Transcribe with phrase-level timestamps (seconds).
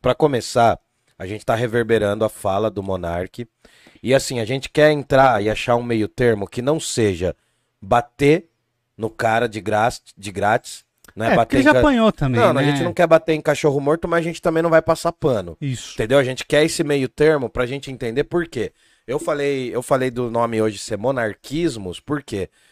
[0.00, 0.78] para começar,
[1.18, 3.46] a gente tá reverberando a fala do Monark.
[4.02, 7.34] E assim, a gente quer entrar e achar um meio termo que não seja
[7.80, 8.48] bater
[8.96, 10.84] no cara de, graça, de grátis.
[11.14, 12.60] Não é, É, bater ele já ca- apanhou também, Não, né?
[12.60, 15.12] a gente não quer bater em cachorro morto, mas a gente também não vai passar
[15.12, 15.56] pano.
[15.60, 15.94] Isso.
[15.94, 16.18] Entendeu?
[16.18, 18.72] A gente quer esse meio termo pra gente entender por quê.
[19.06, 22.50] Eu falei, eu falei do nome hoje ser monarquismos, por quê?
[22.50, 22.65] Porque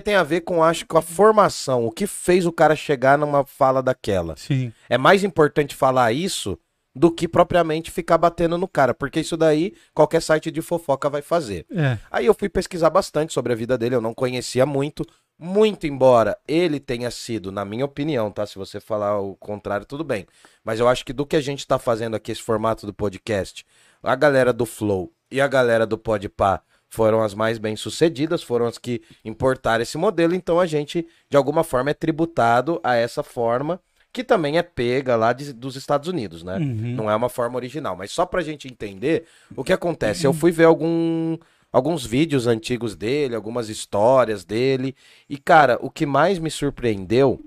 [0.00, 3.44] tem a ver com, acho, com a formação, o que fez o cara chegar numa
[3.44, 4.36] fala daquela.
[4.36, 4.72] Sim.
[4.88, 6.58] É mais importante falar isso
[6.94, 11.22] do que propriamente ficar batendo no cara, porque isso daí qualquer site de fofoca vai
[11.22, 11.64] fazer.
[11.70, 11.96] É.
[12.10, 15.06] Aí eu fui pesquisar bastante sobre a vida dele, eu não conhecia muito,
[15.38, 18.44] muito embora ele tenha sido, na minha opinião, tá?
[18.44, 20.26] Se você falar o contrário, tudo bem.
[20.64, 23.64] Mas eu acho que do que a gente tá fazendo aqui, esse formato do podcast,
[24.02, 28.66] a galera do Flow e a galera do Podpah foram as mais bem sucedidas, foram
[28.66, 33.22] as que importaram esse modelo, então a gente, de alguma forma, é tributado a essa
[33.22, 33.80] forma,
[34.12, 36.56] que também é pega lá de- dos Estados Unidos, né?
[36.56, 36.94] Uhum.
[36.96, 37.94] Não é uma forma original.
[37.96, 39.24] Mas só pra gente entender
[39.54, 40.26] o que acontece.
[40.26, 41.36] Eu fui ver algum,
[41.70, 44.96] alguns vídeos antigos dele, algumas histórias dele.
[45.28, 47.38] E, cara, o que mais me surpreendeu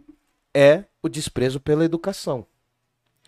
[0.53, 2.45] é o desprezo pela educação.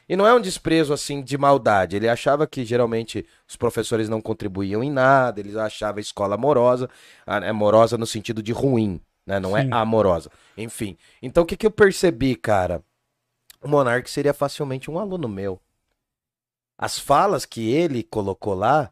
[0.08, 1.96] E não é um desprezo assim de maldade.
[1.96, 6.90] Ele achava que geralmente os professores não contribuíam em nada, ele achava a escola amorosa,
[7.26, 9.40] ah, né, amorosa no sentido de ruim, né?
[9.40, 9.70] Não é Sim.
[9.72, 10.30] amorosa.
[10.58, 10.98] Enfim.
[11.22, 12.84] Então o que, que eu percebi, cara?
[13.62, 15.60] O Monark seria facilmente um aluno meu.
[16.78, 18.92] As falas que ele colocou lá,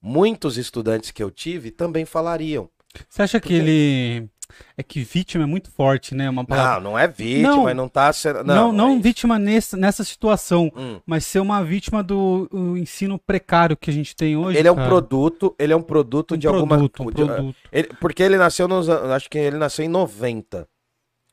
[0.00, 2.68] muitos estudantes que eu tive também falariam.
[3.08, 4.28] Você acha que Porque- ele.
[4.76, 6.28] É que vítima é muito forte, né?
[6.28, 6.80] Uma palavra.
[6.82, 7.74] Não, não é vítima, Não.
[7.74, 8.42] não, tá sendo.
[8.44, 11.00] Não, Não, não, é vítima nessa, nessa situação, Hum.
[11.06, 14.58] mas ser uma vítima do ensino precário que a gente tem hoje.
[14.58, 14.88] Ele é um cara.
[14.88, 17.56] produto, ele é um produto Um de alguma produto, um de- produto.
[17.72, 20.68] ele- porque ele nasceu nos acho que ele nasceu em 90.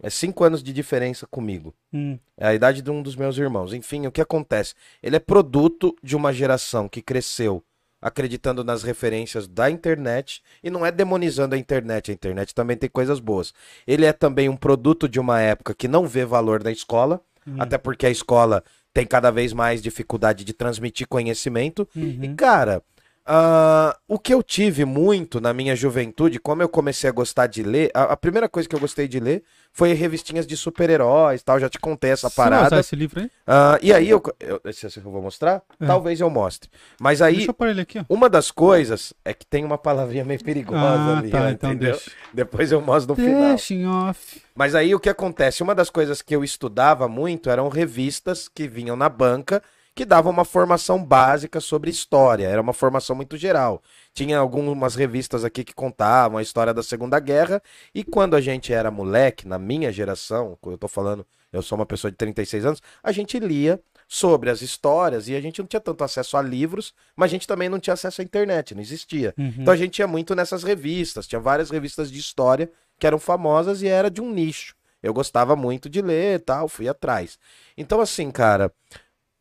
[0.01, 1.73] É cinco anos de diferença comigo.
[1.93, 3.73] Hum, É a idade de um dos meus irmãos.
[3.73, 4.73] Enfim, o que acontece?
[5.03, 7.61] Ele é produto de uma geração que cresceu
[8.01, 12.11] acreditando nas referências da internet e não é demonizando a internet.
[12.11, 13.53] A internet também tem coisas boas.
[13.85, 17.55] Ele é também um produto de uma época que não vê valor na escola, Hum.
[17.57, 18.63] até porque a escola
[18.93, 21.87] tem cada vez mais dificuldade de transmitir conhecimento.
[21.95, 22.35] E, uhum.
[22.35, 22.83] cara,
[23.31, 27.61] ah, o que eu tive muito na minha juventude, como eu comecei a gostar de
[27.61, 31.59] ler, a, a primeira coisa que eu gostei de ler foi revistinhas de super-heróis tal.
[31.59, 32.65] Já te contei essa Você parada.
[32.65, 33.29] usar esse livro aí?
[33.45, 35.61] Ah, e aí, eu, eu, esse eu vou mostrar?
[35.79, 35.85] É.
[35.85, 36.71] Talvez eu mostre.
[36.99, 40.25] Mas aí, Deixa eu pôr ele aqui, uma das coisas é que tem uma palavrinha
[40.25, 41.91] meio perigosa Ah, ali, tá, ó, então entendeu?
[41.91, 42.11] deixa.
[42.33, 43.49] Depois eu mostro no final.
[43.49, 44.41] Deixa em off.
[44.55, 45.61] Mas aí o que acontece?
[45.61, 49.61] Uma das coisas que eu estudava muito eram revistas que vinham na banca
[49.95, 52.47] que davam uma formação básica sobre história.
[52.47, 53.81] Era uma formação muito geral.
[54.13, 57.61] Tinha algumas revistas aqui que contavam a história da Segunda Guerra.
[57.93, 61.77] E quando a gente era moleque, na minha geração, quando eu tô falando, eu sou
[61.77, 65.67] uma pessoa de 36 anos, a gente lia sobre as histórias e a gente não
[65.67, 68.81] tinha tanto acesso a livros, mas a gente também não tinha acesso à internet, não
[68.81, 69.35] existia.
[69.37, 69.53] Uhum.
[69.59, 73.83] Então a gente ia muito nessas revistas, tinha várias revistas de história que eram famosas
[73.83, 74.75] e era de um nicho.
[75.01, 77.37] Eu gostava muito de ler e tal, fui atrás.
[77.77, 78.73] Então assim, cara,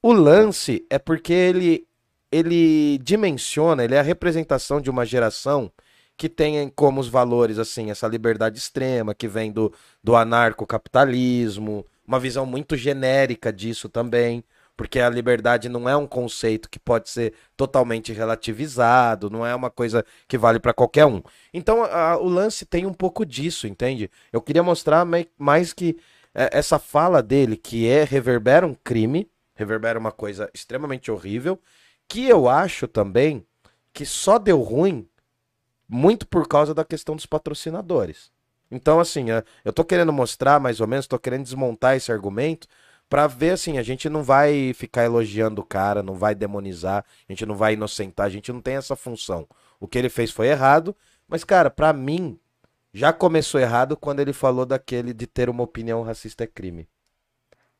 [0.08, 1.86] o lance é porque ele
[2.30, 5.72] ele dimensiona, ele é a representação de uma geração
[6.16, 9.72] que tem como os valores assim, essa liberdade extrema que vem do,
[10.04, 14.44] do anarcocapitalismo, uma visão muito genérica disso também,
[14.76, 19.70] porque a liberdade não é um conceito que pode ser totalmente relativizado, não é uma
[19.70, 21.22] coisa que vale para qualquer um.
[21.52, 24.10] Então a- o lance tem um pouco disso, entende?
[24.32, 25.96] Eu queria mostrar mai- mais que
[26.34, 31.60] é, essa fala dele, que é reverbera um crime, reverbera uma coisa extremamente horrível,
[32.06, 33.44] que eu acho também
[33.92, 35.08] que só deu ruim
[35.88, 38.30] muito por causa da questão dos patrocinadores.
[38.70, 42.68] Então, assim, é, eu tô querendo mostrar mais ou menos, tô querendo desmontar esse argumento
[43.08, 47.32] pra ver assim, a gente não vai ficar elogiando o cara, não vai demonizar, a
[47.32, 49.48] gente não vai inocentar, a gente não tem essa função.
[49.80, 50.94] O que ele fez foi errado,
[51.26, 52.38] mas cara, pra mim
[52.92, 56.88] já começou errado quando ele falou daquele de ter uma opinião racista é crime.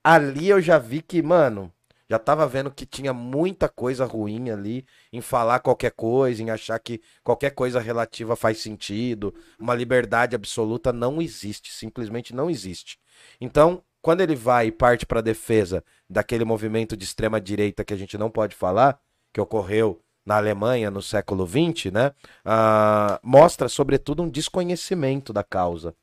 [0.03, 1.73] Ali eu já vi que, mano,
[2.09, 6.79] já tava vendo que tinha muita coisa ruim ali em falar qualquer coisa, em achar
[6.79, 9.35] que qualquer coisa relativa faz sentido.
[9.59, 12.99] Uma liberdade absoluta não existe, simplesmente não existe.
[13.39, 17.93] Então, quando ele vai e parte para a defesa daquele movimento de extrema direita que
[17.93, 18.99] a gente não pode falar,
[19.33, 22.13] que ocorreu na Alemanha no século XX, né?
[22.45, 25.95] ah, mostra, sobretudo, um desconhecimento da causa,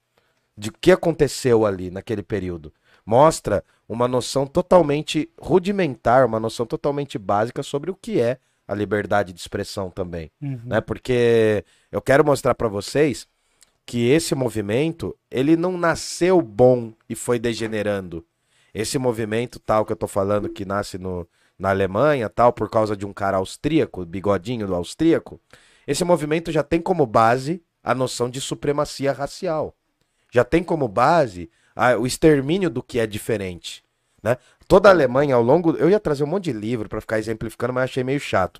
[0.57, 2.73] de que aconteceu ali naquele período.
[3.05, 8.37] Mostra uma noção totalmente rudimentar, uma noção totalmente básica sobre o que é
[8.67, 10.59] a liberdade de expressão também Uhum.
[10.65, 10.81] né?
[10.81, 13.27] Porque eu quero mostrar pra vocês
[13.85, 18.25] que esse movimento, ele não nasceu bom e foi degenerando.
[18.73, 21.25] esse movimento tal que eu tô falando que nasce no,
[21.57, 25.39] na Alemanha, tal, por causa de um cara austríaco, bigodinho do austríaco,
[25.87, 29.73] esse movimento já tem como base a noção de supremacia racial.
[30.31, 33.83] Já tem como base a, o extermínio do que é diferente.
[34.23, 34.37] Né?
[34.67, 35.75] Toda a Alemanha, ao longo.
[35.75, 38.59] Eu ia trazer um monte de livro para ficar exemplificando, mas achei meio chato.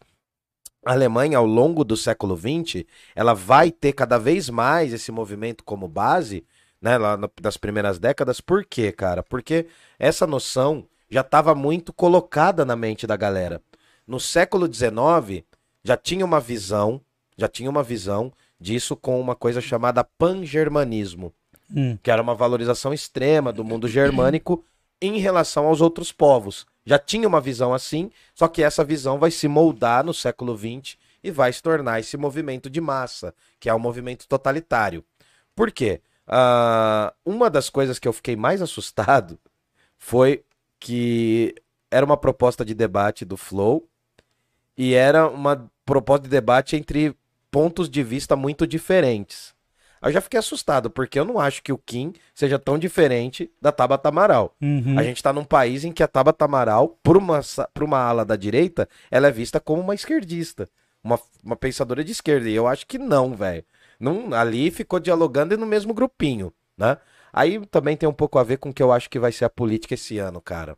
[0.85, 2.85] A Alemanha, ao longo do século XX,
[3.15, 6.45] ela vai ter cada vez mais esse movimento como base,
[6.79, 8.39] né, lá no, nas primeiras décadas.
[8.39, 9.23] Por quê, cara?
[9.23, 9.65] Porque
[9.97, 13.59] essa noção já estava muito colocada na mente da galera.
[14.05, 15.43] No século XIX,
[15.83, 17.01] já tinha uma visão,
[17.35, 21.33] já tinha uma visão disso com uma coisa chamada pan-germanismo,
[21.75, 21.97] Hum.
[22.01, 24.63] que era uma valorização extrema do mundo germânico
[25.01, 26.65] em relação aos outros povos.
[26.85, 30.97] Já tinha uma visão assim, só que essa visão vai se moldar no século XX
[31.23, 35.03] e vai se tornar esse movimento de massa, que é o movimento totalitário.
[35.55, 35.99] Por quê?
[36.27, 39.39] Ah, uma das coisas que eu fiquei mais assustado
[39.97, 40.43] foi
[40.79, 41.55] que
[41.89, 43.87] era uma proposta de debate do Flow
[44.77, 47.15] e era uma proposta de debate entre
[47.49, 49.54] pontos de vista muito diferentes.
[50.05, 53.71] Eu já fiquei assustado, porque eu não acho que o Kim seja tão diferente da
[53.71, 54.55] Tabata Amaral.
[54.61, 54.99] Uhum.
[54.99, 57.41] A gente tá num país em que a Tabata Amaral, por uma,
[57.73, 60.69] por uma ala da direita, ela é vista como uma esquerdista.
[61.03, 62.47] Uma, uma pensadora de esquerda.
[62.47, 63.63] E eu acho que não, velho.
[63.99, 66.97] Não, ali ficou dialogando e no mesmo grupinho, né?
[67.33, 69.45] Aí também tem um pouco a ver com o que eu acho que vai ser
[69.45, 70.77] a política esse ano, cara.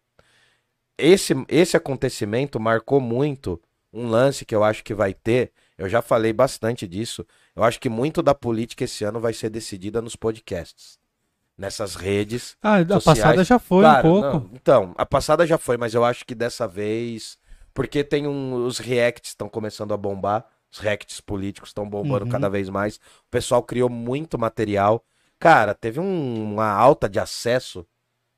[0.97, 3.61] Esse, esse acontecimento marcou muito
[3.93, 5.51] um lance que eu acho que vai ter.
[5.77, 7.25] Eu já falei bastante disso.
[7.55, 10.97] Eu acho que muito da política esse ano vai ser decidida nos podcasts.
[11.57, 12.55] Nessas redes.
[12.61, 13.03] Ah, a sociais.
[13.03, 14.27] passada já foi Claro, um pouco.
[14.47, 17.37] não, então, a passada já foi, mas eu acho que dessa vez.
[17.73, 18.65] Porque tem um.
[18.65, 20.45] Os reacts estão começando a bombar.
[20.71, 22.31] Os reacts políticos estão bombando Uhum.
[22.31, 22.97] cada vez mais.
[22.97, 25.03] O pessoal criou muito material.
[25.39, 27.85] Cara, teve um- uma alta de acesso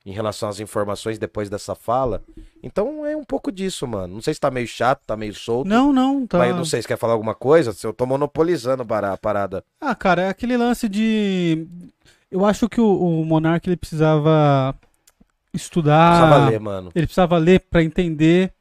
[0.10, 2.24] em relação às informações depois dessa fala.
[2.64, 4.16] Então é um pouco disso, mano.
[4.16, 5.68] Não sei se tá meio chato, tá meio solto.
[5.68, 6.38] Não, não, tá.
[6.40, 7.72] Mas eu não sei se quer falar alguma coisa.
[7.74, 9.64] Se eu tô monopolizando para- a parada.
[9.80, 11.68] Ah, cara, é aquele lance de.
[12.32, 14.76] Eu acho que o, o Monark ele precisava
[15.54, 16.18] estudar.
[16.20, 16.92] Precisava ler, mano.
[16.96, 18.52] Ele precisava ler pra entender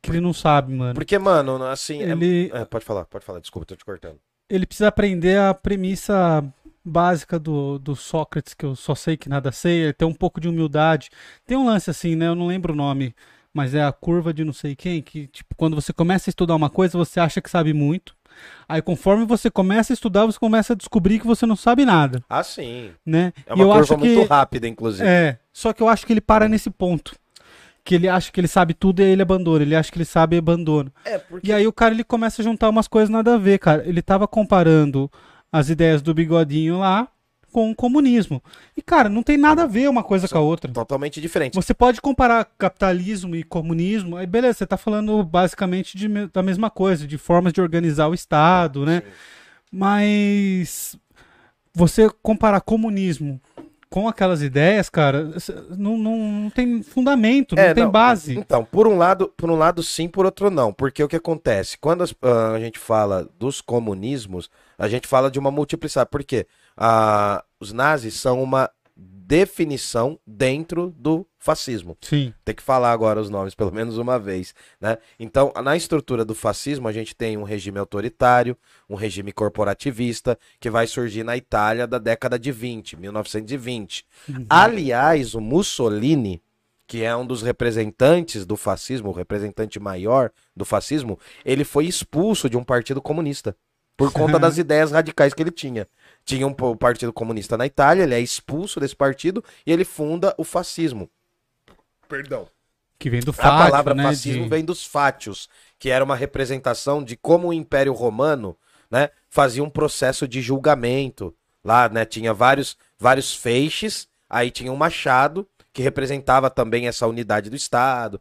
[0.00, 0.94] que ele não sabe, mano.
[0.94, 2.02] Porque, mano, assim.
[2.02, 3.40] é- Ele, é, pode falar, pode falar.
[3.40, 4.16] Desculpa, tô te cortando.
[4.50, 6.44] ele precisa aprender a premissa
[6.84, 10.40] básica do, do Sócrates, que eu só sei que nada sei, ele tem um pouco
[10.40, 11.10] de humildade.
[11.46, 12.26] Tem um lance assim, né?
[12.28, 13.14] Eu não lembro o nome,
[13.54, 16.54] mas é a curva de não sei quem, que, tipo, quando você começa a estudar
[16.56, 18.14] uma coisa, você acha que sabe muito.
[18.68, 22.24] Aí, conforme você começa a estudar, você começa a descobrir que você não sabe nada,
[22.30, 22.90] Ah, sim.
[23.04, 23.32] né?
[23.46, 25.06] É e uma eu curva acho que muito rápida, inclusive.
[25.06, 27.14] é, só que eu acho que ele para nesse ponto.
[27.84, 29.62] Que ele acha que ele sabe tudo e aí ele abandona.
[29.64, 30.90] Ele acha que ele sabe e abandona.
[31.04, 31.48] É, porque.
[31.48, 33.82] E aí o cara ele começa a juntar umas coisas nada a ver, cara.
[33.86, 35.10] Ele tava comparando
[35.52, 37.08] as ideias do bigodinho lá
[37.52, 38.42] com o comunismo.
[38.74, 40.72] E, cara, não tem nada a ver uma coisa com a outra.
[40.72, 41.54] Totalmente diferente.
[41.54, 46.70] Você pode comparar capitalismo e comunismo, aí beleza, você tá falando basicamente de da mesma
[46.70, 49.02] coisa, de formas de organizar o Estado, né?
[49.02, 49.12] Sim.
[49.70, 50.96] Mas
[51.74, 53.40] você comparar comunismo
[53.92, 55.28] com aquelas ideias, cara,
[55.76, 58.38] não, não, não tem fundamento, não É, tem base.
[58.38, 60.72] Então, por um lado, por um lado sim, por outro não.
[60.72, 61.76] Porque o que acontece?
[61.78, 64.48] Quando as- ah, a gente fala dos comunismos,
[64.78, 66.08] a gente fala de uma multiplicidade.
[66.10, 66.46] Por quê?
[66.74, 68.70] Ah, os nazis são uma
[69.32, 71.96] definição dentro do fascismo.
[72.02, 72.34] Sim.
[72.44, 74.98] Tem que falar agora os nomes pelo menos uma vez, né?
[75.18, 78.54] Então, na estrutura do fascismo, a gente tem um regime autoritário,
[78.90, 84.04] um regime corporativista, que vai surgir na Itália da década de 20, 1920.
[84.50, 86.42] Aliás, o Mussolini,
[86.86, 92.50] que é um dos representantes do fascismo, o representante maior do fascismo, ele foi expulso
[92.50, 93.56] de um partido comunista
[94.02, 95.86] por conta das ideias radicais que ele tinha.
[96.24, 100.34] Tinha um po- partido comunista na Itália, ele é expulso desse partido e ele funda
[100.38, 101.08] o fascismo.
[102.08, 102.48] Perdão.
[102.98, 104.04] Que vem do A fátio, palavra né?
[104.04, 108.56] fascismo de- vem dos fátios, que era uma representação de como o Império Romano,
[108.90, 111.34] né, fazia um processo de julgamento.
[111.64, 117.48] Lá, né, tinha vários vários feixes, aí tinha um machado que representava também essa unidade
[117.48, 118.20] do Estado.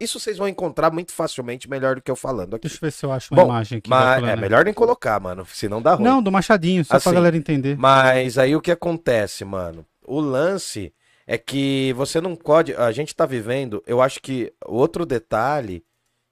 [0.00, 2.66] Isso vocês vão encontrar muito facilmente melhor do que eu falando aqui.
[2.66, 3.90] Deixa eu ver se eu acho uma Bom, imagem aqui.
[3.90, 6.04] Mas é melhor nem colocar, mano, senão dá ruim.
[6.04, 7.76] Não, do Machadinho, só Assim, pra galera entender.
[7.78, 9.84] Mas aí o que acontece, mano?
[10.06, 10.92] O lance
[11.26, 12.74] é que você não pode.
[12.74, 13.82] A gente tá vivendo.
[13.86, 15.84] Eu acho que outro detalhe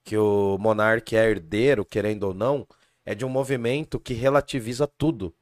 [0.03, 2.67] que o Monark é herdeiro, querendo ou não,
[3.05, 5.35] é de um movimento que relativiza tudo.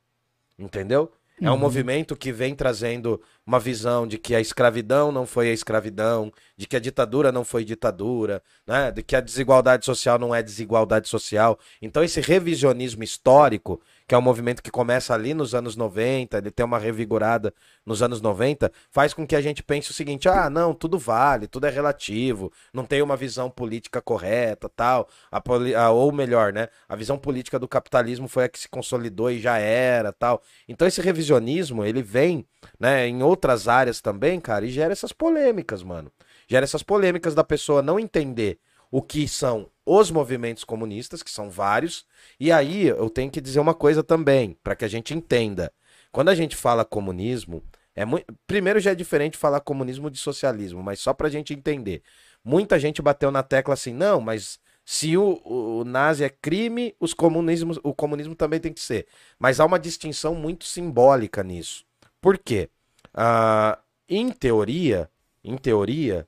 [0.59, 1.13] Entendeu?
[1.41, 1.59] É um Uhum.
[1.59, 6.67] movimento que vem trazendo uma visão de que a escravidão não foi a escravidão, de
[6.67, 8.91] que a ditadura não foi ditadura, né?
[8.91, 11.59] de que a desigualdade social não é desigualdade social.
[11.83, 16.51] Então, esse revisionismo histórico, que é um movimento que começa ali nos anos 90, ele
[16.51, 17.53] tem uma revigorada
[17.85, 21.47] nos anos 90, faz com que a gente pense o seguinte: ah, não, tudo vale,
[21.47, 25.09] tudo é relativo, não tem uma visão política correta, tal.
[25.31, 26.69] A, ou melhor, né?
[26.89, 30.43] A visão política do capitalismo foi a que se consolidou e já era, tal.
[30.69, 32.47] Então, esse revisionismo, ele vem
[32.79, 36.11] né, em outras áreas também, cara, e gera essas polêmicas, mano.
[36.49, 38.59] Gera essas polêmicas da pessoa não entender
[38.91, 42.07] o que são os movimentos comunistas, que são vários,
[42.39, 45.73] e aí eu tenho que dizer uma coisa também, para que a gente entenda.
[46.13, 47.63] Quando a gente fala comunismo,
[47.95, 48.27] é muito...
[48.47, 52.03] primeiro já é diferente falar comunismo de socialismo, mas só pra gente entender.
[52.45, 57.15] Muita gente bateu na tecla assim, não, mas se o, o, nazi é crime, os
[57.15, 59.07] comunismos, o comunismo também tem que ser.
[59.39, 61.85] Mas há uma distinção muito simbólica nisso.
[62.21, 62.69] Por quê?
[63.15, 63.79] Ah,
[64.09, 65.09] em teoria,
[65.43, 66.27] em teoria,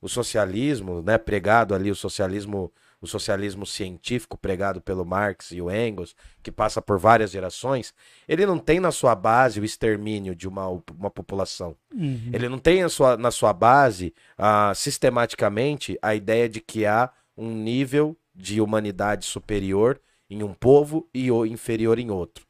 [0.00, 5.70] o socialismo, né, pregado ali, o socialismo, o socialismo científico pregado pelo Marx e o
[5.70, 7.94] Engels, que passa por várias gerações,
[8.28, 11.76] ele não tem na sua base o extermínio de uma, uma população.
[11.92, 12.30] Uhum.
[12.32, 17.10] Ele não tem na sua, na sua base, ah, sistematicamente, a ideia de que há
[17.36, 22.46] um nível de humanidade superior em um povo e inferior em outro.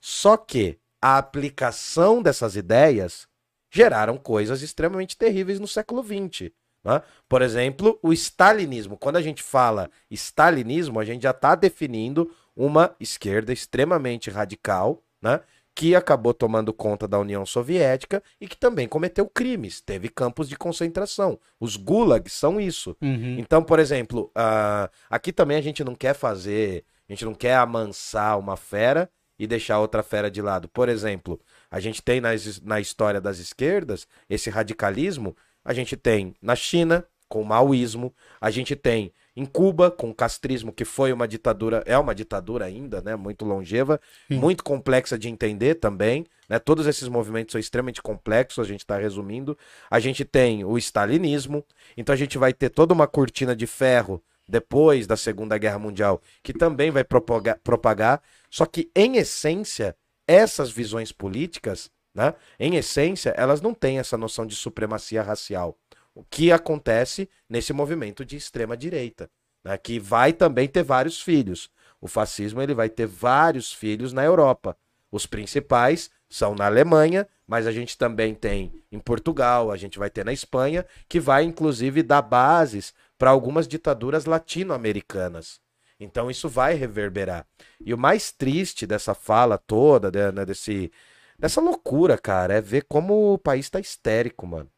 [0.00, 3.28] Só que a aplicação dessas ideias
[3.70, 6.50] geraram coisas extremamente terríveis no século XX.
[6.82, 7.00] Né?
[7.28, 8.96] Por exemplo, o stalinismo.
[8.96, 15.40] Quando a gente fala stalinismo, a gente já está definindo uma esquerda extremamente radical, né?
[15.76, 20.56] que acabou tomando conta da União Soviética e que também cometeu crimes, teve campos de
[20.56, 21.38] concentração.
[21.60, 22.96] Os gulags são isso.
[23.00, 23.36] Uhum.
[23.38, 27.54] Então, por exemplo, uh, aqui também a gente não quer fazer, a gente não quer
[27.54, 29.08] amansar uma fera
[29.38, 30.68] e deixar outra fera de lado.
[30.68, 31.40] Por exemplo,
[31.70, 37.06] a gente tem nas, na história das esquerdas esse radicalismo, a gente tem na China
[37.28, 41.82] com o maoísmo, a gente tem em Cuba com o castrismo, que foi uma ditadura,
[41.84, 44.38] é uma ditadura ainda, né, muito longeva, Sim.
[44.38, 46.58] muito complexa de entender também, né?
[46.58, 49.58] Todos esses movimentos são extremamente complexos, a gente está resumindo.
[49.90, 51.64] A gente tem o stalinismo,
[51.96, 56.20] então a gente vai ter toda uma cortina de ferro depois da Segunda Guerra Mundial,
[56.42, 63.34] que também vai propagar, propagar só que, em essência, essas visões políticas, né, em essência,
[63.36, 65.76] elas não têm essa noção de supremacia racial.
[66.14, 69.30] O que acontece nesse movimento de extrema direita,
[69.62, 71.70] né, que vai também ter vários filhos.
[72.00, 74.76] O fascismo ele vai ter vários filhos na Europa.
[75.10, 80.10] Os principais são na Alemanha, mas a gente também tem em Portugal, a gente vai
[80.10, 85.60] ter na Espanha, que vai inclusive dar bases para algumas ditaduras latino-americanas.
[85.98, 87.46] Então isso vai reverberar.
[87.80, 90.92] E o mais triste dessa fala toda, né, desse,
[91.38, 94.70] dessa loucura, cara, é ver como o país está histérico, mano.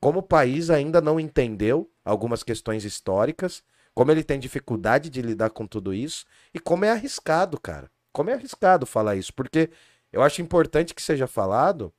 [0.00, 3.62] Como o país ainda não entendeu algumas questões históricas,
[3.94, 7.90] como ele tem dificuldade de lidar com tudo isso e como é arriscado, cara.
[8.12, 9.70] Como é arriscado falar isso, porque
[10.12, 11.92] eu acho importante que seja falado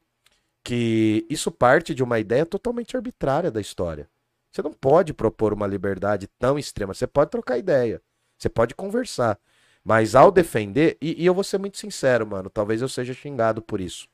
[0.63, 4.10] que isso parte de uma ideia totalmente arbitrária da história.
[4.51, 6.93] Você não pode propor uma liberdade tão extrema.
[6.93, 8.01] Você pode trocar ideia.
[8.38, 9.39] Você pode conversar.
[9.84, 13.62] Mas ao defender, e, e, eu vou ser muito sincero, mano, talvez eu seja xingado
[13.62, 14.08] por isso.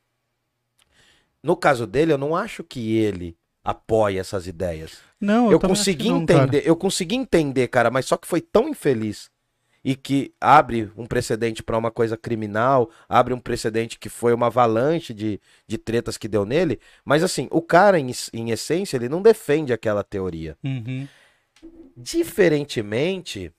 [1.44, 5.00] No caso dele, eu não acho que ele apoia essas ideias.
[5.20, 6.70] Não, eu, eu consegui não, entender, cara.
[6.70, 9.30] eu consegui entender, cara, mas só que foi tão infeliz
[9.88, 14.48] e que abre um precedente para uma coisa criminal, abre um precedente que foi uma
[14.48, 19.08] avalanche de, de tretas que deu nele, mas assim, o cara, em, em essência, ele
[19.08, 20.58] não defende aquela teoria.
[20.62, 21.08] Uhum.
[21.96, 23.50] Diferentemente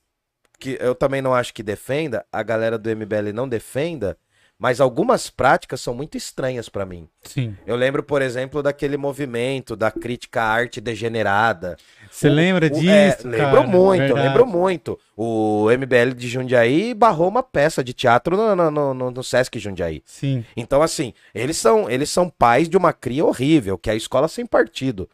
[0.59, 4.15] que eu também não acho que defenda, a galera do MBL não defenda,
[4.59, 7.07] mas algumas práticas são muito estranhas para mim.
[7.23, 7.55] Sim.
[7.65, 11.77] Eu lembro, por exemplo, daquele movimento da crítica à arte degenerada.
[12.11, 12.89] Você lembra o, disso?
[12.89, 14.27] É, lembro muito, verdade.
[14.27, 14.99] lembro muito.
[15.15, 20.03] O MBL de Jundiaí barrou uma peça de teatro no, no, no, no, Sesc Jundiaí.
[20.05, 20.43] Sim.
[20.57, 24.27] Então, assim, eles são, eles são pais de uma cria horrível, que é a escola
[24.27, 25.09] sem partido.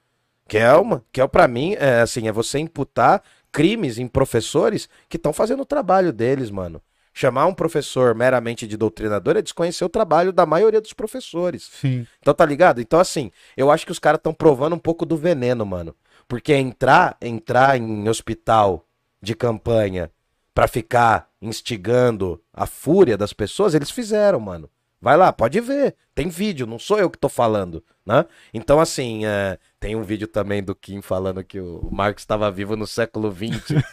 [0.48, 3.22] Que é uma, que é para mim, é, assim, é você imputar
[3.52, 6.82] crimes em professores que estão fazendo o trabalho deles, mano.
[7.18, 11.70] Chamar um professor meramente de doutrinador é desconhecer o trabalho da maioria dos professores.
[11.80, 12.06] Sim.
[12.20, 12.82] Então tá ligado?
[12.82, 15.96] Então assim, eu acho que os caras estão provando um pouco do veneno, mano.
[16.28, 18.86] Porque entrar, entrar em hospital
[19.22, 20.12] de campanha
[20.54, 24.70] para ficar instigando a fúria das pessoas, eles fizeram, mano.
[25.02, 25.96] Vai lá, pode ver.
[26.14, 28.26] Tem vídeo, não sou eu que tô falando, né?
[28.54, 32.76] Então, assim, é, tem um vídeo também do Kim falando que o Marx estava vivo
[32.76, 33.84] no século XX.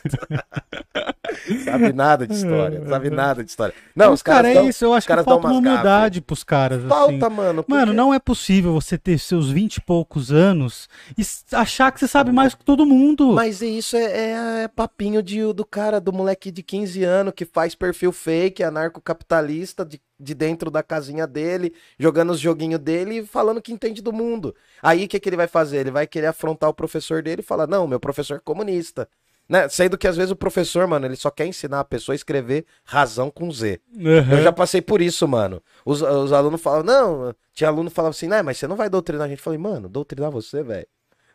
[1.65, 3.75] sabe nada de história, não sabe nada de história.
[3.95, 6.43] Não, Mas, os caras cara, é dão- isso, eu acho que falta uma humildade pros
[6.45, 6.79] caras.
[6.81, 6.89] assim.
[6.89, 7.63] Falta, mano.
[7.63, 11.23] porque- Mano, não é possível você ter seus vinte e poucos anos e
[11.57, 13.33] achar que você sabe mais que todo mundo.
[13.33, 17.45] Mas isso é, é- é papinho de, do cara, do moleque de 15 anos que
[17.45, 23.27] faz perfil fake, anarcocapitalista de, de dentro da casinha dele, jogando os joguinhos dele e
[23.27, 24.55] falando que entende do mundo.
[24.83, 25.79] Aí o que, que ele vai fazer?
[25.79, 29.09] Ele vai querer afrontar o professor dele e falar: Não, meu professor é comunista.
[29.49, 29.69] Né?
[29.69, 32.65] Sendo que às vezes o professor, mano, ele só quer ensinar a pessoa a escrever
[32.85, 33.81] razão com Z.
[33.99, 34.39] Aham.
[34.39, 35.63] Eu já passei por isso, mano.
[35.85, 38.89] Os, os alunos falavam, não, tinha aluno que falava assim, né, mas você não vai
[38.89, 39.39] doutrinar a gente.
[39.39, 40.87] Eu falei, mano, doutrinar você, velho.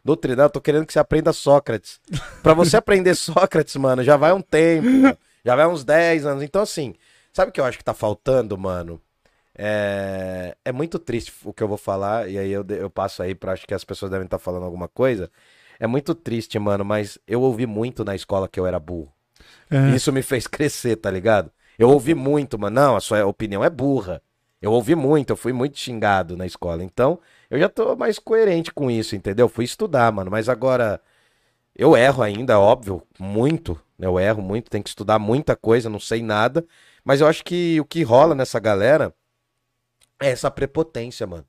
[0.04, 2.00] Doutrinar, eu tô querendo que você aprenda Sócrates.
[2.42, 4.88] Pra você aprender Sócrates, mano, já vai um tempo,
[5.44, 6.44] já vai uns 10 anos.
[6.44, 6.96] Então, assim,
[7.34, 9.02] sabe o que eu acho que tá faltando, mano?
[9.54, 13.34] É, é muito triste o que eu vou falar, e aí eu, eu passo aí
[13.34, 15.32] pra acho que as pessoas devem estar falando alguma coisa.
[15.79, 19.12] É muito triste, mano, mas eu ouvi muito na escola que eu era burro.
[19.69, 19.89] É.
[19.96, 21.51] Isso me fez crescer, tá ligado?
[21.77, 22.75] Eu ouvi muito, mano.
[22.75, 24.22] Não, a sua opinião é burra.
[24.62, 26.84] Eu ouvi muito, eu fui muito xingado na escola.
[26.84, 27.19] Então,
[27.50, 29.48] eu já tô mais coerente com isso, entendeu?
[29.48, 30.31] Fui estudar, mano.
[30.31, 31.00] Mas agora,
[31.75, 33.79] eu erro ainda, óbvio, muito.
[33.98, 34.07] né?
[34.07, 36.65] Eu erro muito, tenho que estudar muita coisa, não sei nada.
[37.03, 39.13] Mas eu acho que o que rola nessa galera
[40.19, 41.46] é essa prepotência, mano.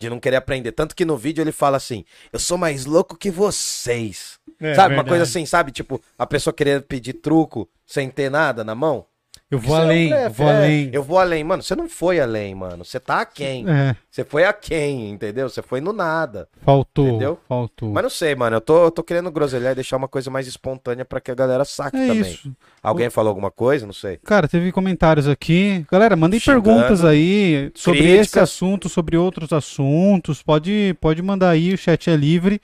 [0.00, 0.72] De não querer aprender.
[0.72, 4.40] Tanto que no vídeo ele fala assim: Eu sou mais louco que vocês.
[4.58, 4.94] É, sabe?
[4.94, 5.08] Uma verdade.
[5.08, 5.70] coisa assim, sabe?
[5.70, 9.06] Tipo, a pessoa querer pedir truco sem ter nada na mão.
[9.50, 10.56] Eu vou é um além, eu vou é.
[10.56, 10.90] além.
[10.92, 11.42] Eu vou além.
[11.42, 12.84] Mano, você não foi além, mano.
[12.84, 13.68] Você tá aquém.
[13.68, 15.48] É, Você foi aquém, entendeu?
[15.48, 16.48] Você foi no nada.
[16.62, 17.38] faltou, Entendeu?
[17.48, 17.90] faltou.
[17.90, 18.56] Mas não sei, mano.
[18.56, 21.34] Eu tô, eu tô querendo groselhar e deixar uma coisa mais espontânea pra que a
[21.34, 22.20] galera saque é também.
[22.20, 22.52] isso.
[22.80, 23.84] Alguém falou alguma coisa?
[23.86, 24.18] Não sei.
[24.24, 25.84] Cara, teve comentários aqui.
[25.90, 26.62] Galera, mandem Xingando.
[26.62, 28.26] perguntas aí sobre Críticas.
[28.28, 30.42] esse assunto, sobre outros assuntos.
[30.44, 32.60] Pode, pode mandar aí, o chat é livre.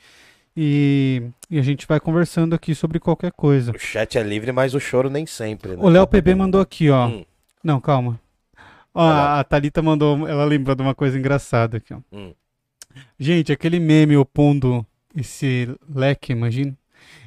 [0.56, 3.72] E, e a gente vai conversando aqui sobre qualquer coisa.
[3.72, 5.76] O chat é livre, mas o choro nem sempre.
[5.76, 5.78] Né?
[5.80, 7.06] O Léo PB mandou aqui, ó.
[7.08, 7.24] Hum,
[7.62, 8.18] Não, calma.
[8.94, 9.40] Ó, lá.
[9.40, 11.98] a Thalita mandou, ela lembrou de uma coisa engraçada aqui, ó.
[12.10, 12.32] hum.
[13.18, 14.84] Gente, aquele meme opondo
[15.14, 16.74] esse leque, imagina.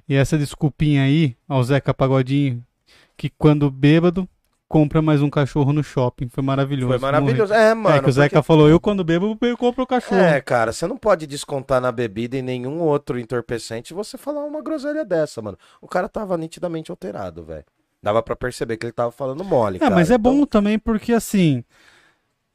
[0.08, 2.66] E essa desculpinha aí ao Zeca Pagodinho,
[3.16, 4.28] que quando bêbado,
[4.70, 6.30] compra mais um cachorro no shopping.
[6.30, 6.90] Foi maravilhoso.
[6.90, 7.52] Foi maravilhoso.
[7.54, 7.84] É, Morri.
[7.84, 7.96] mano.
[7.98, 10.22] é que o Zeca falou, eu quando bebo, eu compro o cachorro.
[10.22, 14.62] É, cara, você não pode descontar na bebida e nenhum outro entorpecente você falar uma
[14.62, 15.58] groselha dessa, mano.
[15.82, 17.66] O cara tava nitidamente alterado, velho.
[18.02, 19.96] Dava pra perceber que ele tava falando mole, É, cara.
[19.96, 21.64] mas é Então, bom também porque, assim,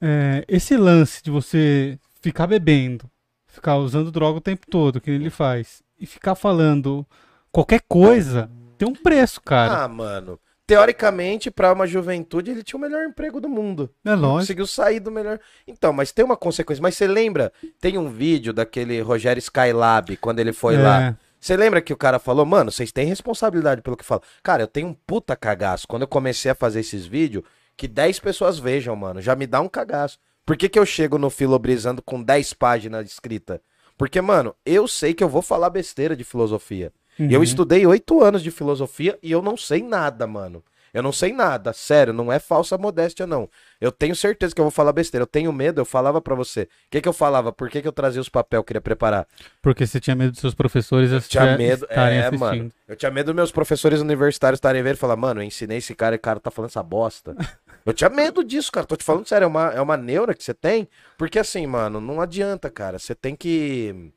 [0.00, 3.10] é, esse lance de você ficar bebendo,
[3.46, 7.04] ficar usando droga o tempo todo, que ele faz, e ficar falando
[7.52, 8.48] qualquer coisa,
[8.78, 9.84] tem um preço, cara.
[9.84, 10.38] Ah, mano.
[10.66, 13.90] Teoricamente, pra uma juventude, ele tinha o melhor emprego do mundo.
[14.04, 14.40] é lógico.
[14.40, 15.38] Conseguiu sair do melhor.
[15.66, 16.80] Então, mas tem uma consequência.
[16.80, 17.52] Mas você lembra?
[17.80, 21.16] Tem um vídeo daquele Rogério Skylab, quando ele foi É, lá.
[21.38, 24.22] Você lembra que o cara falou, mano, vocês têm responsabilidade pelo que fala.
[24.42, 25.86] Cara, eu tenho um puta cagaço.
[25.86, 27.44] Quando eu comecei a fazer esses vídeos,
[27.76, 30.18] que 10 pessoas vejam, mano, já me dá um cagaço.
[30.46, 33.60] Por que, que eu chego no Filobrizando com 10 páginas escritas?
[33.98, 36.90] Porque, mano, eu sei que eu vou falar besteira de filosofia.
[37.18, 37.28] Uhum.
[37.30, 40.62] Eu estudei oito anos de filosofia e eu não sei nada, mano.
[40.92, 43.50] Eu não sei nada, sério, não é falsa modéstia, não.
[43.80, 45.24] Eu tenho certeza que eu vou falar besteira.
[45.24, 46.62] Eu tenho medo, eu falava pra você.
[46.62, 47.52] O que, que eu falava?
[47.52, 49.26] Por que, que eu trazia os papel, queria preparar?
[49.60, 52.38] Porque você tinha medo dos seus professores Tinha assistir- medo, estarem é, assistindo.
[52.38, 52.72] mano.
[52.86, 55.96] Eu tinha medo dos meus professores universitários estarem vendo e falar, mano, eu ensinei esse
[55.96, 57.34] cara e o cara tá falando essa bosta.
[57.84, 58.86] eu tinha medo disso, cara.
[58.86, 60.88] Tô te falando sério, é uma, é uma neura que você tem.
[61.18, 63.00] Porque assim, mano, não adianta, cara.
[63.00, 64.12] Você tem que.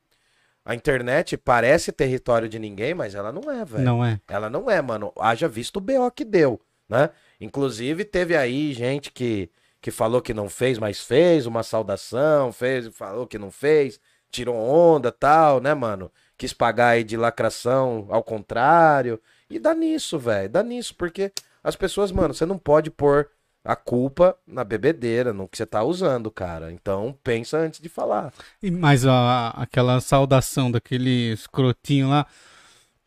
[0.67, 3.85] A internet parece território de ninguém, mas ela não é, velho.
[3.85, 4.19] Não é?
[4.27, 5.13] Ela não é, mano.
[5.17, 7.09] Haja visto o BO que deu, né?
[7.39, 9.49] Inclusive, teve aí gente que,
[9.79, 13.97] que falou que não fez, mas fez uma saudação, fez, falou que não fez,
[14.29, 16.11] tirou onda tal, né, mano?
[16.37, 19.21] Quis pagar aí de lacração ao contrário.
[19.49, 20.49] E dá nisso, velho.
[20.49, 21.31] Dá nisso, porque
[21.63, 23.29] as pessoas, mano, você não pode pôr
[23.67, 26.71] a culpa na bebedeira, no que você tá usando, cara.
[26.71, 28.33] Então, pensa antes de falar.
[28.63, 32.25] E- Mas a, aquela saudação daquele escrotinho lá,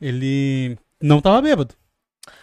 [0.00, 1.74] ele não tava bêbado.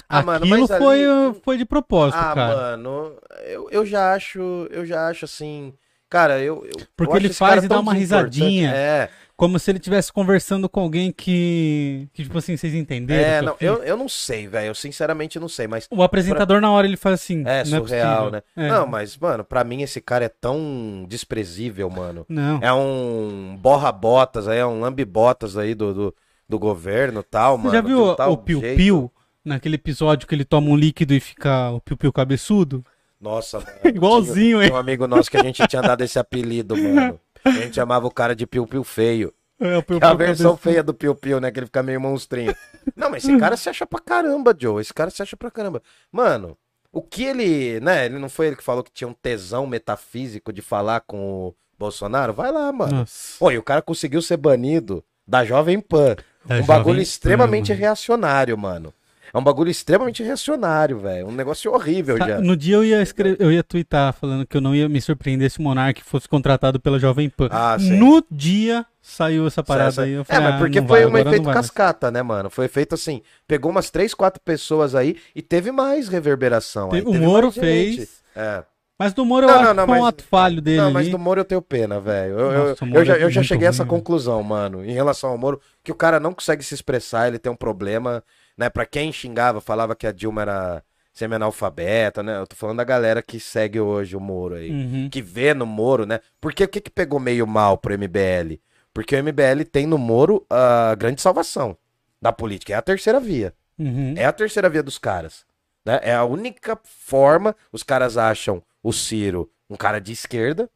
[0.10, 2.54] Ah, mano, Aquilo mas ali- foi, foi de propósito, Ah, cara.
[2.56, 4.40] mano, eu, eu já acho,
[4.72, 5.74] eu já acho assim,
[6.10, 8.72] cara, eu, eu Porque eu ele faz e dá uma risadinha.
[8.72, 13.23] É, Como se ele estivesse conversando com alguém que, que tipo assim, vocês entenderam?
[13.23, 16.71] é, não, eu, eu não sei, velho, eu sinceramente não sei, mas O apresentador na
[16.71, 17.43] hora ele faz assim.
[17.45, 18.32] é não surreal, possível.
[18.32, 18.41] né?
[18.65, 18.67] É.
[18.67, 22.26] Não, mas, mano, pra mim esse cara é tão desprezível, mano.
[22.28, 22.60] Não.
[22.63, 26.15] É um borra-botas aí, é um lambe-botas aí do, do,
[26.50, 27.76] do governo e tal, Você mano.
[27.76, 28.60] já de viu tal o Piu.
[28.60, 29.12] Piu?
[29.45, 32.84] Naquele episódio que ele toma um líquido e fica o Piu Piu cabeçudo?
[33.21, 33.69] Nossa, mano.
[33.86, 34.71] Igualzinho, hein?
[34.71, 37.19] um amigo nosso que a gente tinha dado esse apelido, mano.
[37.43, 39.34] A gente chamava o cara de Piu Piu feio.
[39.60, 41.52] É, o Piu É a Piu versão feia do Piu Piu, né?
[41.52, 42.56] Que ele fica meio monstrinho.
[42.95, 44.82] Não, mas esse cara se acha pra caramba, Joe.
[44.82, 45.82] Esse cara se acha pra caramba.
[46.12, 46.58] Mano,
[46.91, 48.06] o que ele, né?
[48.06, 51.56] Ele não foi ele que falou que tinha um tesão metafísico de falar com o
[51.78, 52.34] Bolsonaro?
[52.34, 53.00] Vai lá, mano.
[53.00, 53.43] Nossa.
[53.43, 56.15] Oi, o cara conseguiu ser banido da Jovem Pan.
[56.45, 57.82] Da um Jovem bagulho Pan, extremamente mano.
[57.82, 58.93] reacionário, mano.
[59.38, 61.28] É um bagulho extremamente reacionário, velho.
[61.28, 62.39] Um negócio horrível já.
[62.41, 65.52] No dia eu ia escrever, eu ia twittar falando que eu não ia me surpreender
[65.52, 67.47] se o Monark fosse contratado pela Jovem Pan.
[67.52, 67.97] Ah, sim.
[67.97, 70.13] no dia saiu essa parada Essa- aí.
[70.13, 72.50] Eu é, falei, mas ah, porque não foi vai, um efeito cascata, né, mano?
[72.50, 76.89] Foi feito assim, pegou umas três, quatro pessoas aí e teve mais reverberação.
[76.91, 77.60] aí, Teve- o Moro gente.
[77.60, 78.10] fez.
[78.36, 78.63] É.
[79.00, 80.89] Mas do Moro eu Não, acho não, que foi um mas- ato falho dele Não,
[80.91, 81.12] mas ali.
[81.12, 82.32] do Moro eu tenho pena, velho.
[82.39, 84.00] Eu, eu- Nossa, o eu já, é eu já cheguei a essa ruim, velho.
[84.02, 87.52] conclusão, mano, em relação ao Moro, que o cara não consegue se expressar, ele tem
[87.52, 88.23] um problema,
[88.58, 88.70] né?
[88.70, 92.38] Pra quem xingava, falava que a Dilma era semi-analfabeta, né?
[92.38, 94.70] Eu tô falando da galera que segue hoje o Moro aí.
[94.70, 95.10] Uhum.
[95.10, 96.20] que vê no Moro, né?
[96.39, 98.60] Porque o que, que pegou meio mal pro MBL?
[98.93, 101.78] Porque o MBL tem no Moro a grande salvação
[102.22, 102.74] da política.
[102.74, 103.54] É a terceira via.
[103.78, 104.13] Uhum.
[104.17, 105.46] É a terceira via dos caras.
[105.86, 106.00] Né?
[106.02, 107.56] É a única forma.
[107.72, 110.70] Os caras acham o Ciro um cara de esquerda.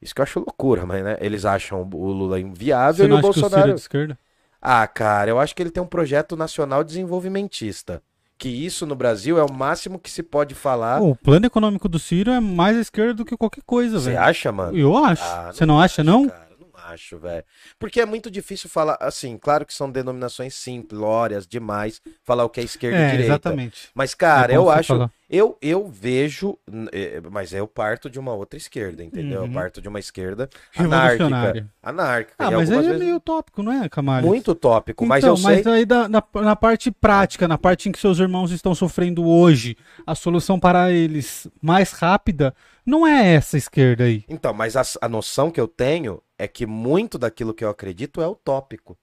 [0.00, 1.16] Isso que eu acho loucura, mas né?
[1.20, 3.74] Eles acham o Lula inviável Você e o acha que o Ciro é Bolsonaro.
[3.74, 4.18] de esquerda?
[4.60, 8.02] Ah, cara, eu acho que ele tem um projeto nacional desenvolvimentista.
[8.36, 10.98] Que isso no Brasil é o máximo que se pode falar.
[10.98, 14.10] Pô, o plano econômico do Ciro é mais à esquerda do que qualquer coisa, Você
[14.12, 14.22] velho.
[14.22, 14.76] acha, mano?
[14.76, 15.22] Eu acho.
[15.22, 16.26] Ah, Você não acha, não?
[16.26, 16.49] Cara, não
[16.86, 17.44] acho, velho.
[17.78, 22.60] Porque é muito difícil falar, assim, claro que são denominações simplórias demais, falar o que
[22.60, 23.32] é esquerda e É, direita.
[23.32, 23.90] exatamente.
[23.94, 25.10] Mas, cara, É eu acho, falar.
[25.28, 26.58] eu, eu vejo,
[26.92, 29.40] eh, mas eu parto de uma outra esquerda, entendeu?
[29.40, 29.46] Uhum.
[29.46, 31.70] Eu parto de uma esquerda anárquica.
[31.82, 32.34] Anárquica.
[32.38, 34.28] Ah, e mas aí é vezes meio utópico, não é, Camargo?
[34.28, 35.72] muito tópico, mas então, eu mas sei...
[35.72, 39.76] aí da- na, na parte prática, na parte em que seus irmãos estão sofrendo hoje,
[40.06, 44.24] a solução para eles mais rápida não é essa esquerda aí.
[44.28, 48.20] Então, mas a, a noção que eu tenho é que muito daquilo que eu acredito
[48.20, 48.96] é utópico.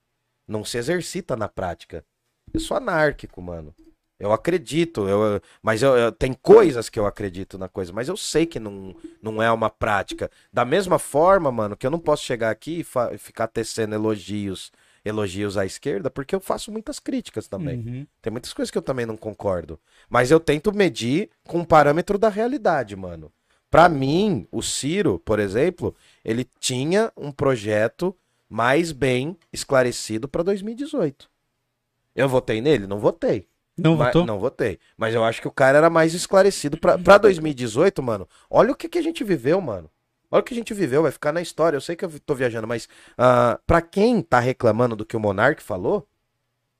[0.46, 2.04] Não se exercita na prática.
[2.52, 3.74] Eu sou anárquico, mano.
[4.18, 8.16] Eu acredito, eu, mas eu, eu- tem coisas que eu acredito na coisa, mas eu
[8.16, 10.28] sei que não, não é uma prática.
[10.52, 14.72] Da mesma forma, mano, que eu não posso chegar aqui e e ficar tecendo elogios,
[15.04, 17.76] elogios à esquerda, porque eu faço muitas críticas também.
[17.78, 18.06] Uhum.
[18.20, 19.78] Tem muitas coisas que eu também não concordo.
[20.10, 23.30] Mas eu tento medir com o parâmetro da realidade, mano.
[23.70, 28.16] Pra mim, o Ciro, por exemplo, ele tinha um projeto
[28.48, 31.28] mais bem esclarecido pra 2018.
[32.16, 32.86] Eu votei nele?
[32.86, 33.46] Não votei.
[33.76, 34.26] Não Mas- votou?
[34.26, 34.78] Não votei.
[34.96, 38.26] Mas eu acho que o cara era mais esclarecido pra, pra 2018, mano.
[38.50, 39.88] Olha o que, que a gente viveu, mano.
[40.30, 41.76] Olha o que a gente viveu, vai ficar na história.
[41.76, 45.20] Eu sei que eu tô viajando, mas ah, pra quem tá reclamando do que o
[45.20, 46.06] Monark falou,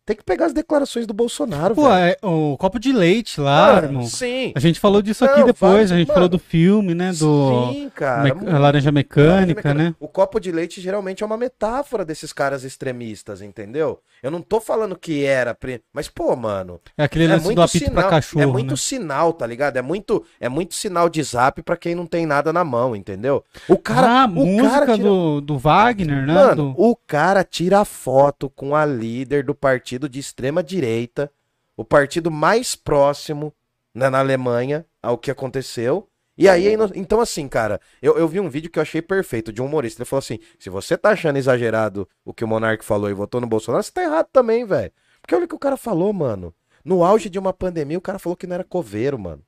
[0.09, 2.17] tem que pegar as declarações do Bolsonaro, Pô, velho.
[2.23, 4.07] é, o copo de leite lá, Mano, irmão.
[4.07, 4.53] Sim.
[4.55, 7.13] A gente falou disso Não, aqui depois, vários- a gente mano, falou do filme, né?
[7.13, 8.23] Do Sim, cara.
[8.23, 8.49] Me- muito.
[8.51, 9.95] a Laranja Mecânica, né?
[10.01, 14.01] O copo de leite geralmente é uma metáfora desses caras extremistas, entendeu?
[14.23, 17.61] Eu não tô falando que era, pre- mas pô, mano, É aquele é lance do
[17.63, 18.77] apito sinal, pra cachorro, é muito né?
[18.77, 19.77] sinal, tá ligado?
[19.77, 23.45] É muito, é muito sinal de zap pra quem não tem nada na mão, entendeu?
[23.69, 26.33] O cara, ah, o música cara tira- do, do Wagner, né?
[26.35, 31.33] Mano, Do- o cara tira foto com a líder do partido de extrema direita,
[31.75, 33.55] o partido mais próximo
[33.95, 36.07] né, na Alemanha ao que aconteceu.
[36.37, 39.63] E aí, então assim, cara, eu, eu vi um vídeo que eu achei perfeito de
[39.63, 40.03] um humorista.
[40.03, 43.41] Ele falou assim: se você tá achando exagerado o que o Monark falou e votou
[43.41, 44.93] no Bolsonaro, você tá errado também, velho.
[45.21, 46.55] Porque olha o que o cara falou, mano.
[46.85, 49.43] No auge de uma pandemia, o cara falou que não era coveiro, mano.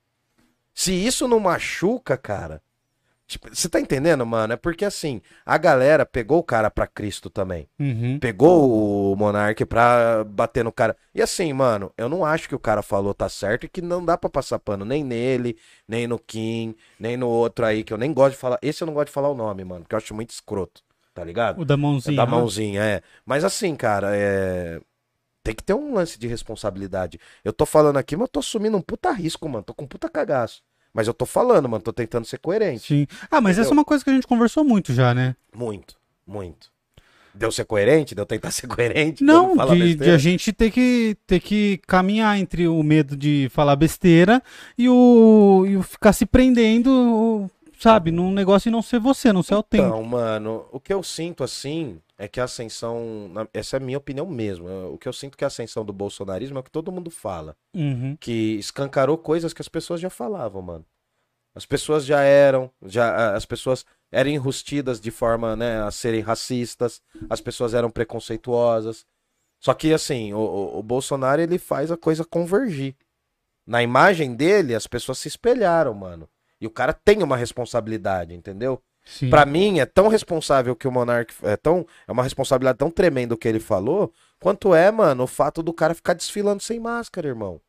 [0.75, 2.61] Se isso não machuca, cara.
[3.31, 4.53] Tipo, Você tá entendendo, mano?
[4.53, 7.69] É porque assim, a galera pegou o cara pra Cristo também.
[7.79, 8.19] Uhum.
[8.19, 10.97] Pegou o Monark pra bater no cara.
[11.15, 14.05] E assim, mano, eu não acho que o cara falou tá certo e que não
[14.05, 17.99] dá pra passar pano nem nele, nem no Kim, nem no outro aí, que eu
[17.99, 18.59] nem gosto de falar.
[18.61, 20.83] Esse eu não gosto de falar o nome, mano, porque eu acho muito escroto,
[21.15, 21.61] tá ligado?
[21.61, 22.17] O da mãozinha.
[22.17, 22.31] da né?
[22.31, 23.03] mãozinha, é.
[23.25, 24.81] Mas assim, cara, é.
[25.43, 27.19] Tem que ter um lance de responsabilidade.
[27.43, 29.65] Eu tô falando aqui, mas eu tô assumindo um puta risco, mano.
[29.65, 30.63] Tô com um puta cagaço.
[30.93, 31.83] Mas eu tô falando, mano.
[31.83, 32.87] Tô tentando ser coerente.
[32.87, 33.07] Sim.
[33.31, 33.73] Ah, mas essa é Entendeu?
[33.79, 35.37] uma coisa que a gente conversou muito já, né?
[35.55, 36.71] Muito, muito.
[37.33, 38.15] Deu ser coerente?
[38.15, 39.23] Deu tentar ser coerente?
[39.23, 43.77] Não, de, de a gente ter que, ter que caminhar entre o medo de falar
[43.77, 44.43] besteira
[44.77, 47.49] e o, e o ficar se prendendo,
[47.79, 49.89] sabe, num negócio e não ser você, não ser autêntico.
[49.89, 53.31] Então, mano, o que eu sinto assim é que a ascensão.
[53.53, 54.69] Essa é a minha opinião mesmo.
[54.93, 57.57] O que eu sinto que a ascensão do bolsonarismo é o que todo mundo fala.
[57.75, 58.17] Uhum.
[58.21, 60.85] Que escancarou coisas que as pessoas já falavam, mano.
[61.55, 67.01] As pessoas já eram, já as pessoas eram enrustidas de forma, né, a serem racistas,
[67.29, 69.05] as pessoas eram preconceituosas.
[69.61, 72.95] Só que assim, o, o- o Bolsonaro ele faz a coisa convergir.
[73.67, 76.29] Na imagem dele, as pessoas se espelharam, mano.
[76.61, 78.81] E o cara tem uma responsabilidade, entendeu?
[79.31, 83.35] Pra mim é tão responsável que o Monark é tão é uma responsabilidade tão tremenda
[83.35, 87.29] o que ele falou, quanto é, mano, o fato do cara ficar desfilando sem máscara,
[87.29, 87.61] irmão.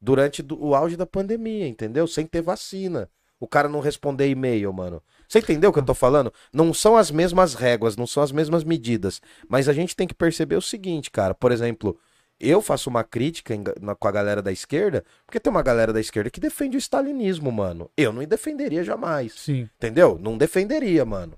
[0.00, 2.06] Durante do- o auge da pandemia, entendeu?
[2.06, 3.08] Sem ter vacina.
[3.40, 5.02] O cara não responder e-mail, mano.
[5.28, 6.32] Você entendeu o que eu tô falando?
[6.52, 9.20] Não são as mesmas réguas, não são as mesmas medidas.
[9.48, 11.34] Mas a gente tem que perceber o seguinte, cara.
[11.34, 11.98] Por exemplo,
[12.40, 15.92] eu faço uma crítica em- na- com a galera da esquerda, porque tem uma galera
[15.92, 17.90] da esquerda que defende o stalinismo, mano.
[17.96, 19.32] Eu não defenderia jamais.
[19.34, 19.68] Sim.
[19.76, 20.18] Entendeu?
[20.20, 21.34] Não defenderia, mano.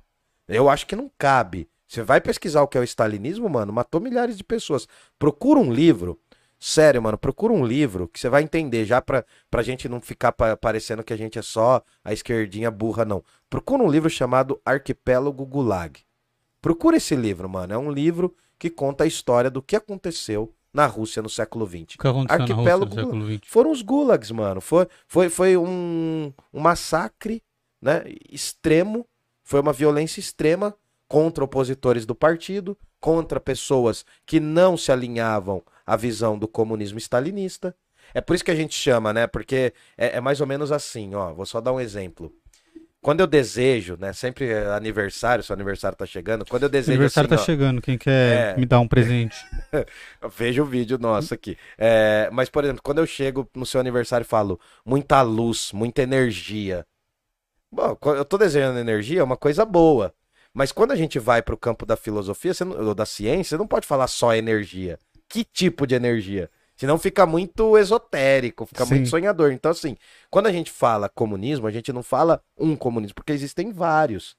[0.49, 1.69] Eu acho que não cabe.
[1.87, 4.89] Você vai pesquisar o que é o stalinismo, mano, matou milhares de pessoas.
[5.19, 6.19] Procura um livro.
[6.59, 10.33] Sério, mano, procura um livro que você vai entender, já pra, pra gente não ficar
[10.33, 13.23] pa- parecendo que a gente é só a esquerdinha burra, não.
[13.51, 16.01] Procura um livro chamado Arquipélago Gulag.
[16.63, 17.75] Procura esse livro, mano.
[17.75, 21.95] É um livro que conta a história do que aconteceu na Rússia no século XX.
[21.95, 23.41] O que aconteceu na Rússia Arquipélago no século XX?
[23.47, 24.61] Foram os gulags, mano.
[24.61, 27.43] Foi, foi, foi um, um massacre
[27.81, 29.07] né, extremo,
[29.43, 30.75] foi uma violência extrema
[31.09, 37.75] contra opositores do partido, contra pessoas que não se alinhavam à visão do comunismo stalinista.
[38.13, 39.27] É por isso que a gente chama, né?
[39.27, 41.33] Porque é, é mais ou menos assim, ó.
[41.33, 42.33] Vou só dar um exemplo.
[43.07, 44.13] Quando eu desejo, né?
[44.13, 46.45] Sempre é aniversário, seu aniversário tá chegando.
[46.45, 48.57] Quando eu O desejo aniversário assim, tá ó, chegando, quem quer É.
[48.59, 49.37] me dar um presente?
[50.37, 51.57] Veja o vídeo nosso aqui.
[51.79, 56.03] É, mas, por exemplo, quando eu chego no seu aniversário e falo muita luz, muita
[56.03, 56.85] energia.
[57.71, 60.13] Bom, eu tô desejando energia, é uma coisa boa.
[60.53, 63.69] Mas quando a gente vai pro campo da filosofia não- ou da ciência, você não
[63.69, 64.99] pode falar só energia.
[65.29, 66.51] Que tipo de energia?
[66.77, 68.95] Senão fica muito esotérico, fica Sim.
[68.95, 69.51] muito sonhador.
[69.53, 69.97] Então, assim,
[70.31, 74.37] quando a gente fala comunismo, a gente não fala um comunismo, porque existem vários.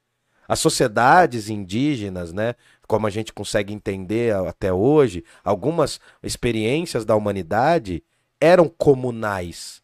[0.48, 2.56] As sociedades indígenas, né,
[2.88, 8.04] como a gente consegue entender até hoje, algumas experiências da humanidade
[8.40, 9.82] eram comunais.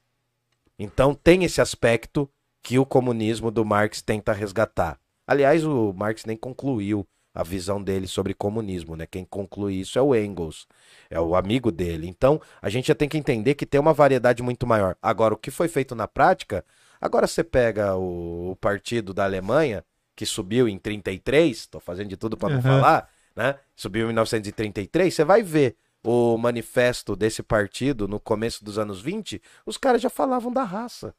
[0.78, 2.30] Então tem esse aspecto
[2.62, 4.98] que o comunismo do Marx tenta resgatar.
[5.28, 9.08] Aliás, o Marx nem concluiu a visão dele sobre comunismo, né?
[9.08, 10.68] Quem conclui isso é o Engels,
[11.10, 12.08] é o amigo dele.
[12.08, 14.96] Então, a gente já tem que entender que tem uma variedade muito maior.
[15.02, 16.64] Agora, o que foi feito na prática,
[17.02, 19.84] agora você pega o, o partido da Alemanha,
[20.16, 22.62] que subiu em 33, tô fazendo de tudo para não Uhum.
[22.62, 23.56] falar, né?
[23.76, 29.42] Subiu em 1933, você vai ver o manifesto desse partido no começo dos anos 20,
[29.66, 31.16] os caras já falavam da raça.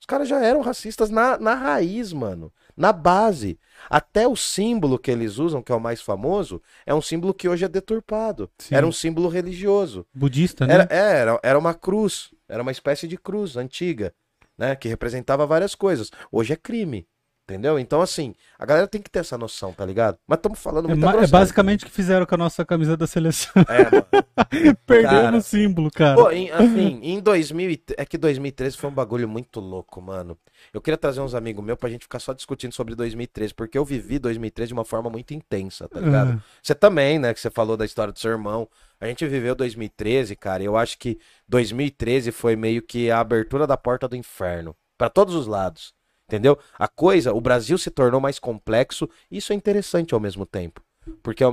[0.00, 2.52] Os caras já eram racistas na, na raiz, mano.
[2.78, 3.58] Na base.
[3.90, 7.48] Até o símbolo que eles usam, que é o mais famoso, é um símbolo que
[7.48, 8.48] hoje é deturpado.
[8.58, 8.74] Sim.
[8.74, 10.06] Era um símbolo religioso.
[10.14, 10.74] Budista, né?
[10.74, 12.30] Era, é, era, era uma cruz.
[12.48, 14.14] Era uma espécie de cruz antiga,
[14.56, 14.76] né?
[14.76, 16.10] Que representava várias coisas.
[16.30, 17.06] Hoje é crime.
[17.50, 17.78] Entendeu?
[17.78, 20.18] Então, assim, a galera tem que ter essa noção, tá ligado?
[20.26, 21.32] Mas estamos falando É, muita ma- é groselha.
[21.40, 23.50] basicamente o que fizeram com a nossa camisa da seleção.
[23.66, 24.06] É, mano.
[24.86, 25.36] Perdendo Cara.
[25.38, 26.14] o símbolo, cara.
[26.16, 30.36] Pô, em, assim, em 2000 e- é que 2013 foi um bagulho muito louco, mano.
[30.74, 33.84] Eu queria trazer uns amigos meus pra gente ficar só discutindo sobre 2013, porque eu
[33.84, 36.32] vivi 2013 de uma forma muito intensa, tá ligado?
[36.38, 38.68] Ah, Você também, né, que você falou da história do seu irmão.
[39.00, 43.66] A gente viveu 2013, cara, e eu acho que 2013 foi meio que a abertura
[43.66, 45.96] da porta do inferno, pra todos os lados.
[46.28, 46.58] Entendeu?
[46.78, 50.82] A coisa, o Brasil se tornou mais complexo, e isso é interessante ao mesmo tempo.
[51.22, 51.52] Porque ao-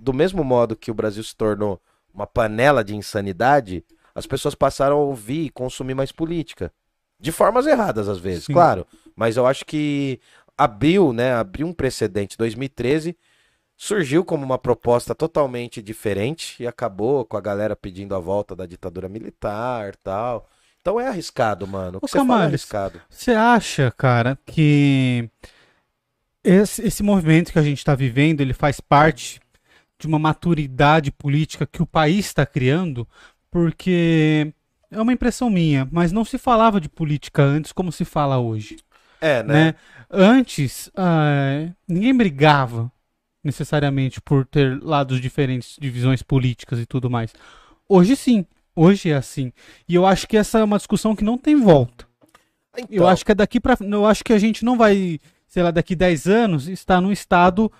[0.00, 1.80] do mesmo modo que o Brasil se tornou
[2.12, 6.72] uma panela de insanidade, as pessoas passaram a ouvir e consumir mais política.
[7.20, 8.52] De formas erradas, às vezes, Sim.
[8.52, 8.84] claro.
[9.14, 10.20] Mas eu acho que
[10.56, 11.34] abriu, né?
[11.34, 12.36] Abriu um precedente.
[12.36, 13.16] 2013
[13.76, 18.66] surgiu como uma proposta totalmente diferente e acabou com a galera pedindo a volta da
[18.66, 20.48] ditadura militar tal.
[20.80, 21.98] Então é arriscado, mano.
[21.98, 23.02] O que Ô, você fala é Camales, arriscado.
[23.08, 25.30] Você acha, cara, que
[26.44, 29.40] esse, esse movimento que a gente está vivendo, ele faz parte
[29.98, 33.08] de uma maturidade política que o país está criando?
[33.50, 34.52] Porque
[34.90, 38.78] é uma impressão minha, mas não se falava de política antes como se fala hoje,
[39.20, 39.72] É, né?
[39.72, 39.74] né?
[40.10, 42.90] Antes, ah, ninguém brigava
[43.44, 47.32] necessariamente por ter lados diferentes de visões políticas e tudo mais.
[47.88, 48.46] Hoje sim,
[48.78, 49.52] hoje é assim.
[49.88, 52.06] E eu acho que essa é uma discussão que não tem volta.
[52.76, 55.62] Eu Então, acho que é daqui para, eu acho que a gente não vai, sei
[55.62, 57.70] lá, daqui 10 anos estar num estado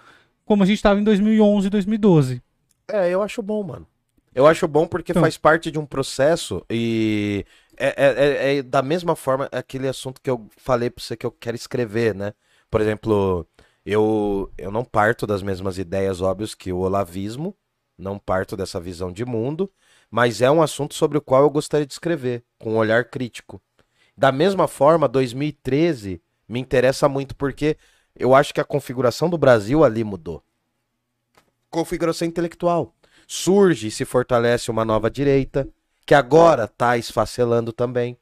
[0.45, 2.43] como a gente estava em 2011, 2012.
[2.91, 3.87] É, eu acho bom, mano.
[4.35, 5.23] Eu acho bom porque Então.
[5.23, 7.45] faz parte de um processo e
[7.77, 11.27] é, é- é- é da mesma forma aquele assunto que eu falei pra você que
[11.27, 12.33] eu quero escrever, né?
[12.71, 13.47] Por exemplo,
[13.85, 17.57] eu, eu não parto das mesmas ideias óbvias que o olavismo,
[17.97, 19.71] não parto dessa visão de mundo,
[20.11, 23.61] mas é um assunto sobre o qual eu gostaria de escrever, com um olhar crítico.
[24.17, 27.77] Da mesma forma, 2013 me interessa muito porque
[28.17, 30.43] eu acho que a configuração do Brasil ali mudou.
[31.71, 32.95] Configuração intelectual.
[33.27, 35.69] Surge e se fortalece uma nova direita,
[36.07, 38.17] que agora está esfacelando também.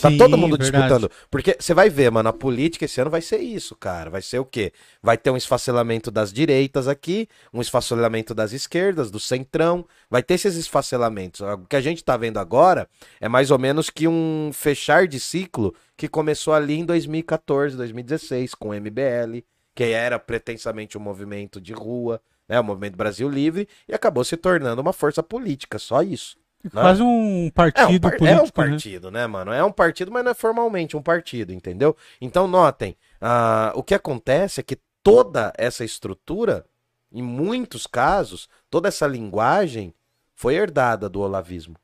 [0.00, 0.70] Tá Sim, todo mundo verdade.
[0.70, 1.10] disputando.
[1.30, 4.08] Porque você vai ver, mano, a política esse ano vai ser isso, cara.
[4.08, 4.72] Vai ser o quê?
[5.02, 9.84] Vai ter um esfacelamento das direitas aqui, um esfacelamento das esquerdas, do centrão.
[10.08, 11.40] Vai ter esses esfacelamentos.
[11.40, 12.88] O que a gente tá vendo agora
[13.20, 18.54] é mais ou menos que um fechar de ciclo que começou ali em 2014, 2016,
[18.54, 19.40] com o MBL,
[19.74, 22.58] que era pretensamente um movimento de rua, né?
[22.58, 26.39] O movimento Brasil Livre, e acabou se tornando uma força política, só isso.
[26.70, 28.70] Quase um É um, partido par- é um político, né?
[28.70, 29.26] partido, né?
[29.26, 29.52] mano?
[29.52, 31.96] É um partido, mas não é formalmente um partido, entendeu?
[32.20, 36.66] Então, notem, ah, o que acontece é que toda essa estrutura,
[37.12, 39.94] em muitos casos, toda essa linguagem
[40.34, 41.76] foi herdada do olavismo.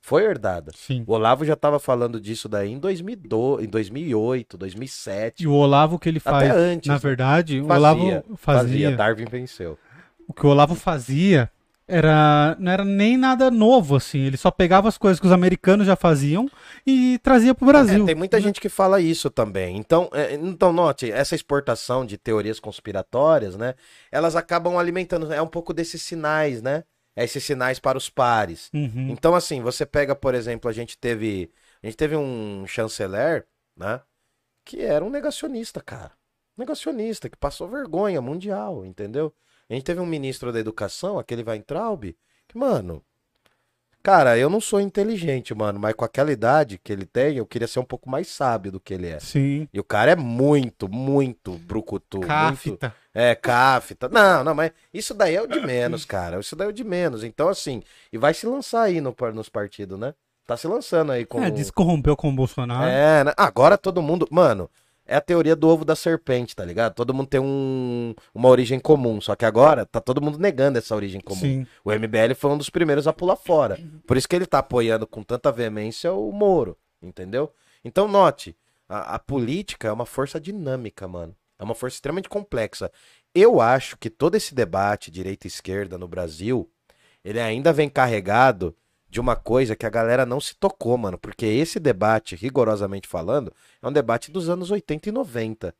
[0.00, 0.72] Foi herdada.
[0.74, 1.04] Sim.
[1.06, 5.42] O Olavo já estava falando disso daí em, 2002, em 2008, 2007.
[5.42, 6.88] E o Olavo que ele faz, Até antes.
[6.88, 9.78] na verdade, o Fazia, Olavo fazia, Darwin venceu.
[10.26, 11.50] o que o Olavo fazia
[11.88, 15.86] era não era nem nada novo assim, ele só pegava as coisas que os americanos
[15.86, 16.48] já faziam
[16.86, 18.04] e trazia pro Brasil.
[18.04, 19.76] É, tem muita gente que fala isso também.
[19.76, 23.74] Então, é, então, note, essa exportação de teorias conspiratórias, né?
[24.12, 26.84] Elas acabam alimentando, é um pouco desses sinais, né?
[27.16, 28.70] É esses sinais para os pares.
[28.72, 29.08] Uhum.
[29.10, 31.50] Então, assim, você pega, por exemplo, a gente teve.
[31.82, 33.46] A gente teve um chanceler,
[33.76, 34.00] né?
[34.64, 36.12] Que era um negacionista, cara.
[36.56, 39.34] Negacionista, que passou vergonha mundial, entendeu?
[39.68, 43.02] A gente teve um ministro da educação, aquele Weintraub, que, mano.
[44.02, 47.68] Cara, eu não sou inteligente, mano, mas com aquela idade que ele tem, eu queria
[47.68, 49.20] ser um pouco mais sábio do que ele é.
[49.20, 49.68] Sim.
[49.72, 52.18] E o cara é muito, muito brucutu.
[52.18, 52.94] Muito, Cáfita.
[53.12, 54.08] é, cáfita.
[54.08, 56.38] Não, não, mas isso daí é o de menos, cara.
[56.38, 57.22] Isso daí é o de menos.
[57.22, 60.14] Então, assim, e vai se lançar aí no, nos partidos, né?
[60.46, 61.42] Tá se lançando aí com.
[61.44, 62.88] É, disse que corrompeu com o Bolsonaro.
[62.88, 63.34] É, né?
[63.36, 64.26] agora todo mundo.
[64.30, 64.70] Mano,
[65.08, 66.94] é a teoria do ovo da serpente, tá ligado?
[66.94, 69.20] Todo mundo tem um, uma origem comum.
[69.22, 71.40] Só que agora tá todo mundo negando essa origem comum.
[71.40, 71.66] Sim.
[71.82, 73.80] O MBL foi um dos primeiros a pular fora.
[74.06, 77.50] Por isso que ele tá apoiando com tanta veemência o Moro, entendeu?
[77.82, 78.54] Então, note,
[78.86, 81.34] a, a política é uma força dinâmica, mano.
[81.58, 82.92] É uma força extremamente complexa.
[83.34, 86.70] Eu acho que todo esse debate direita e esquerda no Brasil,
[87.24, 88.76] ele ainda vem carregado
[89.08, 91.18] de uma coisa que a galera não se tocou, mano.
[91.18, 95.74] Porque esse debate, rigorosamente falando, é um debate dos anos 80 e 90.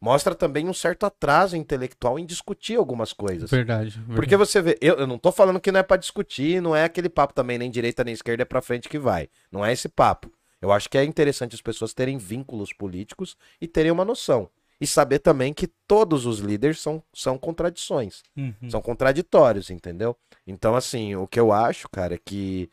[0.00, 3.50] Mostra também um certo atraso intelectual em discutir algumas coisas.
[3.50, 3.90] Verdade.
[3.90, 4.14] verdade.
[4.14, 6.84] Porque você vê, eu, eu não tô falando que não é pra discutir, não é
[6.84, 9.28] aquele papo também, nem direita nem esquerda é pra frente que vai.
[9.50, 10.32] Não é esse papo.
[10.60, 14.48] Eu acho que é interessante as pessoas terem vínculos políticos e terem uma noção.
[14.80, 18.22] E saber também que todos os líderes são, são contradições.
[18.36, 18.70] Uhum.
[18.70, 20.16] São contraditórios, entendeu?
[20.46, 22.70] Então, assim, o que eu acho, cara, é que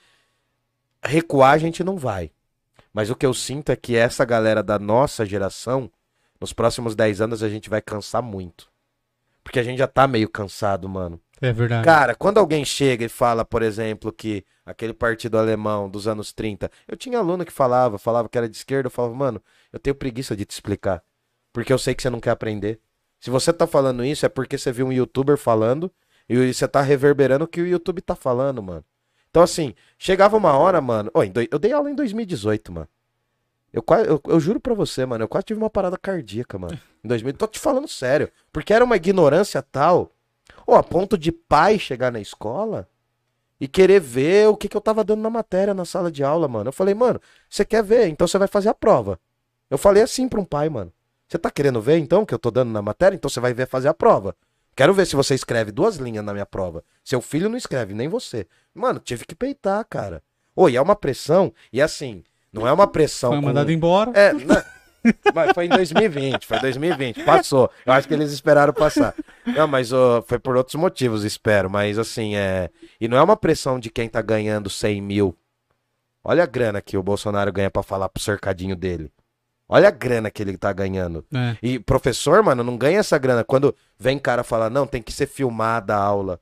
[1.03, 2.31] recuar a gente não vai.
[2.93, 5.91] Mas o que eu sinto é que essa galera da nossa geração,
[6.39, 8.69] nos próximos 10 anos, a gente vai cansar muito.
[9.43, 11.19] Porque a gente já tá meio cansado, mano.
[11.41, 11.83] É verdade.
[11.83, 16.71] Cara, quando alguém chega e fala, por exemplo, que aquele partido alemão dos anos 30,
[16.87, 19.41] eu tinha aluno que falava, falava que era de esquerda, eu falava, mano,
[19.71, 21.03] eu tenho preguiça de te explicar.
[21.55, 22.81] Porque eu sei que você não quer aprender.
[23.17, 25.89] Se você tá falando isso, é porque você viu um youtuber falando
[26.27, 28.83] e você tá reverberando o que o YouTube tá falando, mano.
[29.29, 31.09] Então, assim, chegava uma hora, mano.
[31.31, 32.89] Doi- eu dei aula em 2018, mano.
[33.71, 36.77] Eu, eu, eu juro pra você, mano, eu quase tive uma parada cardíaca, mano.
[37.01, 38.29] Em 2000, tô te falando sério.
[38.51, 40.11] Porque era uma ignorância tal,
[40.67, 42.85] ou a ponto de pai chegar na escola
[43.61, 46.49] e querer ver o que, que eu tava dando na matéria na sala de aula,
[46.49, 46.67] mano.
[46.67, 48.07] Eu falei, mano, você quer ver?
[48.09, 49.17] Então você vai fazer a prova.
[49.69, 50.91] Eu falei assim pra um pai, mano.
[51.27, 53.15] Você tá querendo ver então que eu tô dando na matéria?
[53.15, 54.35] Então você vai ver fazer a prova.
[54.75, 56.83] Quero ver se você escreve duas linhas na minha prova.
[57.03, 58.45] Seu filho não escreve, nem você.
[58.73, 60.21] Mano, tive que peitar, cara.
[60.69, 63.31] E é uma pressão, e assim, não é uma pressão.
[63.31, 64.11] Foi com- mandado embora.
[64.13, 64.63] é, não,
[65.33, 67.69] mas foi em 2020, foi 2020, passou.
[67.85, 69.13] Eu acho que eles esperaram passar.
[69.45, 71.69] Não, mas ó, foi por outros motivos, espero.
[71.69, 72.69] Mas assim, é.
[72.99, 75.37] E não é uma pressão de quem tá ganhando 100 mil.
[76.23, 79.11] Olha a grana que o Bolsonaro ganha pra falar pro cercadinho dele.
[79.67, 81.25] Olha a grana que ele tá ganhando.
[81.33, 81.57] É.
[81.61, 83.43] E professor, mano, não ganha essa grana.
[83.43, 86.39] Quando vem cara falar, não, tem que ser filmada a aula.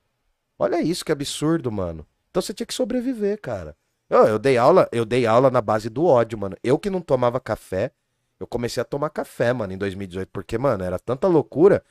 [0.58, 2.06] Olha isso, que absurdo, mano.
[2.30, 3.76] Então você tinha que sobreviver, cara.
[4.10, 6.56] Eu, eu dei aula, eu dei aula na base do ódio, mano.
[6.62, 7.90] Eu que não tomava café,
[8.38, 11.82] eu comecei a tomar café, mano, em 2018, porque, mano, era tanta loucura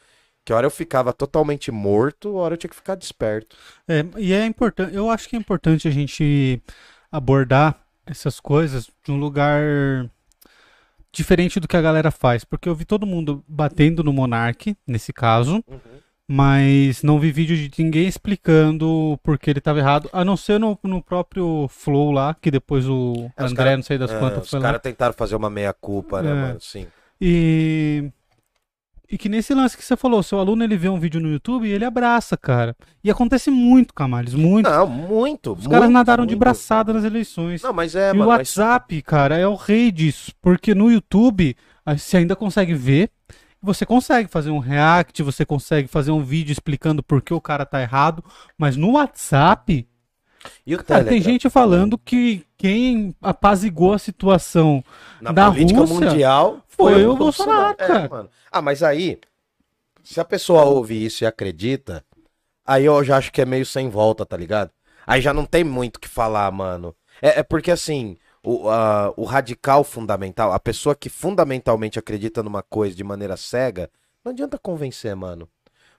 [0.45, 3.55] que a hora eu ficava totalmente morto, a hora eu tinha que ficar desperto.
[3.87, 6.61] É, e é importante, eu acho que é importante a gente
[7.11, 10.09] abordar essas coisas de um lugar
[11.13, 15.13] diferente do que a galera faz, porque eu vi todo mundo batendo no Monark, nesse
[15.13, 15.63] caso,
[16.27, 20.59] mas não vi vídeo de ninguém explicando por que ele estava errado, a não ser
[20.59, 24.17] no, no próprio Flow lá, que depois o É, André, cara- não sei das É,
[24.19, 26.33] quantas, os caras tentaram fazer uma meia-culpa, né, É.
[26.33, 26.61] mano?
[26.61, 26.87] Sim.
[27.21, 28.09] E
[29.09, 31.67] E que nesse lance que você falou, seu aluno ele vê um vídeo no YouTube
[31.67, 32.75] e ele abraça, cara.
[33.03, 34.69] E acontece muito, Camales, muito.
[34.69, 35.53] Não, muito.
[35.53, 37.61] Os caras nadaram de braçada nas eleições.
[37.61, 38.25] Não, mas é, e mano.
[38.25, 40.31] o mas- WhatsApp, cara, é o rei disso.
[40.41, 43.11] Porque no YouTube, você ainda consegue ver.
[43.61, 47.65] Você consegue fazer um react, você consegue fazer um vídeo explicando por que o cara
[47.65, 48.23] tá errado.
[48.57, 49.87] Mas no WhatsApp,
[50.65, 51.21] E o cara, tem Telegram?
[51.21, 54.83] gente falando que quem apazigou a situação
[55.19, 58.09] Na da política Rússia mundial foi o Bolsonaro, É, cara.
[58.09, 58.29] mano.
[58.51, 59.19] Ah, mas aí,
[60.03, 62.05] se a pessoa ouve isso e acredita,
[62.65, 64.71] aí eu já acho que é meio sem volta, tá ligado?
[65.05, 66.95] Aí já não tem muito o que falar, mano.
[67.21, 72.63] É, é porque assim, o, a- o radical fundamental, a pessoa que fundamentalmente acredita numa
[72.63, 73.89] coisa de maneira cega,
[74.23, 75.49] não adianta convencer, mano.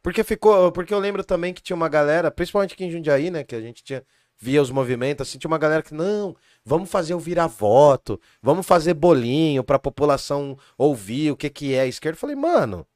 [0.03, 0.71] Porque ficou.
[0.73, 3.45] Porque eu lembro também que tinha uma galera, principalmente aqui em Jundiaí, né?
[3.45, 4.03] Que a gente tinha.
[4.39, 8.93] Via os movimentos, assim, tinha uma galera que, não, vamos fazer o vira-voto, vamos fazer
[8.95, 12.17] bolinho pra população ouvir o que que é a esquerda.
[12.17, 12.87] Eu falei, mano,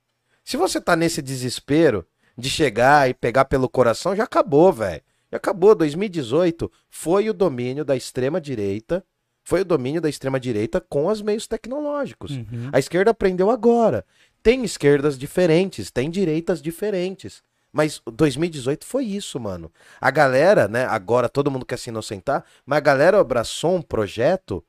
[0.45, 5.03] se você tá nesse desespero de chegar e pegar pelo coração, já acabou, velho.
[5.31, 5.75] Já acabou.
[5.75, 9.05] 2018 foi o domínio da extrema-direita,
[9.45, 12.33] foi o domínio da extrema-direita com os meios tecnológicos.
[12.33, 12.71] Uhum.
[12.73, 14.05] A esquerda aprendeu agora.
[14.43, 17.43] Tem esquerdas diferentes, tem direitas diferentes.
[17.73, 19.71] Mas 2018 foi isso, mano.
[20.01, 20.85] A galera, né?
[20.87, 24.65] Agora todo mundo quer se inocentar, mas a galera abraçou um projeto,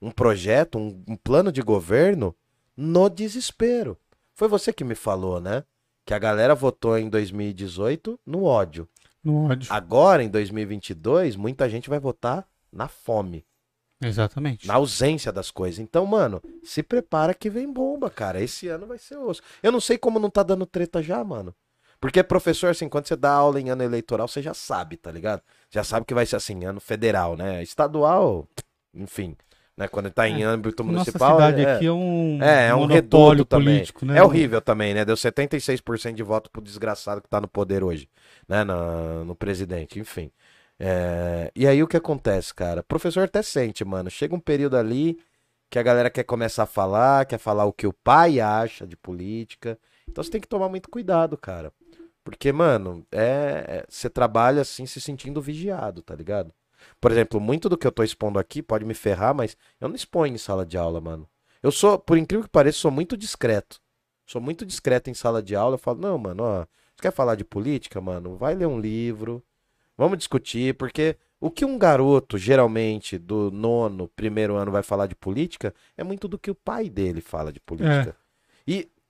[0.00, 2.34] um projeto, um, um plano de governo
[2.76, 3.98] no desespero.
[4.34, 5.64] Foi você que me falou, né?
[6.06, 8.88] Que a galera votou em 2018 no ódio.
[9.22, 9.70] no ódio.
[9.72, 13.44] Agora, em 2022, muita gente vai votar na fome,
[14.00, 14.66] Exatamente.
[14.66, 15.80] na ausência das coisas.
[15.80, 18.40] Então, mano, se prepara que vem bomba, cara.
[18.40, 19.42] Esse ano vai ser osso.
[19.62, 21.54] Eu não sei como não tá dando treta já, mano.
[22.00, 25.42] Porque professor, assim, quando você dá aula em ano eleitoral, você já sabe, tá ligado?
[25.70, 27.62] Já sabe que vai ser assim, ano federal, né?
[27.62, 28.46] Estadual,
[28.94, 29.36] enfim,
[29.76, 29.88] né?
[29.88, 31.36] Quando tá em âmbito Nossa municipal.
[31.36, 33.82] cidade é, aqui é um, é, é um reduto também.
[34.02, 34.16] né?
[34.16, 35.04] É horrível também, né?
[35.04, 38.08] Deu 76% de voto pro desgraçado que tá no poder hoje,
[38.48, 38.62] né?
[38.64, 40.30] Na- no presidente, enfim.
[40.78, 42.80] É, E aí o que acontece, cara?
[42.80, 44.08] O professor até sente, mano.
[44.10, 45.18] Chega um período ali
[45.70, 48.96] que a galera quer começar a falar, quer falar o que o pai acha de
[48.96, 49.78] política.
[50.08, 51.72] Então você tem que tomar muito cuidado, cara.
[52.28, 53.80] Porque, mano, é...
[53.82, 56.52] é- você trabalha assim se sentindo vigiado, tá ligado?
[57.00, 59.96] Por exemplo, muito do que eu tô expondo aqui pode me ferrar, mas eu não
[59.96, 61.26] exponho em sala de aula, mano.
[61.62, 63.80] Eu sou, por incrível que pareça, sou muito discreto.
[64.26, 65.74] Sou muito discreto em sala de aula.
[65.74, 68.36] Eu falo, não, mano, ó, você quer falar de política, mano?
[68.36, 69.42] Vai ler um livro.
[69.96, 75.14] Vamos discutir, porque o que um garoto, geralmente, do nono, primeiro ano, vai falar de
[75.16, 78.10] política, é muito do que o pai dele fala de política.
[78.10, 78.27] E,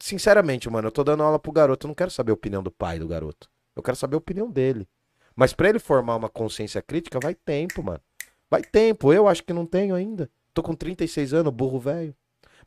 [0.01, 2.70] sinceramente, mano, eu tô dando aula pro garoto, eu não quero saber a opinião do
[2.70, 3.49] pai do garoto.
[3.76, 4.86] Eu quero saber a opinião dele.
[5.36, 8.01] Mas pra ele formar uma consciência crítica, vai tempo, mano.
[8.51, 9.12] Vai tempo.
[9.12, 10.28] Eu acho que não tenho ainda.
[10.53, 12.14] Tô com 36 anos, burro velho.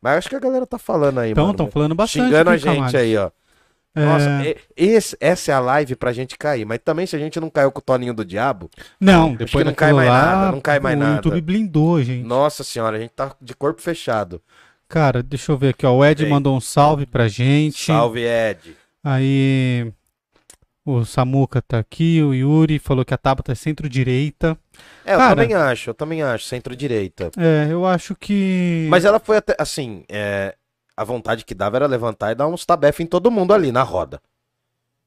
[0.00, 1.52] Mas acho que a galera tá falando aí, Então, mano.
[1.54, 2.24] estão falando bastante.
[2.24, 2.96] Xingando a gente Camargo.
[2.96, 3.30] aí, ó.
[3.94, 4.26] É, Nossa,
[4.74, 6.64] esse- essa é a live pra gente cair.
[6.64, 9.74] Mas também, se a gente não caiu com o Toninho do Diabo, Não, depois não
[9.74, 11.16] cai mais lá, nada, não cai mais o nada.
[11.16, 12.24] YouTube blindou, gente.
[12.26, 14.40] nossa senhora, a gente tá de corpo fechado.
[14.92, 15.94] Cara, deixa eu ver aqui, ó.
[15.96, 16.30] O Ed Vem.
[16.30, 17.86] mandou um salve pra gente.
[17.86, 18.76] Salve, Ed.
[19.02, 19.90] Aí
[20.84, 24.54] o Samuca tá aqui, o Yuri falou que a Tabata é centro-direita.
[25.02, 25.34] É, eu Cara.
[25.34, 27.30] também acho, eu também acho, centro-direita.
[27.38, 28.86] É, eu acho que.
[28.90, 30.54] Mas ela foi até, assim, é,
[30.94, 33.82] a vontade que dava era levantar e dar uns tabef em todo mundo ali na
[33.82, 34.20] roda.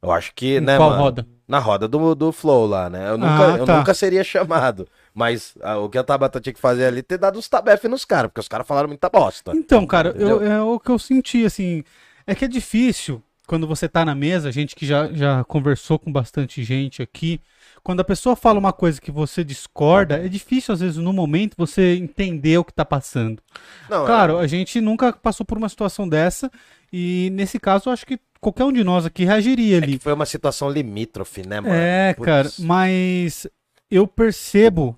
[0.02, 1.02] Eu acho que, Em né, qual mano?
[1.04, 1.28] roda?
[1.48, 3.08] Na roda do, do Flow lá, né?
[3.12, 3.78] Eu nunca, Ah, eu tá.
[3.78, 4.88] nunca seria chamado.
[5.16, 7.88] Mas ah, o que a Tabata tinha que fazer ali é ter dado uns tabef
[7.88, 9.54] nos caras, porque os caras falaram muita bosta.
[9.56, 11.84] Então, cara, eu- é o que eu senti, assim.
[12.28, 16.12] É que é difícil quando você tá na mesa, gente que já, já conversou com
[16.12, 17.40] bastante gente aqui.
[17.82, 21.56] Quando a pessoa fala uma coisa que você discorda, é difícil, às vezes, no momento,
[21.56, 23.42] você entender o que tá passando.
[23.90, 26.52] Não, é- Claro, a gente nunca passou por uma situação dessa.
[26.92, 29.98] E nesse caso, eu acho que qualquer um de nós aqui reagiria é ali.
[29.98, 31.74] que foi uma situação limítrofe, né, mano?
[31.74, 32.26] É, Putz.
[32.26, 33.48] cara, mas
[33.90, 34.98] eu percebo.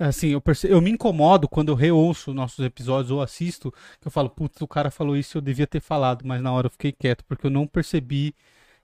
[0.00, 3.70] Assim, eu, perce- eu me incomodo quando eu reouço nossos episódios ou assisto,
[4.00, 6.66] que eu falo, putz, o cara falou isso, eu devia ter falado, mas na hora
[6.68, 8.34] eu fiquei quieto, porque eu não percebi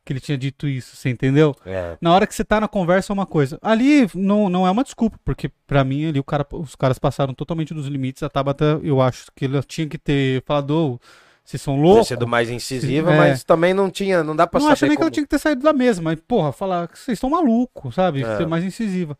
[0.04, 1.56] que ele tinha dito isso, você entendeu?
[1.64, 1.96] É.
[2.02, 3.58] Na hora que você tá na conversa é uma coisa.
[3.62, 7.32] Ali não, não é uma desculpa, porque pra mim ali o cara, os caras passaram
[7.34, 8.22] totalmente dos limites.
[8.22, 11.00] A Tabata, eu acho que ela tinha que ter falado,
[11.42, 12.08] vocês são Ter loucos.
[12.08, 13.16] sido mais incisiva, É.
[13.16, 15.04] mas também não tinha, não dá pra Não saber acho nem que como...
[15.06, 18.22] ela tinha que ter saído da mesa, mas, porra, falar que vocês estão malucos, sabe?
[18.22, 18.36] É.
[18.36, 19.18] Ser mais incisiva.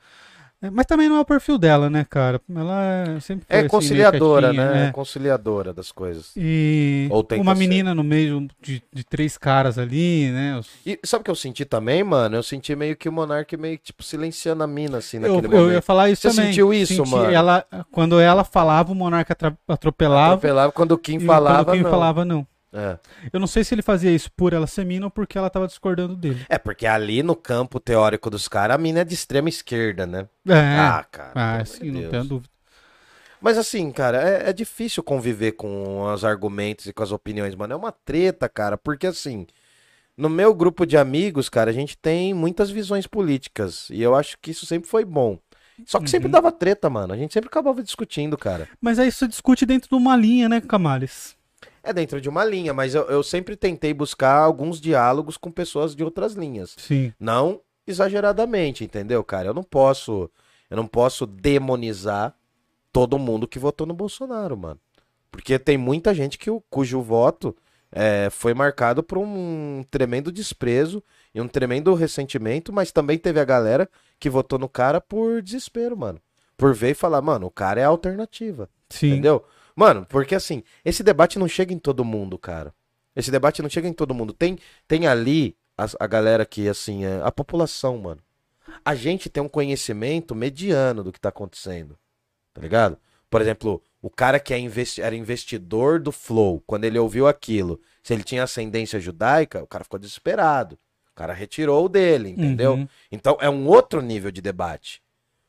[0.63, 2.41] É, mas também não é o perfil dela, né, cara?
[2.55, 4.87] Ela é- sempre foi É assim, conciliadora, quietinha, né?
[4.89, 4.91] é.
[4.93, 6.33] Conciliadora das coisas.
[6.35, 7.59] E Ou uma ser.
[7.59, 10.59] menina no meio de, de três caras ali, né?
[10.59, 12.37] Os- E sabe o que eu senti também, mano?
[12.37, 15.47] Eu senti meio que o Monark meio que, tipo, silenciando a mina, assim, Eu, naquele
[15.47, 15.73] eu momento.
[15.75, 16.47] ia falar isso Você também.
[16.47, 17.31] sentiu isso, Senti mano?
[17.31, 19.37] Ela, quando ela falava, o monarca
[19.69, 20.35] atropelava.
[20.35, 21.91] Atropelava quando o Kim falava, quando quem não.
[21.91, 22.47] falava, não.
[22.73, 22.99] É.
[23.33, 25.67] Eu não sei se ele fazia isso por ela ser mina ou porque ela tava
[25.67, 26.45] discordando dele.
[26.49, 30.29] É, porque ali no campo teórico dos caras, a mina é de extrema esquerda, né?
[30.47, 30.79] É.
[30.79, 31.33] Ah, cara.
[31.35, 32.51] Ah, sim, não tenho dúvida.
[33.41, 37.75] Mas assim, cara, é, é difícil conviver com os argumentos e com as opiniões, mano.
[37.75, 39.47] É uma treta, cara, porque assim,
[40.17, 43.89] no meu grupo de amigos, cara, a gente tem muitas visões políticas.
[43.91, 45.39] E eu acho que isso sempre foi bom.
[45.85, 46.33] Só que sempre Uhum.
[46.33, 47.13] dava treta, mano.
[47.13, 48.67] A gente sempre acabava discutindo, cara.
[48.81, 51.36] Mas aí você discute dentro de uma linha, né, Camales?
[51.87, 55.95] É dentro de uma linha, mas eu, eu sempre tentei buscar alguns diálogos com pessoas
[55.95, 56.75] de outras linhas.
[56.77, 57.13] Sim.
[57.19, 59.51] Não exageradamente, entendeu, cara?
[59.51, 60.29] Eu não posso,
[60.69, 62.35] eu não posso demonizar
[62.93, 64.81] todo mundo que votou no Bolsonaro, mano.
[65.31, 67.57] Porque tem muita gente que o, cujo voto
[67.93, 71.01] é, foi marcado por um tremendo desprezo
[71.33, 75.97] e um tremendo ressentimento, mas também teve a galera que votou no cara por desespero,
[75.97, 76.21] mano.
[76.57, 78.69] Por ver e falar, mano, o cara é a alternativa.
[78.89, 79.13] Sim.
[79.13, 79.45] Entendeu?
[79.77, 82.75] Mano, porque assim, esse debate não chega em todo mundo, cara.
[83.15, 84.33] Esse debate não chega em todo mundo.
[84.33, 84.59] Tem,
[84.89, 88.21] tem ali a, a galera que, assim, é a população, mano.
[88.85, 91.99] A gente tem um conhecimento mediano do que tá acontecendo.
[92.55, 92.99] Tá ligado?
[93.29, 97.81] Por exemplo, o cara que é investi- era investidor do Flow, quando ele ouviu aquilo,
[98.03, 100.79] se ele tinha ascendência judaica, o cara ficou desesperado.
[101.13, 102.75] O cara retirou o dele, entendeu?
[102.75, 102.89] Uhum.
[103.11, 105.03] Então é um outro nível de debate.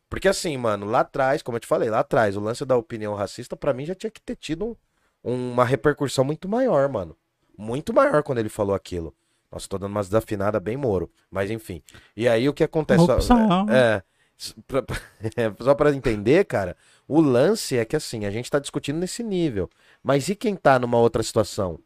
[0.10, 3.14] Porque assim, mano, lá atrás, como eu te falei, lá atrás, o lance da opinião
[3.14, 4.78] racista, pra mim, já tinha que ter tido
[5.24, 7.16] um- uma repercussão muito maior, mano.
[7.58, 9.14] Muito maior quando ele falou aquilo.
[9.52, 11.10] Nossa, tô dando umas desafinadas bem moro.
[11.32, 11.82] Mas enfim.
[12.16, 13.02] E aí o que acontece?
[13.16, 13.66] Opção.
[13.70, 14.04] É.
[14.40, 14.84] s- pra-
[15.36, 16.78] é, Só pra entender, cara,
[17.08, 19.68] o lance é que assim, a gente tá discutindo nesse nível.
[20.04, 21.80] Mas e quem tá numa outra situação?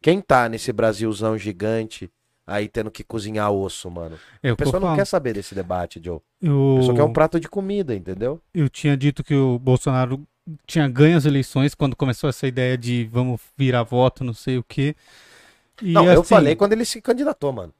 [0.00, 2.10] Quem tá nesse Brasilzão gigante
[2.46, 4.18] aí tendo que cozinhar osso, mano?
[4.42, 6.18] É o A que eu pessoa não quer saber desse debate, Joe.
[6.42, 8.40] A Eu, pessoa quer um prato de comida, entendeu?
[8.54, 10.20] eu tinha dito que o Bolsonaro
[10.66, 14.64] tinha ganho as eleições quando começou essa ideia de vamos virar voto, não sei o
[14.64, 14.94] quê.
[15.80, 17.72] E, não, eu assim, falei quando ele se candidatou, mano.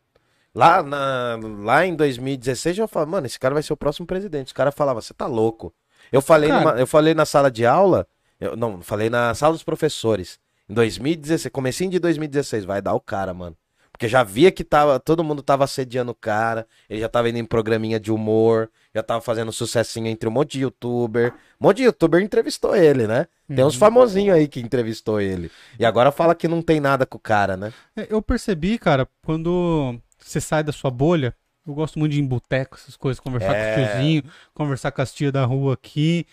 [0.55, 4.49] Lá, na, lá em 2016 eu falei, mano, esse cara vai ser o próximo presidente.
[4.49, 5.73] Os caras falavam, você tá louco.
[6.11, 8.07] Eu falei, Cara- numa- eu falei na sala de aula,
[8.39, 10.39] eu, não, falei na sala dos professores.
[10.69, 13.57] Em 2016, comecinho de 2016, vai dar o cara, mano.
[14.03, 17.39] Porque já via que tava, todo mundo tava assediando o cara, ele já tava indo
[17.39, 21.33] em programinha de humor, já tava fazendo sucessinho entre um monte de youtuber.
[21.61, 23.29] Um monte de youtuber entrevistou ele, né?
[23.47, 23.79] Tem uns Uhum.
[23.79, 25.53] famosinhos aí que entrevistou ele.
[25.79, 27.73] E agora fala que não tem nada com o cara, né?
[27.97, 31.33] É, Eu percebi, cara, quando você sai da sua bolha,
[31.65, 33.77] eu gosto muito de ir em boteco, essas coisas, conversar É.
[33.77, 36.27] com os tiozinhos, conversar com as tias da rua aqui.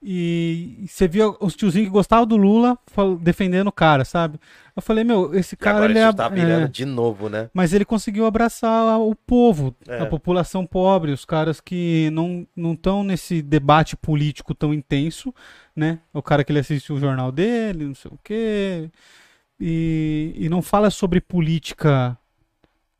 [0.00, 2.78] E você via os tiozinhos que gostavam do Lula
[3.20, 4.38] defendendo o cara, sabe?
[4.76, 7.50] Eu falei, meu, esse cara agora ele é, tá virando é, de novo, né?
[7.52, 10.00] Mas ele conseguiu abraçar o povo, É.
[10.00, 15.34] a população pobre, os caras que não não estão nesse debate político tão intenso,
[15.74, 15.98] né?
[16.12, 18.90] O cara que ele assiste o jornal dele, não sei o quê,
[19.58, 22.16] e, e não fala sobre política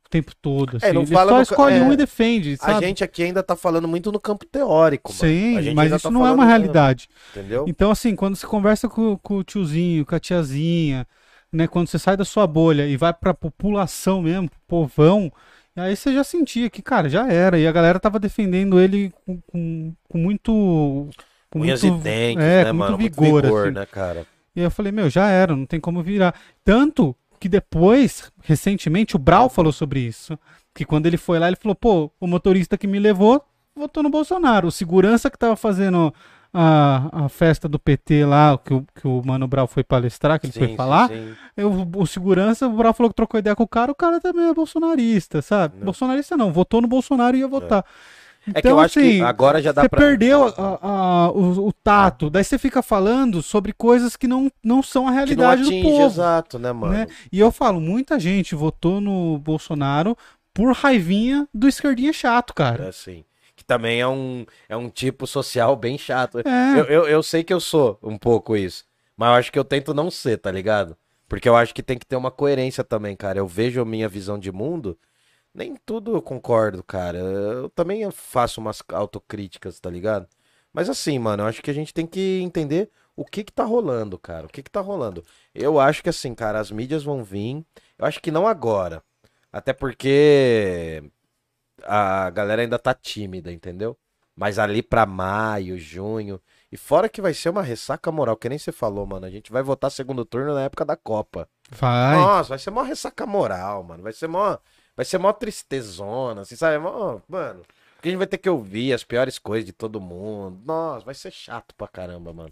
[0.09, 0.77] o tempo todo.
[0.77, 0.87] Assim.
[0.87, 2.85] É, não ele fala só no- escolhe é, um e defende, A sabe?
[2.87, 5.23] gente aqui ainda tá falando muito no campo teórico, mano.
[5.23, 7.07] A Sim, mas isso tá não é uma realidade.
[7.31, 7.65] Entendeu?
[7.67, 11.07] Então, assim, quando você conversa com, com o tiozinho, com a tiazinha,
[11.51, 11.67] né?
[11.67, 15.31] Quando você sai da sua bolha e vai pra população mesmo, pro povão,
[15.75, 17.57] aí você já sentia que, cara, já era.
[17.59, 21.09] E a galera tava defendendo ele com, com, com muito.
[21.51, 22.97] Com Unhas muito, e dentes, é, né, mano?
[22.97, 23.75] muito Muito vigor, vigor, assim.
[23.75, 24.27] né, cara?
[24.55, 26.35] E eu falei, meu, já era, não tem como virar.
[26.63, 30.37] Tanto que depois, recentemente, o Brau falou sobre isso.
[30.73, 33.43] Que quando ele foi lá, ele falou, pô, o motorista que me levou
[33.75, 34.67] votou no Bolsonaro.
[34.67, 36.13] O segurança que tava fazendo
[36.53, 40.47] a, a festa do PT lá, que o, que o Mano Brau foi palestrar, que
[40.47, 41.33] ele Sim, foi sim, falar, sim.
[41.55, 44.47] eu- o segurança, o Brau falou que trocou ideia com o cara, o cara também
[44.49, 45.77] é bolsonarista, sabe?
[45.77, 45.85] Não.
[45.85, 47.79] Bolsonarista não, votou no Bolsonaro e ia votar.
[47.79, 47.83] É
[48.61, 49.99] que eu acho que assim, agora já dá você pra.
[49.99, 54.81] perdeu a- a- o, o tato, daí você fica falando sobre coisas que não, não
[54.81, 56.05] são a que realidade do atinge, povo.
[56.05, 56.93] exato, né, mano?
[56.93, 57.07] né?
[57.31, 60.17] E eu falo, muita gente votou no Bolsonaro
[60.53, 62.85] por raivinha do esquerdinha chato, cara.
[62.85, 63.23] É assim.
[63.55, 66.39] Que também é um, é um tipo social bem chato.
[66.39, 68.83] É, Eu, eu, eu sei que eu sou um pouco isso.
[69.17, 70.95] Mas eu acho que eu tento não ser, tá ligado?
[71.27, 73.37] Porque eu acho que tem que ter uma coerência também, cara.
[73.37, 74.97] Eu vejo a minha visão de mundo.
[75.53, 77.17] Nem tudo eu concordo, cara.
[77.17, 80.27] Eu também faço umas autocríticas, tá ligado?
[80.71, 83.63] Mas assim, mano, eu acho que a gente tem que entender o que que tá
[83.63, 84.45] rolando, cara.
[84.45, 85.25] O que que tá rolando.
[85.53, 87.65] Eu acho que assim, cara, as mídias vão vir.
[87.97, 89.03] Eu acho que não agora.
[89.51, 91.03] Até porque
[91.83, 93.97] a galera ainda tá tímida, entendeu?
[94.35, 96.39] Mas ali pra maio, junho.
[96.71, 99.25] E fora que vai ser uma ressaca moral, que nem você falou, mano.
[99.25, 101.49] A gente vai votar segundo turno na época da Copa.
[101.69, 102.15] vai.
[102.15, 104.03] Nossa, vai ser mó ressaca moral, mano.
[104.03, 104.57] Vai ser mó.
[104.99, 106.77] Vai ser mó tristezona, assim, sabe?
[106.77, 107.61] Mó, mano.
[107.95, 110.59] Porque a gente vai ter que ouvir as piores coisas de todo mundo.
[110.65, 112.51] Nossa, vai ser chato pra caramba, mano.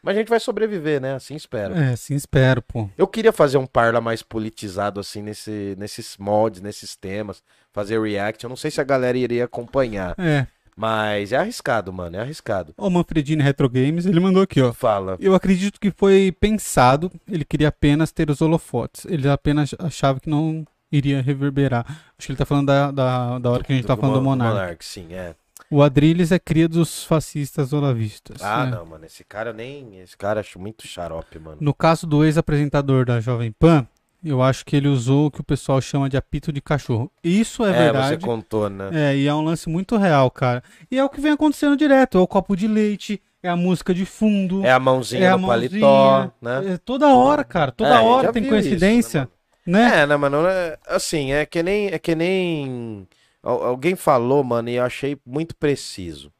[0.00, 1.16] Mas a gente vai sobreviver, né?
[1.16, 1.74] Assim espero.
[1.74, 2.88] É, sim, espero, pô.
[2.96, 7.42] Eu queria fazer um parla mais politizado, assim, nesse, nesses moldes, nesses temas.
[7.72, 8.44] Fazer react.
[8.44, 10.14] Eu não sei se a galera iria acompanhar.
[10.20, 10.46] É.
[10.76, 12.16] Mas é arriscado, mano.
[12.16, 12.74] É arriscado.
[12.78, 14.72] O Manfredini Retro Games, ele mandou aqui, ó.
[14.72, 15.16] Fala.
[15.18, 19.04] Eu acredito que foi pensado, ele queria apenas ter os holofotes.
[19.06, 21.84] Ele apenas achava que não iria reverberar.
[22.18, 24.22] Acho que ele tá falando da, da, da hora que a gente tá falando do
[24.22, 24.84] Mon- Monark.
[24.84, 25.34] sim, é.
[25.70, 28.42] O Adrilles é cria dos fascistas olavistas.
[28.42, 28.70] Ah, né?
[28.76, 29.04] não, mano.
[29.04, 30.00] Esse cara eu nem.
[30.00, 31.58] Esse cara eu acho muito xarope, mano.
[31.60, 33.86] No caso do ex-apresentador da Jovem Pan,
[34.24, 37.10] eu acho que ele usou o que o pessoal chama de apito de cachorro.
[37.22, 38.08] Isso é, É, verdade.
[38.08, 38.88] você contou, né?
[38.92, 40.62] É, e é um lance muito real, cara.
[40.90, 42.16] E é o que vem acontecendo direto.
[42.16, 44.64] É o copo de leite, é a música de fundo.
[44.64, 46.72] É a mãozinha é a no mãozinha, paletó, né?
[46.74, 47.72] é toda hora, cara.
[47.72, 49.28] Toda É, hora tem viu isso, coincidência, né,
[49.70, 50.02] né?
[50.02, 50.46] É, né, mano?
[50.46, 51.88] é- Assim, é que nem.
[51.88, 53.06] É que nem.
[53.42, 56.32] al- Alguém falou, mano, e eu achei muito preciso.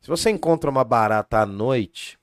[0.00, 2.18] Se você encontra uma barata à noite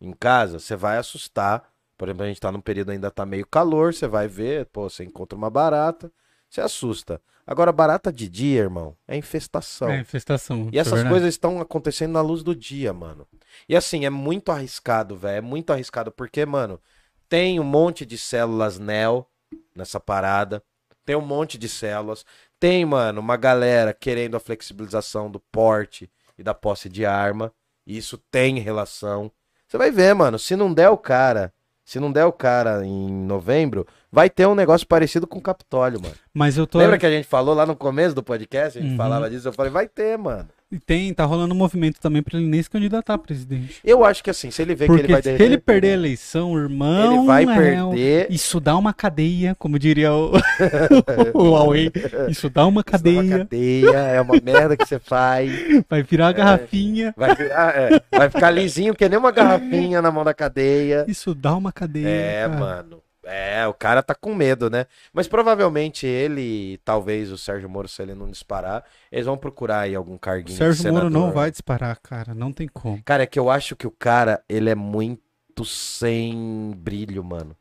[0.00, 1.72] em casa, você vai assustar.
[1.96, 4.88] Por exemplo, a gente tá num período ainda tá meio calor, você vai ver, pô,
[4.90, 6.10] você encontra uma barata,
[6.50, 7.20] você assusta.
[7.46, 9.90] Agora, barata de dia, irmão, é infestação.
[9.90, 10.68] É, infestação.
[10.72, 13.28] E é essas coisas estão acontecendo na luz do dia, mano.
[13.68, 15.38] E assim, é muito arriscado, velho.
[15.38, 16.80] É muito arriscado, porque, mano,
[17.28, 19.28] tem um monte de células NEL
[19.74, 20.62] nessa parada.
[21.04, 22.24] Tem um monte de células.
[22.58, 27.52] Tem, mano, uma galera querendo a flexibilização do porte e da posse de arma.
[27.86, 29.30] E isso tem relação.
[29.68, 30.38] Você vai ver, mano.
[30.38, 31.52] Se não der o cara.
[31.84, 36.00] Se não der o cara em novembro, vai ter um negócio parecido com o Capitólio,
[36.00, 36.14] mano.
[36.32, 36.78] Mas eu tô.
[36.78, 38.78] Lembra que a gente falou lá no começo do podcast?
[38.78, 38.96] A gente Uhum.
[38.96, 39.48] falava disso.
[39.48, 40.48] Eu falei, vai ter, mano.
[40.74, 43.78] E tem, tá rolando um movimento também pra ele nem se candidatar a presidente.
[43.84, 45.90] Eu acho que assim, se ele vê que Porque ele vai se derreter, ele perder
[45.90, 47.14] a eleição, irmão.
[47.18, 48.26] ele vai é, perder.
[48.28, 50.32] Isso dá uma cadeia, como diria o,
[51.32, 51.92] o Huawei.
[52.28, 55.48] Isso dá uma isso dá uma cadeia, cadeia, é uma merda que você faz.
[55.88, 57.14] vai virar a garrafinha.
[57.16, 61.04] Vai, virar- é, vai ficar lisinho que nem uma garrafinha na mão da cadeia.
[61.06, 62.08] Isso dá uma cadeia.
[62.08, 62.58] É, cara.
[62.58, 63.03] mano.
[63.26, 64.86] É, o cara tá com medo, né?
[65.12, 69.94] Mas provavelmente ele, talvez o Sérgio Moro, se ele não disparar, eles vão procurar aí
[69.94, 72.34] algum O carguinho de Sérgio Moro não vai disparar, cara.
[72.34, 73.02] Não tem como.
[73.04, 77.56] Cara, é que eu acho que o cara, ele é muito sem brilho, mano.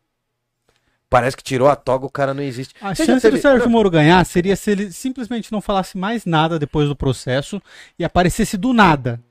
[1.09, 2.73] Parece que tirou a toga, o cara não existe.
[2.81, 6.25] A Você chance teve- do Sérgio Moro ganhar seria se ele simplesmente não falasse mais
[6.25, 7.61] nada depois do processo
[7.99, 9.21] e aparecesse do nada.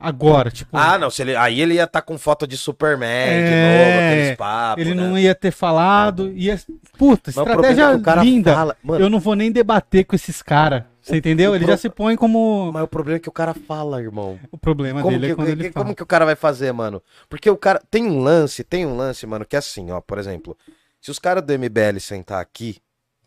[0.00, 0.70] Agora, tipo.
[0.76, 4.06] Ah, não, se ele, aí ele ia estar com foto de Superman, de É, novo,
[4.06, 5.02] aqueles papos, ele né?
[5.02, 6.30] não ia ter falado.
[6.36, 6.56] Ia...
[6.96, 8.54] Puta, Mas é estratégia cara linda.
[8.54, 10.84] fala- Mano, Eu não vou nem debater com esses caras.
[11.02, 11.50] Você entendeu?
[11.50, 12.70] o Ele pro- já se põe como.
[12.72, 14.38] Mas o problema é que o cara fala, irmão.
[14.52, 15.94] O problema Como dele que, é quando que- ele como fala.
[15.96, 17.02] que o cara vai fazer, mano?
[17.28, 17.82] Porque o cara.
[17.90, 20.00] Tem um lance, tem um lance, mano, que é assim, ó.
[20.00, 20.56] Por exemplo,
[21.00, 22.76] se os caras do MBL sentar aqui,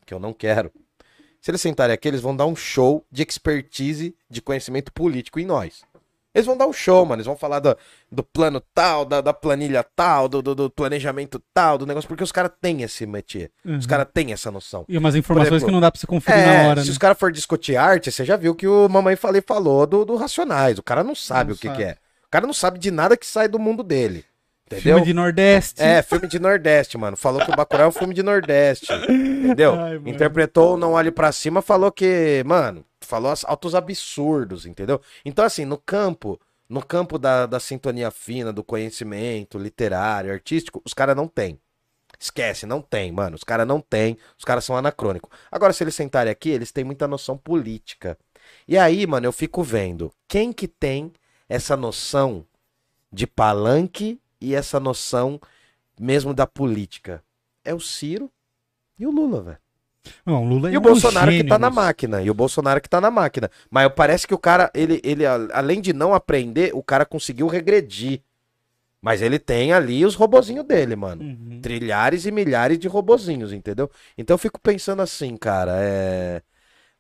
[0.06, 0.72] que eu não quero,
[1.42, 5.46] se eles sentarem aqui, eles vão dar um show de expertise de conhecimento político em
[5.46, 5.82] nós.
[6.34, 7.18] Eles vão dar um show, mano.
[7.18, 7.76] Eles vão falar do,
[8.12, 12.24] do plano tal, da, da planilha tal, do, do, do planejamento tal, do negócio, porque
[12.24, 13.52] os caras têm esse métier.
[13.66, 13.82] Os Uhum.
[13.90, 14.86] caras têm essa noção.
[14.88, 16.92] E umas informações exemplo, que não dá pra você conferir É, na hora, se né?
[16.92, 20.16] os caras for discutir arte, você já viu que o Mamãe Falei falou do, do
[20.16, 20.78] Racionais.
[20.78, 21.78] O cara não sabe Não o que, sabe.
[21.78, 21.98] que é.
[22.26, 24.24] O cara não sabe de nada que sai do mundo dele.
[24.72, 24.96] Entendeu?
[24.96, 25.82] Filme de Nordeste.
[25.82, 27.18] É, filme de Nordeste, mano.
[27.18, 28.88] Falou que o Bacurau é um filme de Nordeste.
[28.94, 29.76] Entendeu?
[29.76, 30.00] Ai.
[30.06, 35.02] Interpretou o Não Olhe Pra Cima, falou que, mano, falou altos absurdos, entendeu?
[35.26, 40.94] Então, assim, no campo, no campo da, da sintonia fina, do conhecimento literário, artístico, os
[40.94, 41.60] caras não têm.
[42.18, 43.36] Esquece, não tem, mano.
[43.36, 45.30] Os caras não têm, os caras são anacrônicos.
[45.52, 48.18] Agora, se eles sentarem aqui, eles têm muita noção política.
[48.68, 51.12] E aí, mano, eu fico vendo quem que tem
[51.50, 52.46] essa noção
[53.12, 55.40] de palanque e essa noção
[56.00, 57.24] mesmo da política.
[57.64, 58.32] É o Ciro
[58.98, 59.58] e o Lula, velho.
[60.26, 62.22] Não, Lula é E o um Bolsonaro que gênio, tá na máquina.
[62.22, 63.52] E o Bolsonaro que tá na máquina.
[63.70, 68.22] Mas parece que o cara, ele, ele, além de não aprender, o cara conseguiu regredir.
[69.02, 71.24] Mas ele tem ali os robozinhos dele, mano.
[71.24, 71.60] Uhum.
[71.62, 73.90] Trilhares e milhares de robozinhos, entendeu?
[74.18, 76.42] Então eu fico pensando assim, cara, é.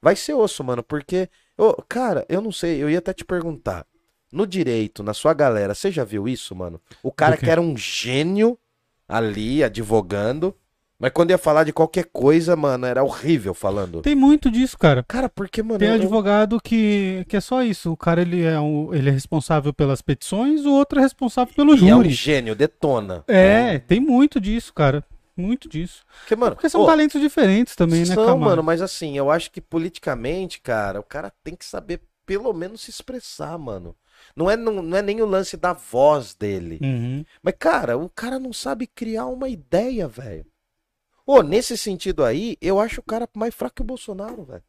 [0.02, 1.30] Vai ser osso, mano, porque.
[1.58, 3.86] Ô, cara, eu não sei, eu ia até te perguntar.
[4.32, 6.80] No direito, na sua galera, você já viu isso, mano?
[7.04, 8.58] O cara que era um gênio
[9.08, 10.56] ali, advogando,
[10.98, 14.02] mas quando ia falar de qualquer coisa, mano, era horrível falando.
[14.02, 15.04] Tem muito disso, cara.
[15.08, 15.80] Cara, porque, mano.
[15.80, 17.92] Tem eu- advogado que, que é só isso.
[17.92, 21.72] O cara ele é, um, ele é responsável pelas petições, o outro é responsável pelo
[21.76, 22.12] E é um júri.
[22.12, 23.24] gênio, detona.
[23.28, 25.04] É, tem muito disso, cara.
[25.36, 26.04] Muito disso.
[26.20, 26.56] Porque, mano.
[26.56, 30.62] Porque são ô, talentos diferentes também, né, São, mano, mas assim, eu acho que politicamente,
[30.62, 33.96] cara, o cara tem que saber pelo menos se expressar, mano.
[34.36, 36.80] Não é, não, não é nem o lance da voz dele.
[36.82, 37.26] Uhum.
[37.42, 40.46] Mas, cara, o cara não sabe criar uma ideia, velho.
[41.26, 44.64] Ô, nesse sentido aí, eu acho o cara mais fraco que o Bolsonaro, velho.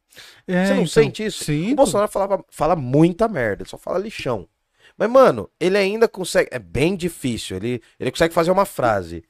[0.47, 1.51] É, Você não então, sente isso?
[1.51, 4.49] O Bolsonaro falava, fala muita merda, ele só fala lixão.
[4.97, 6.51] Mas, mano, ele ainda consegue.
[6.53, 7.57] É bem difícil.
[7.57, 9.25] Ele, ele consegue fazer uma frase.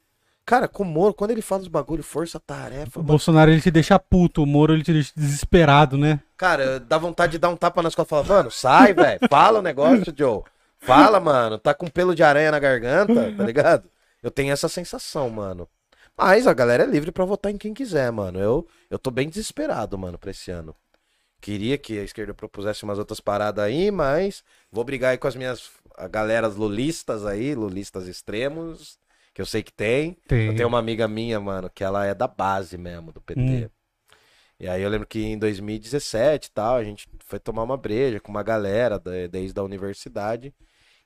[0.44, 2.98] Cara, com o Moro, quando ele fala os bagulho, força, tarefa.
[2.98, 6.20] O mano, Bolsonaro ele te deixa puto, o Moro ele te deixa desesperado, né?
[6.36, 9.20] Cara, dá vontade de dar um tapa nas costas e falar, mano, sai, velho.
[9.30, 10.42] Fala o negócio, Joe.
[10.78, 11.58] Fala, mano.
[11.58, 13.88] Tá com pelo de aranha na garganta, tá ligado?
[14.20, 15.68] Eu tenho essa sensação, mano.
[16.16, 18.38] Mas a galera é livre pra votar em quem quiser, mano.
[18.38, 20.74] Eu, eu tô bem desesperado, mano, pra esse ano.
[21.40, 25.34] Queria que a esquerda propusesse umas outras paradas aí, mas vou brigar aí com as
[25.34, 25.70] minhas
[26.10, 28.98] galeras lulistas aí, lulistas extremos,
[29.34, 30.16] que eu sei que tem.
[30.28, 30.46] Tem.
[30.48, 33.40] Eu tenho uma amiga minha, mano, que ela é da base mesmo, do PT.
[33.40, 33.68] Hum.
[34.60, 38.20] E aí eu lembro que em 2017 e tal, a gente foi tomar uma breja
[38.20, 40.54] com uma galera da- desde a universidade.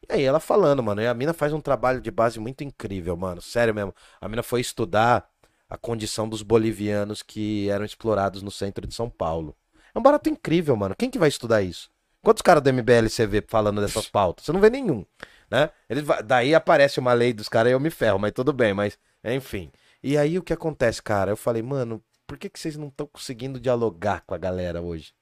[0.09, 3.17] E aí ela falando, mano, e a mina faz um trabalho de base muito incrível,
[3.17, 3.41] mano.
[3.41, 3.95] Sério mesmo.
[4.21, 5.27] A mina foi estudar
[5.71, 9.57] a condição dos bolivianos que eram explorados no centro de São Paulo.
[9.95, 10.95] É um barato incrível, mano.
[10.97, 11.91] Quem que vai estudar isso?
[12.23, 14.45] Quantos caras do MBL você vê falando dessas pautas?
[14.45, 15.05] Você não vê nenhum,
[15.51, 15.71] né?
[15.89, 18.99] Eles daí aparece uma lei dos caras e eu me ferro, mas tudo bem, mas
[19.25, 19.71] enfim.
[20.03, 21.31] E aí o que acontece, cara?
[21.33, 25.13] Eu falei, mano, por que, que vocês não estão conseguindo dialogar com a galera hoje?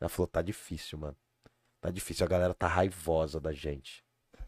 [0.00, 1.16] Ela falou, tá difícil, mano.
[1.80, 4.02] Tá difícil, a galera tá raivosa da gente.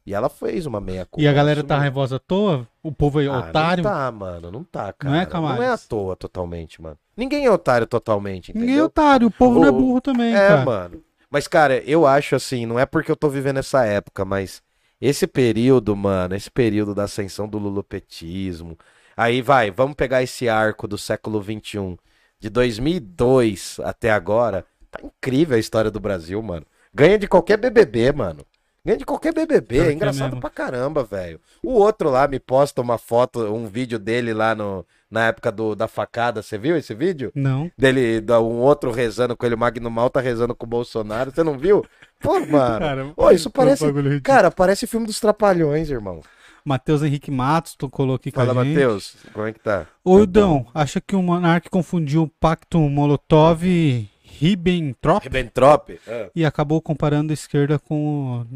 [0.06, 1.22] E ela fez uma meia culpa.
[1.22, 2.68] E a galera tá raivosa à toa?
[2.82, 3.82] O povo é Ah, otário?
[3.82, 5.10] Não tá, mano, não tá, cara.
[5.10, 5.84] Não é, Não é Camales?
[5.84, 6.98] à toa totalmente, mano.
[7.16, 8.66] Ninguém é otário totalmente, entendeu?
[8.66, 10.64] Ninguém é otário, o povo não é burro também, É, cara.
[10.64, 11.02] mano.
[11.30, 14.62] Mas, cara, eu acho assim, não é porque eu tô vivendo essa época, mas
[15.06, 18.78] esse período, mano, esse período da ascensão do lulopetismo.
[19.14, 21.98] Aí vai, vamos pegar esse arco do século XXI,
[22.40, 24.64] de 2002 até agora.
[24.90, 26.64] Tá incrível a história do Brasil, mano.
[26.92, 28.46] Ganha de qualquer BBB, mano.
[28.84, 29.78] Ganha de qualquer BBB.
[29.78, 30.40] É é engraçado mesmo.
[30.40, 31.40] pra caramba, velho.
[31.62, 35.74] O outro lá me posta uma foto, um vídeo dele lá no, na época do,
[35.74, 36.42] da facada.
[36.42, 37.32] Você viu esse vídeo?
[37.34, 37.70] Não.
[37.78, 41.42] dele, um outro rezando com ele, o Magno Mal tá rezando com o Bolsonaro, você
[41.42, 41.82] não viu?
[42.20, 42.78] Pô, mano.
[42.78, 43.86] Cara, isso parece.
[44.22, 46.20] Cara, parece filme dos Trapalhões, irmão.
[46.62, 48.74] Matheus Henrique Matos, tu colocou aqui com Fala, a gente.
[48.74, 49.86] Matheus, como é que tá?
[50.02, 56.00] Ô, Ildão, acha que o Monark confundiu o Pacto Molotov-Ribbentrop Ribbentrop?
[56.34, 58.46] e acabou comparando a esquerda com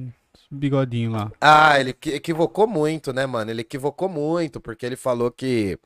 [0.51, 1.33] bigodinho lá?
[1.41, 3.51] Ah, ele equi- equivocou muito, né, mano?
[3.51, 5.79] Ele equivocou muito, porque ele falou que,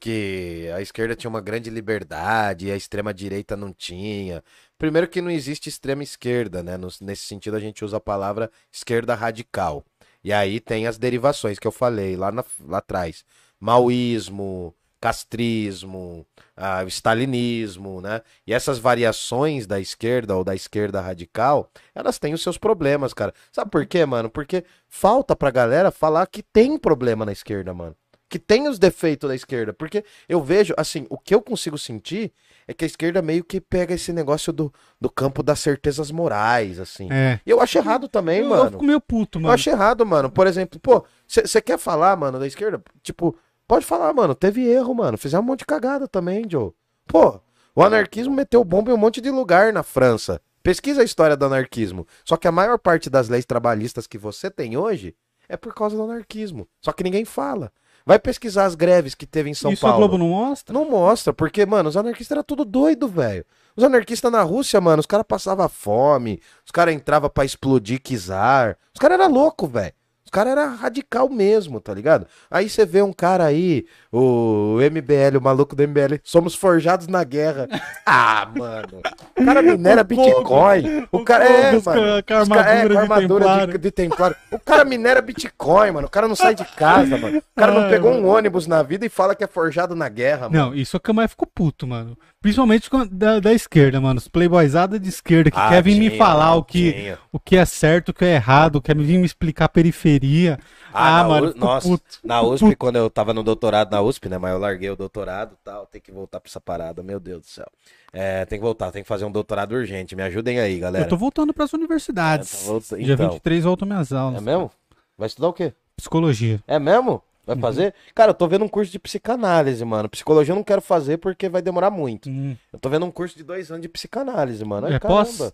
[0.00, 4.44] que a esquerda tinha uma grande liberdade e a extrema-direita não tinha.
[4.78, 6.78] Primeiro que não existe extrema esquerda, né?
[7.00, 9.84] Nesse sentido, a gente usa a palavra esquerda radical.
[10.24, 13.24] E aí tem as derivações que eu falei lá, na- lá atrás.
[13.60, 14.74] Maoísmo,
[15.04, 16.26] castrismo,
[16.56, 18.22] ah, stalinismo, né?
[18.46, 23.32] E essas variações da esquerda ou da esquerda radical, elas têm os seus problemas, cara.
[23.52, 24.30] Sabe por quê, mano?
[24.30, 27.94] Porque falta pra galera falar que tem problema na esquerda, mano.
[28.28, 29.72] Que tem os defeitos da esquerda.
[29.72, 32.32] Porque eu vejo, assim, o que eu consigo sentir
[32.66, 36.80] é que a esquerda meio que pega esse negócio do, do campo das certezas morais,
[36.80, 37.08] assim.
[37.12, 37.38] É.
[37.44, 38.70] E eu acho errado também, eu, eu mano.
[38.72, 39.54] fico meio puto, Eu mano.
[39.54, 40.30] acho errado, mano.
[40.30, 42.82] Por exemplo, pô, você quer falar, mano, da esquerda?
[43.02, 43.36] Tipo,
[43.74, 44.34] pode falar, mano.
[44.34, 45.18] Teve erro, mano.
[45.18, 46.70] Fizeram um monte de cagada também, Joe.
[47.08, 47.40] Pô,
[47.74, 50.40] o anarquismo meteu bomba em um monte de lugar na França.
[50.62, 52.06] Pesquisa a história do anarquismo.
[52.24, 55.16] Só que a maior parte das leis trabalhistas que você tem hoje
[55.48, 56.68] é por causa do anarquismo.
[56.80, 57.72] Só que ninguém fala.
[58.06, 60.06] Vai pesquisar as greves que teve em São Isso a Paulo.
[60.08, 60.72] Globo não mostra?
[60.72, 63.44] Não mostra, porque, mano, os anarquistas eram tudo doido, velho.
[63.74, 68.76] Os anarquistas na Rússia, mano, os caras passavam fome, os caras entravam pra explodir czar.
[68.94, 69.92] Os caras eram loucos, velho.
[70.34, 72.26] Os caras eram radical mesmo, tá ligado?
[72.50, 77.22] Aí você vê um cara aí, o MBL, o maluco do MBL, somos forjados na
[77.22, 77.68] guerra.
[78.06, 79.00] Ah, mano.
[79.38, 81.06] O cara minera O Bitcoin.
[81.10, 81.82] O o cara é, a- mano.
[81.82, 83.72] com a cara- é, armadura com de a armadura templário.
[83.72, 84.36] de, de templário.
[84.50, 86.06] O cara minera Bitcoin, mano.
[86.06, 87.38] O cara não sai de casa, mano.
[87.38, 90.08] O cara não Ai, pegou um ônibus na vida e fala que é forjado na
[90.10, 90.66] guerra, mano.
[90.66, 92.16] Não, isso é que eu mais fico puto, mano.
[92.44, 94.18] Principalmente da, da esquerda, mano.
[94.18, 97.18] Os playboyzada de esquerda que Ah, quer vir me falar mano, o que, tinha.
[97.32, 100.58] o que é certo, o que é errado, quer vir me explicar a periferia.
[100.92, 102.04] Ah, na mano, U- nossa, puto.
[102.22, 102.76] na USP, puto.
[102.76, 104.36] quando eu tava no doutorado na USP, né?
[104.36, 107.40] Mas eu larguei o doutorado e tal, tem que voltar pra essa parada, meu Deus
[107.40, 107.66] do céu.
[108.12, 110.14] É, tem que voltar, tem que fazer um doutorado urgente.
[110.14, 111.06] Me ajudem aí, galera.
[111.06, 112.52] Eu tô voltando pras universidades.
[112.52, 113.30] É, tá volta- Dia então.
[113.30, 114.42] 23 voltam minhas aulas.
[114.42, 114.70] É mesmo?
[115.16, 115.72] Vai estudar o quê?
[115.96, 116.60] Psicologia.
[116.68, 117.22] É mesmo?
[117.46, 117.54] Uhum.
[117.54, 117.94] Vai fazer?
[118.14, 120.08] Cara, eu tô vendo um curso de psicanálise, mano.
[120.08, 122.28] Psicologia eu não quero fazer porque vai demorar muito.
[122.30, 122.56] Hum.
[122.72, 124.86] Eu tô vendo um curso de dois anos de psicanálise, mano.
[124.86, 125.52] Ai, É pós?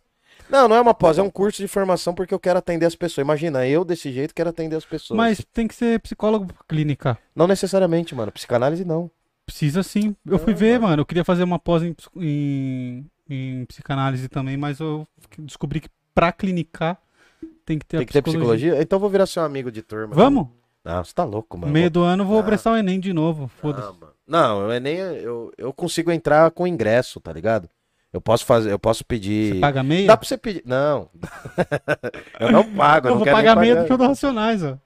[0.49, 2.95] Não, não é uma pós, é um curso de formação porque eu quero atender as
[2.97, 3.25] pessoas.
[3.25, 5.17] Imagina, eu desse jeito quero atender as pessoas.
[5.17, 7.17] Mas tem que ser psicólogo clínica.
[7.37, 8.33] Não necessariamente, mano.
[8.33, 9.11] Psicanálise não.
[9.47, 10.15] Precisa sim.
[10.27, 10.91] Eu fui Ah, ver, mano.
[10.91, 11.03] mano.
[11.03, 15.07] Eu queria fazer uma pós em, em, em psicanálise também, mas eu
[15.39, 16.99] descobri que pra clinicar
[17.65, 18.57] tem que ter Tem que ter psicologia.
[18.59, 18.83] psicologia?
[18.83, 20.15] Então eu vou virar seu amigo de turma.
[20.15, 20.49] Vamos?
[20.85, 21.73] Não, você tá louco, mano.
[21.73, 22.43] Meio do ano eu vou Ah.
[22.43, 23.49] prestar o Enem de novo.
[23.49, 23.87] Foda-se.
[23.87, 24.13] Não, mano.
[24.27, 27.69] Não, eu nem eu, eu consigo entrar com ingresso, tá ligado?
[28.13, 29.55] Eu posso fazer, eu posso pedir.
[29.55, 30.07] Você paga meia?
[30.07, 30.63] Dá pra você pedir.
[30.67, 31.09] Não.
[32.41, 33.89] eu não pago, eu eu não vou quero pagar meia do pagar.
[33.89, 34.77] show do Racionais, ó.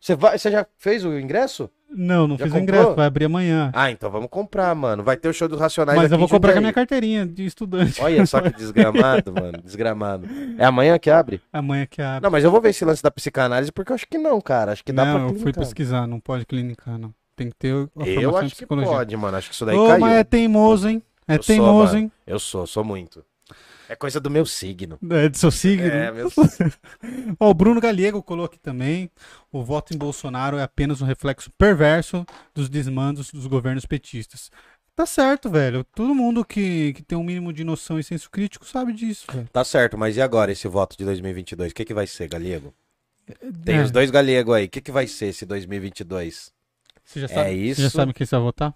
[0.00, 1.70] Você, vai, você já fez o ingresso?
[1.94, 2.78] Não, não Já fiz o comprou?
[2.80, 3.70] ingresso, vai abrir amanhã.
[3.74, 5.02] Ah, então vamos comprar, mano.
[5.02, 6.70] Vai ter o show dos Racionais Mas aqui eu vou em comprar com a minha
[6.70, 6.86] Jundiaí.
[6.86, 8.00] carteirinha de estudante.
[8.00, 9.58] Olha só que desgramado, mano.
[9.62, 10.26] Desgramado.
[10.58, 11.40] É amanhã que abre?
[11.52, 12.22] Amanhã que abre.
[12.22, 14.72] Não, mas eu vou ver esse lance da psicanálise porque eu acho que não, cara.
[14.72, 15.64] Acho que dá não, pra eu fui clinicar.
[15.64, 17.12] pesquisar, não pode clinicar, não.
[17.36, 18.90] Tem que ter a Eu em acho que psicologia.
[18.92, 19.36] pode, mano.
[19.36, 20.00] Acho que isso daí Ô, caiu.
[20.00, 21.02] mas é teimoso, hein?
[21.28, 21.98] É Eu sou, teimoso, mano.
[21.98, 22.12] hein?
[22.26, 23.24] Eu sou, sou muito.
[23.92, 24.98] É coisa do meu signo.
[25.10, 25.86] É do seu signo.
[25.86, 26.30] É, meu
[27.38, 29.10] Ó, o Bruno Galego colocou aqui também.
[29.52, 32.24] O voto em Bolsonaro é apenas um reflexo perverso
[32.54, 34.50] dos desmandos dos governos petistas.
[34.96, 35.84] Tá certo, velho.
[35.94, 39.48] Todo mundo que, que tem um mínimo de noção e senso crítico sabe disso, velho.
[39.52, 41.72] Tá certo, mas e agora esse voto de 2022?
[41.72, 42.72] O que, que vai ser, Galego?
[43.62, 44.64] Tem É, os dois galegos aí.
[44.64, 46.50] O que, que vai ser esse 2022?
[47.04, 47.76] Você já É sabe, isso.
[47.76, 48.74] Você já sabe quem você vai votar?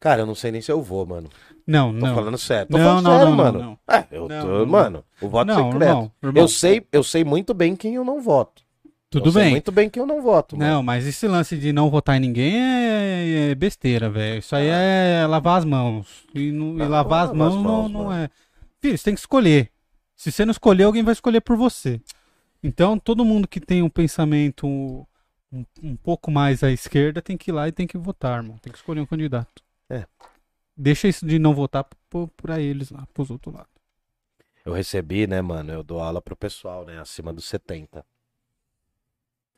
[0.00, 1.28] Cara, eu não sei nem se eu vou, mano.
[1.66, 2.14] Não, Tô não.
[2.14, 2.68] falando sério.
[2.70, 3.58] Tô Não, falando não, sério, não, não, mano.
[3.86, 3.94] não.
[3.94, 5.82] É, eu tô, mano, o voto não, secreto.
[5.90, 6.42] irmão, irmão.
[6.42, 8.62] Eu sei, eu sei muito bem quem eu não voto.
[9.10, 9.50] Tudo eu sei bem.
[9.52, 10.70] muito bem quem eu não voto, mano.
[10.70, 14.38] Não, mas esse lance de não votar em ninguém é, é besteira, velho.
[14.38, 16.24] Isso aí é lavar as mãos.
[16.34, 18.12] E, não- e Ah, lavar as mãos, mãos, não mano.
[18.12, 18.30] é.
[18.80, 19.68] Filho, você tem que escolher.
[20.16, 22.00] Se você não escolher, alguém vai escolher por você.
[22.62, 27.50] Então, todo mundo que tem um pensamento um, um pouco mais à esquerda tem que
[27.50, 28.56] ir lá e tem que votar, irmão.
[28.62, 29.62] Tem que escolher um candidato.
[29.90, 30.06] É.
[30.76, 31.96] Deixa isso de não votar p-
[32.36, 33.70] pra eles lá, pros outros lados.
[34.64, 35.72] Eu recebi, né, mano?
[35.72, 36.98] Eu dou aula pro pessoal, né?
[36.98, 38.04] Acima dos 70.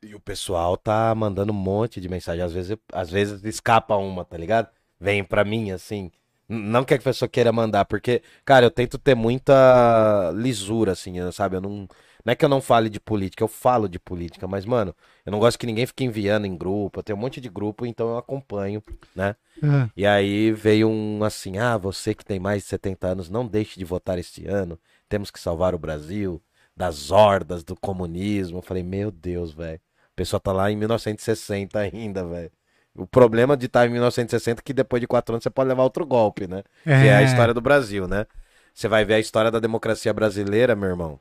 [0.02, 2.42] E o pessoal tá mandando um monte de mensagem.
[2.42, 4.68] Às vezes, às vezes escapa uma, tá ligado?
[4.98, 6.10] Vem pra mim, assim.
[6.52, 11.56] Não que a pessoa queira mandar, porque, cara, eu tento ter muita lisura, assim, sabe?
[11.56, 11.88] Eu não.
[12.24, 14.94] Não é que eu não fale de política, eu falo de política, mas, mano,
[15.26, 17.00] eu não gosto que ninguém fique enviando em grupo.
[17.00, 18.80] Eu tenho um monte de grupo, então eu acompanho,
[19.14, 19.34] né?
[19.62, 19.90] É.
[19.96, 23.78] E aí veio um assim: ah, você que tem mais de 70 anos, não deixe
[23.78, 24.78] de votar este ano.
[25.08, 26.40] Temos que salvar o Brasil
[26.76, 28.58] das hordas do comunismo.
[28.58, 29.80] Eu falei: meu Deus, velho.
[30.12, 32.52] A pessoa tá lá em 1960 ainda, velho.
[32.94, 35.82] O problema de estar em 1960 é que depois de quatro anos você pode levar
[35.82, 36.62] outro golpe, né?
[36.84, 38.26] Que é a história do Brasil, né?
[38.74, 41.18] Você vai ver a história da democracia brasileira, meu irmão.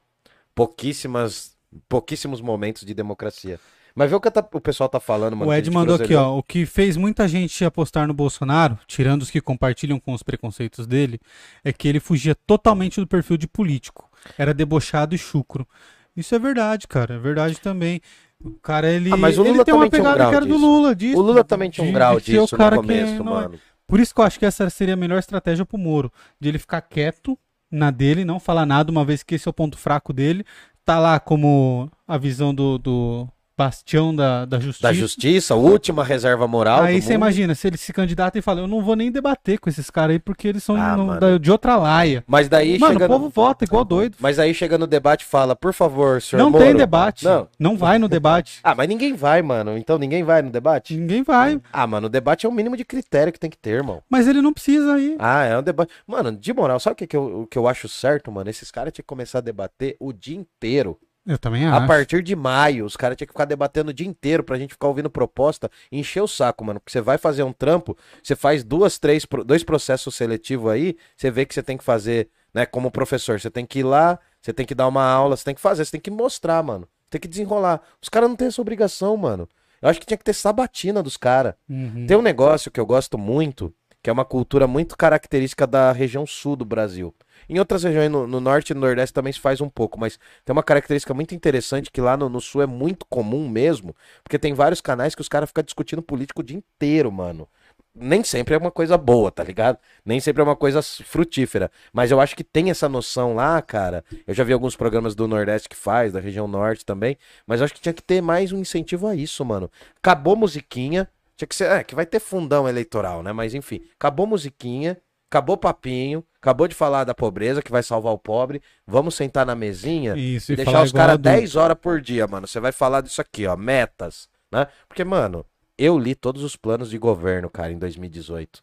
[0.53, 1.55] Pouquíssimas,
[1.89, 3.59] pouquíssimos momentos de democracia.
[3.95, 5.49] Mas vê o que tá- o pessoal tá falando, mano.
[5.51, 6.37] O Ed mandou aqui, ó.
[6.37, 10.85] O que fez muita gente apostar no Bolsonaro, tirando os que compartilham com os preconceitos
[10.87, 11.19] dele,
[11.63, 14.09] é que ele fugia totalmente do perfil de político.
[14.37, 15.67] Era debochado e chucro.
[16.15, 17.15] Isso é verdade, cara.
[17.15, 17.99] É verdade também.
[18.43, 20.45] O cara, ele, Ah, mas o ele Lula tem uma um pegada grau que era
[20.45, 20.65] do disso.
[20.65, 20.95] Lula.
[20.95, 23.59] Disso, O Lula também tinha um de- grau de disso no começo, é- mano.
[23.87, 26.11] Por isso que eu acho que essa seria a melhor estratégia pro Moro.
[26.39, 27.37] De ele ficar quieto
[27.69, 30.45] na dele, não falar nada, uma vez que esse é o ponto fraco dele.
[30.85, 33.27] Tá lá como a visão do, do
[33.57, 34.87] bastião da, da justiça.
[34.87, 36.81] Da justiça, última reserva moral.
[36.83, 39.69] Aí você imagina, se ele se candidata e fala, eu não vou nem debater com
[39.69, 42.23] esses caras aí, porque eles são Ah, no- da- de outra laia.
[42.27, 43.29] Mas daí Mano, chega o povo no...
[43.29, 44.17] vota igual doido.
[44.19, 46.63] Mas aí chega no debate e fala, por favor, senhor Não Moro.
[46.63, 47.25] tem debate.
[47.25, 47.47] Não.
[47.59, 48.59] Não vai no debate.
[48.63, 49.77] Ah, mas ninguém vai, mano.
[49.77, 50.95] Então ninguém vai no debate?
[50.95, 51.59] Ninguém vai.
[51.73, 54.01] Ah, mano, o debate é o mínimo de critério que tem que ter, irmão.
[54.09, 55.15] Mas ele não precisa ir.
[55.19, 55.91] Ah, é um debate.
[56.07, 58.49] Mano, de moral, sabe o que, que, eu, o que eu acho certo, mano?
[58.49, 60.97] Esses caras tinham que começar a debater o dia inteiro.
[61.25, 61.87] Eu também A acho.
[61.87, 64.87] partir de maio, os caras tinham que ficar debatendo o dia inteiro pra gente ficar
[64.87, 66.79] ouvindo proposta e encher o saco, mano.
[66.79, 71.29] Porque você vai fazer um trampo, você faz duas, três, dois processos seletivos aí, você
[71.29, 73.39] vê que você tem que fazer, né, como professor.
[73.39, 75.85] Você tem que ir lá, você tem que dar uma aula, você tem que fazer,
[75.85, 76.87] você tem que mostrar, mano.
[77.09, 77.81] Tem que desenrolar.
[78.01, 79.47] Os caras não têm essa obrigação, mano.
[79.81, 81.53] Eu acho que tinha que ter sabatina dos caras.
[81.69, 82.05] Uhum.
[82.07, 86.25] Tem um negócio que eu gosto muito, que é uma cultura muito característica da região
[86.25, 87.13] sul do Brasil.
[87.51, 90.17] Em outras regiões, no, no norte e no nordeste também se faz um pouco, mas
[90.45, 93.93] tem uma característica muito interessante que lá no, no sul é muito comum mesmo,
[94.23, 97.49] porque tem vários canais que os caras ficam discutindo político o dia inteiro, mano.
[97.93, 99.77] Nem sempre é uma coisa boa, tá ligado?
[100.05, 101.69] Nem sempre é uma coisa frutífera.
[101.91, 104.01] Mas eu acho que tem essa noção lá, cara.
[104.25, 107.17] Eu já vi alguns programas do Nordeste que faz, da região norte também.
[107.45, 109.69] Mas eu acho que tinha que ter mais um incentivo a isso, mano.
[109.97, 111.05] Acabou musiquinha.
[111.35, 111.69] Tinha que ser.
[111.69, 113.33] É, que vai ter fundão eleitoral, né?
[113.33, 114.97] Mas enfim, acabou musiquinha,
[115.31, 118.61] acabou papinho, acabou de falar da pobreza que vai salvar o pobre.
[118.85, 121.37] Vamos sentar na mesinha Isso, e e deixar os caras adulto.
[121.37, 122.45] 10 horas por dia, mano.
[122.45, 124.67] Você vai falar disso aqui, ó, metas, né?
[124.89, 125.45] Porque, mano,
[125.77, 128.61] eu li todos os planos de governo, cara, em 2018.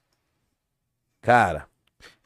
[1.22, 1.66] Cara,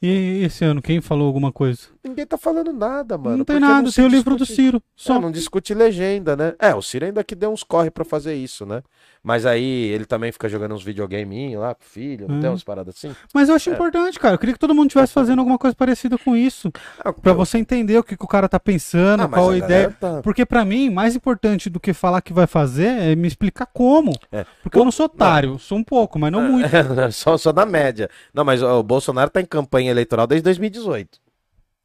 [0.05, 1.93] E esse ano, quem falou alguma coisa?
[2.05, 3.37] ninguém tá falando nada, mano.
[3.37, 4.83] não tem nada, se tem o livro do Ciro.
[4.93, 5.15] Só.
[5.15, 6.53] É, não discute legenda, né?
[6.59, 8.81] É, o Ciro ainda que deu uns corre pra fazer isso, né?
[9.23, 12.39] Mas aí ele também fica jogando uns videogaminhos lá com o filho, não Hum.
[12.41, 13.15] tem umas paradas assim?
[13.33, 13.73] Mas eu acho É.
[13.73, 14.35] importante, cara.
[14.35, 16.69] Eu queria que todo mundo estivesse fazendo alguma coisa parecida com isso.
[16.99, 19.95] Ah, Pra você entender o que, que o cara tá pensando, Ah, qual a ideia.
[19.97, 23.65] tá- Porque pra mim, mais importante do que falar que vai fazer é me explicar
[23.67, 24.11] como.
[24.29, 24.45] É.
[24.61, 26.67] Porque eu não sou otário, sou um pouco, mas não muito.
[27.13, 28.09] só, só na média.
[28.33, 31.21] Não, mas ó, o Bolsonaro tá em campanha eleitoral desde 2018.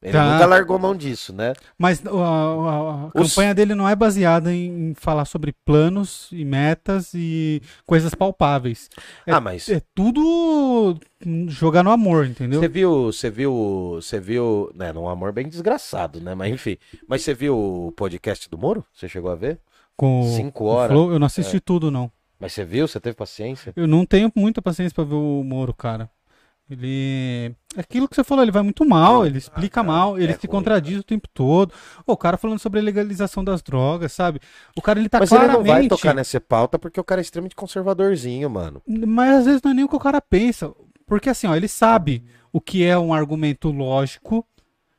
[0.00, 0.32] Ele Tá.
[0.32, 1.54] nunca largou mão disso, né?
[1.76, 6.44] Mas a, a- a Os- campanha dele não é baseada em, falar sobre planos e
[6.44, 8.88] metas e coisas palpáveis.
[9.26, 10.96] É- ah, mas É tudo
[11.48, 12.61] jogar no amor, entendeu?
[12.61, 16.32] você viu, você viu, você viu, né, num amor bem desgraçado, né?
[16.32, 16.76] Mas enfim,
[17.09, 18.84] mas você viu o podcast do Moro?
[18.94, 19.59] Você chegou a ver?
[19.96, 20.92] Com Cinco horas.
[20.92, 22.09] Flow, eu não assisti tudo, não.
[22.38, 22.86] Mas você viu?
[22.86, 23.72] Você teve paciência?
[23.74, 26.09] Eu não tenho muita paciência pra ver o Moro, cara.
[26.70, 27.54] Ele.
[27.76, 30.46] É aquilo que você falou, ele vai muito mal, ele explica mal, ele é se
[30.46, 31.72] ruim, contradiz o tempo todo.
[32.06, 34.40] O cara falando sobre a legalização das drogas, sabe?
[34.76, 35.66] O cara, ele tá Mas ele claramente.
[35.66, 38.82] não vai tocar nessa pauta porque o cara é extremamente conservadorzinho, mano.
[38.86, 40.70] Mas às vezes não é nem o que o cara pensa.
[41.06, 44.44] Porque assim, ó, ele sabe o que é um argumento lógico,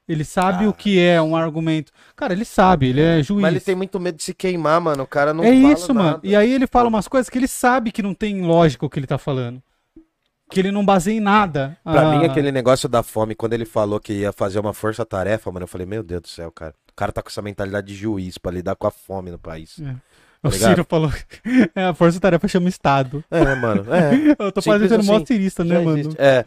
[0.07, 0.69] ele sabe Ah.
[0.69, 1.91] o que é um argumento.
[2.15, 3.41] Cara, ele sabe, ele é juiz.
[3.41, 5.03] Mas ele tem muito medo de se queimar, mano.
[5.03, 6.09] O cara não é isso, mano.
[6.11, 6.19] nada.
[6.23, 8.97] E aí ele fala umas coisas que ele sabe que não tem lógica o que
[8.97, 9.61] ele tá falando.
[10.49, 11.77] Que ele não baseia em nada.
[11.83, 15.51] Pra Ah, mim, aquele negócio da fome, quando ele falou que ia fazer uma força-tarefa,
[15.51, 16.73] mano, eu falei, meu Deus do céu, cara.
[16.91, 19.79] O cara tá com essa mentalidade de juiz pra lidar com a fome no país.
[19.79, 19.93] É.
[20.41, 20.69] Tá O ligado?
[20.69, 21.11] Ciro falou
[21.75, 23.23] é, a força-tarefa chama Estado.
[23.29, 23.85] É, mano.
[23.93, 24.35] É.
[24.43, 25.25] Eu tô Simples parecendo mó assim.
[25.25, 25.97] cirista, né, mano?
[25.99, 26.15] existe.
[26.19, 26.45] É.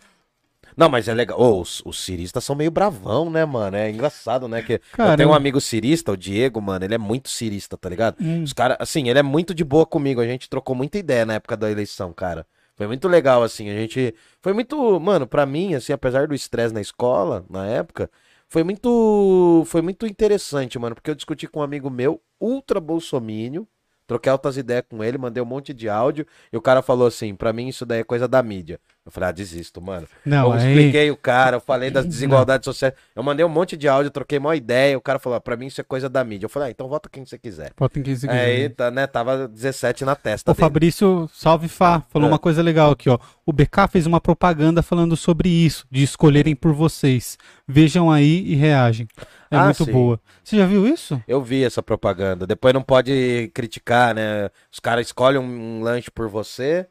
[0.74, 1.38] Não, mas é legal.
[1.38, 3.76] Ô, os, os ciristas são meio bravão, né, mano?
[3.76, 4.62] É engraçado, né?
[4.62, 8.16] Que eu tenho um amigo cirista, o Diego, mano, ele é muito cirista, tá ligado?
[8.20, 8.42] Hum.
[8.42, 10.20] Os caras, assim, ele é muito de boa comigo.
[10.20, 12.46] A gente trocou muita ideia na época da eleição, cara.
[12.82, 13.70] Foi muito legal, assim.
[13.70, 14.12] A gente.
[14.40, 14.98] Foi muito.
[14.98, 18.10] Mano, pra mim, assim, apesar do estresse na escola, na época,
[18.48, 19.62] foi muito.
[19.66, 20.96] Foi muito interessante, mano.
[20.96, 23.68] Porque eu discuti com um amigo meu, ultra bolsomínio.
[24.04, 26.26] Troquei altas ideias com ele, mandei um monte de áudio.
[26.52, 28.80] E o cara falou assim: pra mim isso daí é coisa da mídia.
[29.04, 30.06] Eu falei, ah, desisto, mano.
[30.24, 30.68] Não, eu aí...
[30.68, 32.94] expliquei o cara, eu falei das desigualdades sociais.
[33.16, 34.96] Eu mandei um monte de áudio, troquei uma ideia.
[34.96, 36.44] O cara falou, ah, pra mim isso é coisa da mídia.
[36.46, 37.72] Eu falei, ah, então vota quem você quiser.
[37.76, 38.40] Bota em 15 segundos.
[38.42, 40.60] Aí, tá, né, tava 17 na testa O dele.
[40.64, 42.32] Fabrício Salve Fá falou É.
[42.32, 43.18] uma coisa legal aqui, ó.
[43.44, 47.36] O BK fez uma propaganda falando sobre isso, de escolherem por vocês.
[47.66, 49.08] Vejam aí e reagem.
[49.50, 49.92] É Ah, muito sim.
[49.92, 50.20] boa.
[50.44, 51.20] Você já viu isso?
[51.26, 52.46] Eu vi essa propaganda.
[52.46, 54.48] Depois não pode criticar, né?
[54.72, 56.86] Os caras escolhem um lanche por você.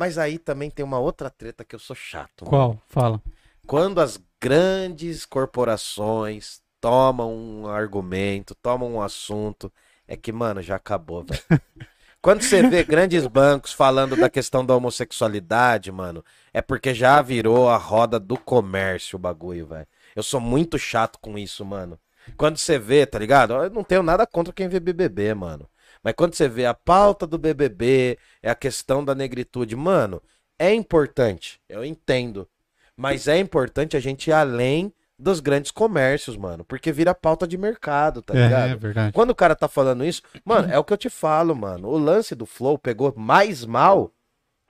[0.00, 2.46] Mas aí também tem uma outra treta que eu sou chato.
[2.46, 2.48] mano.
[2.50, 2.82] Qual?
[2.88, 3.22] Fala.
[3.66, 9.70] Quando as grandes corporações tomam um argumento, tomam um assunto,
[10.08, 11.42] é que, mano, já acabou, velho.
[12.22, 17.68] Quando você vê grandes bancos falando da questão da homossexualidade, mano, é porque já virou
[17.68, 19.86] a roda do comércio o bagulho, velho.
[20.16, 22.00] Eu sou muito chato com isso, mano.
[22.38, 23.52] Quando você vê, tá ligado?
[23.52, 25.68] Eu não tenho nada contra quem vê BBB, mano.
[26.02, 30.22] Mas quando você vê a pauta do BBB, é a questão da negritude, mano,
[30.58, 32.48] é importante, eu entendo.
[32.96, 36.64] Mas é importante a gente ir além dos grandes comércios, mano.
[36.64, 38.70] Porque vira pauta de mercado, tá é, ligado?
[38.70, 39.12] é verdade.
[39.12, 41.88] Quando o cara tá falando isso, mano, é o que eu te falo, mano.
[41.88, 44.12] O lance do Flow pegou mais mal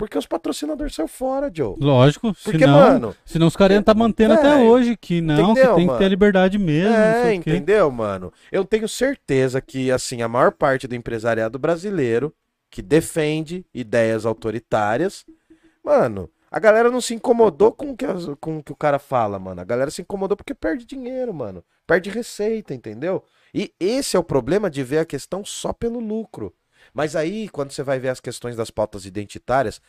[0.00, 1.76] porque os patrocinadores saíram fora, Joe.
[1.78, 3.16] Lógico, Porque, senão, mano.
[3.22, 5.86] senão os caras iam estar mantendo até Velho, hoje que não, entendeu, que tem que
[5.88, 5.98] mano?
[5.98, 6.94] ter a liberdade mesmo.
[6.94, 8.32] É, entendeu, mano?
[8.50, 12.32] Eu tenho certeza que, assim, a maior parte do empresariado brasileiro
[12.70, 15.26] que defende ideias autoritárias,
[15.84, 19.38] mano, a galera não se incomodou com que, as- com o que o cara fala,
[19.38, 19.60] mano.
[19.60, 21.62] A galera se incomodou porque perde dinheiro, mano.
[21.86, 23.22] Perde receita, entendeu?
[23.54, 26.54] E esse é o problema de ver a questão só pelo lucro.
[26.92, 29.80] Mas aí, quando você vai ver as questões das pautas identitárias,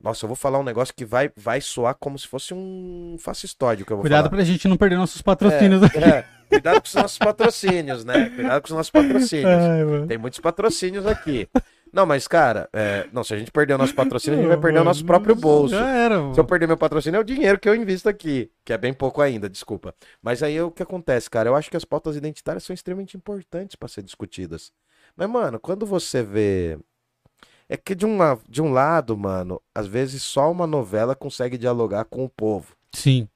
[0.00, 3.84] nossa, eu vou falar um negócio que vai, vai soar como se fosse um fascistóide
[3.84, 4.36] que eu vou Cuidado falar.
[4.36, 5.98] pra gente não perder nossos patrocínios aqui.
[5.98, 8.28] É, cuidado com os nossos patrocínios, né?
[8.30, 9.46] Cuidado com os nossos patrocínios.
[9.46, 10.06] Ai.
[10.06, 11.48] Tem muitos patrocínios aqui.
[11.90, 14.60] Não, mas, cara, é, não, se a gente perder o nosso patrocínio, a gente vai
[14.60, 15.76] perder o nosso próprio bolso.
[15.76, 16.34] Já era.
[16.34, 18.50] Se eu perder meu patrocínio, é o dinheiro que eu invisto aqui.
[18.64, 19.94] Que é bem pouco ainda, desculpa.
[20.20, 21.48] Mas aí o que acontece, cara?
[21.48, 24.72] Eu acho que as pautas identitárias são extremamente importantes para ser discutidas.
[25.16, 26.78] Mas, mano, quando você vê.
[27.68, 31.56] É que de um, la- de um lado, mano, às vezes só uma novela consegue
[31.56, 32.76] dialogar com o povo.
[32.92, 33.26] Sim.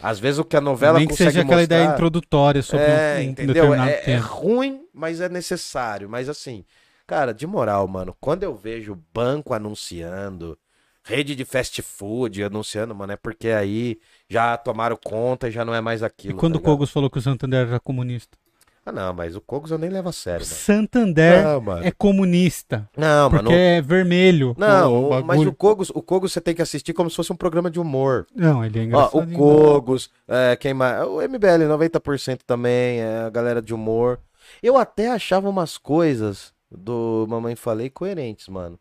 [0.00, 1.76] Às vezes o que a novela Nem que consegue seja aquela mostrar...
[1.78, 3.54] ideia introdutória sobre É, um, entendeu?
[3.54, 6.08] determinado É, é ruim, mas é necessário.
[6.08, 6.64] Mas assim,
[7.06, 10.58] cara, de moral, mano, quando eu vejo banco anunciando,
[11.04, 13.98] rede de fast food anunciando, mano, é porque aí
[14.28, 16.38] já tomaram conta e já não é mais E aquilo.
[16.40, 16.62] quando tá o?
[16.62, 18.36] Kogos falou que o Santander era comunista?
[18.84, 20.56] Ah, não, mas o Cogos eu nem levo a sério, mano.
[20.58, 22.88] Santander Não, é comunista.
[22.96, 23.56] Não, Porque mano.
[23.56, 24.54] é vermelho.
[24.58, 27.36] Não, o mas o Cogos, o Cogos você tem que assistir como se fosse um
[27.36, 28.26] programa de humor.
[28.34, 29.32] Não, ele é Ó, engraçado.
[29.32, 31.06] o Cogos, é, quem mais?
[31.06, 34.18] O MBL 90% também, é a galera de humor.
[34.60, 38.78] Eu até achava umas coisas do Mamãe Falei coerentes, mano.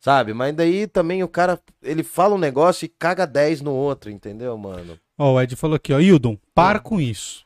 [0.00, 0.34] Sabe?
[0.34, 4.56] Mas daí também o cara, ele fala um negócio e caga 10 no outro, entendeu,
[4.58, 4.98] mano?
[5.16, 5.98] Ó, o Ed falou aqui, ó.
[5.98, 7.42] Hildon, para com isso.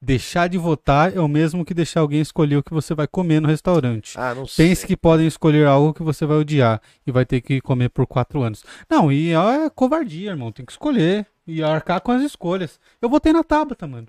[0.00, 3.40] Deixar de votar é o mesmo que deixar alguém escolher o que você vai comer
[3.40, 4.16] no restaurante.
[4.16, 4.68] Ah, não sei.
[4.68, 8.06] Pense que podem escolher algo que você vai odiar e vai ter que comer por
[8.06, 8.64] quatro anos.
[8.88, 10.52] Não, e é covardia, irmão.
[10.52, 12.78] Tem que escolher e arcar com as escolhas.
[13.02, 14.06] Eu votei na Tabata, mano.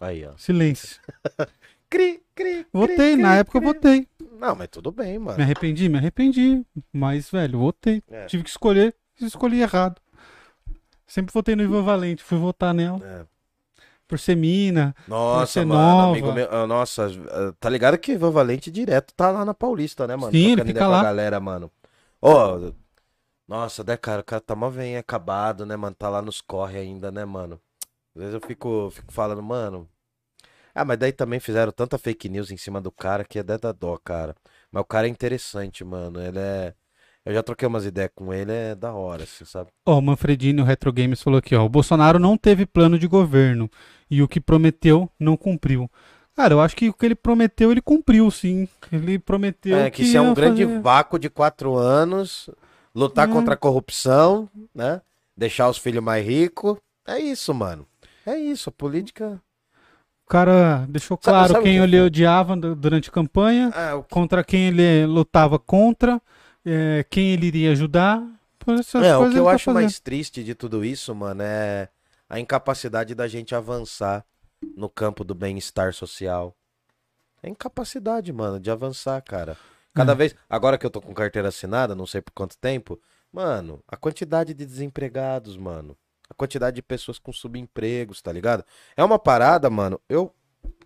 [0.00, 0.32] Aí, ó.
[0.36, 1.00] Silêncio.
[1.90, 4.08] Cri, cri, Votei, cri, na cri, época eu votei.
[4.38, 5.36] Não, mas tudo bem, mano.
[5.36, 5.88] Me arrependi?
[5.88, 6.64] Me arrependi.
[6.92, 8.00] Mas, velho, votei.
[8.08, 8.26] É.
[8.26, 10.00] Tive que escolher escolhi errado.
[11.06, 13.00] Sempre votei no Ivan Valente, fui votar nela.
[13.04, 13.26] É.
[14.10, 14.94] Por ser mina.
[15.06, 16.10] Nossa, ser mano, nova.
[16.10, 16.48] amigo meu.
[16.50, 20.32] ah, Nossa, ah, tá ligado que Ivan Valente direto tá lá na Paulista, né, mano?
[20.32, 21.02] Sim, ele fica lá.
[21.02, 21.70] galera, mano.
[22.20, 22.72] Ó,
[23.46, 25.94] nossa, né, cara, o cara tá mó bem acabado, né, mano?
[25.94, 27.60] Tá lá nos corre ainda, né, mano?
[28.14, 29.88] Às vezes eu fico, fico falando, mano.
[30.74, 33.56] Ah, mas daí também fizeram tanta fake news em cima do cara que é da
[33.72, 34.36] dó, cara.
[34.70, 36.20] Mas o cara é interessante, mano.
[36.20, 36.74] Ele é.
[37.30, 39.70] Eu já troquei umas ideias com ele, é da hora, assim, sabe?
[39.86, 41.64] Ó, o Manfredini, o Retro Games, falou aqui, ó.
[41.64, 43.70] O Bolsonaro não teve plano de governo.
[44.10, 45.88] E o que prometeu, não cumpriu.
[46.34, 48.66] Cara, eu acho que o que ele prometeu, ele cumpriu, sim.
[48.90, 52.50] Ele prometeu É, que isso é um grande fazer- vácuo de quatro anos,
[52.92, 53.32] lutar É.
[53.32, 55.00] contra a corrupção, né?
[55.36, 56.78] Deixar os filhos mais ricos.
[57.06, 57.86] É isso, mano.
[58.26, 59.40] É isso, a política.
[60.26, 63.70] O cara deixou Sabe- claro sabe o quem que ele odiava du- durante a campanha,
[63.96, 66.20] o- contra quem ele lutava contra,
[66.64, 68.22] é, quem ele iria ajudar.
[69.02, 69.82] É, o que eu tá acho fazendo.
[69.82, 71.88] mais triste de tudo isso, mano, é
[72.28, 74.24] a incapacidade da gente avançar
[74.76, 76.54] no campo do bem-estar social.
[77.42, 79.56] É incapacidade, mano, de avançar, cara.
[79.94, 80.14] Cada É.
[80.14, 80.34] vez.
[80.48, 83.00] Agora que eu tô com carteira assinada, não sei por quanto tempo,
[83.32, 85.96] mano, a quantidade de desempregados, mano.
[86.28, 88.62] A quantidade de pessoas com subempregos, tá ligado?
[88.96, 89.98] É uma parada, mano.
[90.08, 90.32] Eu,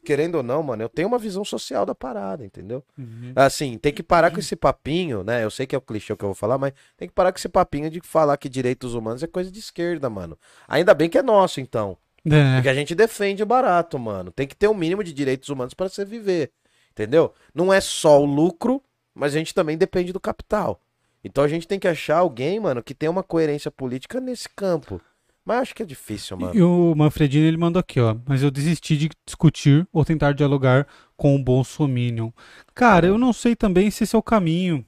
[0.05, 2.85] querendo ou não, mano, eu tenho uma visão social da parada, entendeu?
[2.97, 3.33] Uhum.
[3.35, 5.43] Assim, tem que parar com esse papinho, né?
[5.43, 7.39] Eu sei que é o clichê que eu vou falar, mas tem que parar com
[7.39, 10.39] esse papinho de falar que direitos humanos é coisa de esquerda, mano.
[10.69, 11.97] Ainda bem que é nosso, então.
[12.25, 12.55] É.
[12.55, 14.31] Porque a gente defende barato, mano.
[14.31, 16.53] Tem que ter um mínimo de direitos humanos para você viver.
[16.93, 17.33] Entendeu?
[17.55, 18.83] Não é só o lucro,
[19.15, 20.81] mas a gente também depende do capital.
[21.25, 25.01] Então a gente tem que achar alguém, mano, que tenha uma coerência política nesse campo.
[25.45, 26.55] Mas acho que é difícil, mano.
[26.57, 28.16] E o Manfredini ele mandou aqui, ó.
[28.26, 30.86] Mas eu desisti de discutir ou tentar dialogar
[31.16, 32.30] com o Bolsominion.
[32.74, 34.84] Cara, eu não sei também se esse é o caminho.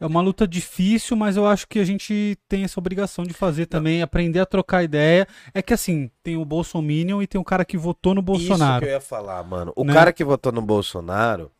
[0.00, 3.66] É uma luta difícil, mas eu acho que a gente tem essa obrigação de fazer
[3.66, 5.26] também, aprender a trocar ideia.
[5.52, 8.80] É que assim, tem o Bolsominion e tem o cara que votou no Isso Bolsonaro.
[8.84, 9.72] que eu ia falar, mano.
[9.74, 9.92] O Né?
[9.92, 11.50] cara que votou no Bolsonaro,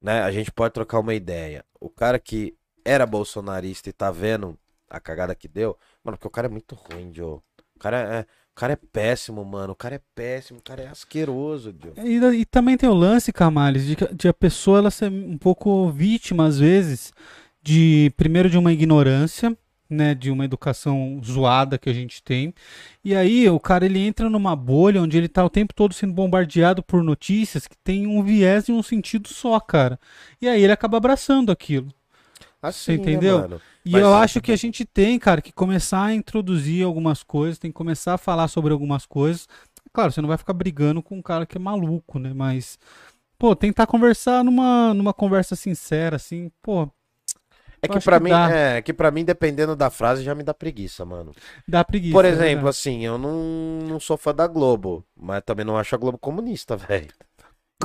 [0.00, 1.64] né, a gente pode trocar uma ideia.
[1.80, 2.54] O cara que
[2.84, 4.56] era bolsonarista e tá vendo
[4.88, 7.40] a cagada que deu, mano, porque o cara é muito ruim, Joe.
[7.76, 9.72] O cara é, o cara é péssimo, mano.
[9.72, 11.92] O cara é péssimo, o cara é asqueroso, Joe.
[12.06, 15.90] E, e também tem o lance, Camales, de, de a pessoa ela ser um pouco
[15.90, 17.12] vítima, às vezes,
[17.60, 19.56] de primeiro de uma ignorância,
[19.90, 22.54] né, de uma educação zoada que a gente tem.
[23.04, 26.12] E aí o cara ele entra numa bolha onde ele tá o tempo todo sendo
[26.12, 29.98] bombardeado por notícias que tem um viés e um sentido só, cara.
[30.40, 31.88] E aí ele acaba abraçando aquilo.
[32.68, 33.38] Assim, né, entendeu?
[33.40, 33.62] mano?
[33.84, 37.58] E Mas- eu acho que a gente tem, cara, que começar a introduzir algumas coisas,
[37.58, 39.46] tem que começar a falar sobre algumas coisas.
[39.92, 42.32] Claro, você não vai ficar brigando com um cara que é maluco, né?
[42.34, 42.78] Mas,
[43.38, 46.88] pô, tentar conversar numa, numa conversa sincera, assim, pô,
[47.82, 48.48] É que que mim, dá.
[48.48, 51.32] é que para mim dependendo da frase já me dá preguiça, mano.
[51.68, 52.12] dá preguiça.
[52.12, 52.70] Por né, exemplo, cara?
[52.70, 56.76] assim, eu não, não sou fã da Globo, mas também não acho a Globo comunista,
[56.78, 57.12] velho.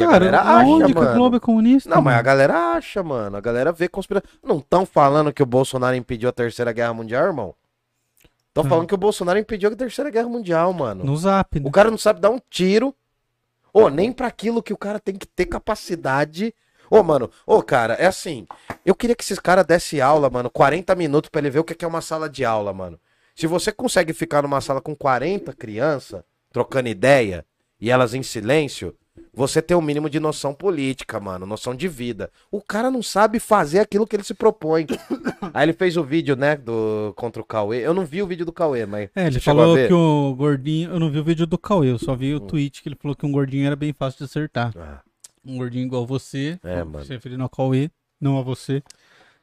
[0.02, 1.16] E a cara, galera acha, aonde que a mano.
[1.16, 1.90] Globo é comunista?
[1.90, 2.26] Não, mas a mano?
[2.26, 3.38] galera acha, mano.
[3.38, 4.30] A galera vê conspiração.
[4.44, 7.54] Não estão falando que o Bolsonaro impediu a Terceira Guerra Mundial, irmão?
[8.48, 8.70] Estão Hum.
[8.70, 11.04] falando que o Bolsonaro impediu a Terceira Guerra Mundial, mano.
[11.04, 11.68] No zap, né?
[11.68, 12.94] O cara não sabe dar um tiro.
[13.72, 16.54] Ô, nem pra aquilo que o cara tem que ter capacidade.
[16.90, 18.48] Ô, mano, ô, cara, é assim.
[18.84, 21.76] Eu queria que esses caras dessem aula, mano, 40 minutos pra ele ver o que
[21.76, 23.00] que é uma sala de aula, mano.
[23.36, 27.46] Se você consegue ficar numa sala com 40 crianças, trocando ideia,
[27.80, 28.96] e elas em silêncio,
[29.40, 32.30] você tem um mínimo de noção política, mano, noção de vida.
[32.52, 34.86] O cara não sabe fazer aquilo que ele se propõe.
[35.54, 37.78] Aí ele fez o vídeo, né, do contra o Cauê.
[37.80, 40.92] Eu não vi o vídeo do Cauê, mas É, ele falou que o gordinho.
[40.92, 42.48] Eu não vi o vídeo do Cauê, eu só vi o Hum.
[42.48, 44.74] tweet que ele falou que um gordinho era bem fácil de acertar.
[44.78, 45.00] Ah,
[45.46, 47.06] Um gordinho igual você, É, mano.
[47.06, 48.84] se referindo ao Cauê, não a você.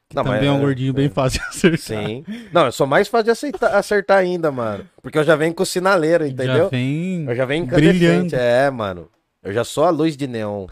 [0.07, 1.09] Que Não, mas também é um é- gordinho bem é.
[1.09, 1.79] fácil de acertar.
[2.07, 2.23] Sim.
[2.53, 4.85] Não, eu sou mais fácil de aceitar- acertar ainda, mano.
[5.01, 6.69] Porque eu já venho com o sinaleiro, Já entendeu?
[6.69, 7.25] vem.
[7.27, 8.33] Eu já venho brilhando.
[8.35, 9.09] É, mano.
[9.47, 10.67] Eu já sou a luz de neon.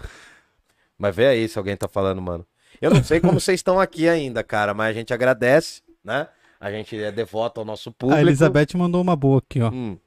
[0.98, 2.46] Mas vê aí se alguém tá falando, mano.
[2.82, 6.28] Eu não sei como vocês estão aqui ainda, cara, mas a gente agradece, né?
[6.60, 8.18] A gente é devoto ao nosso público.
[8.18, 9.70] A Elizabeth mandou uma boa aqui, ó.
[9.72, 9.97] Hum,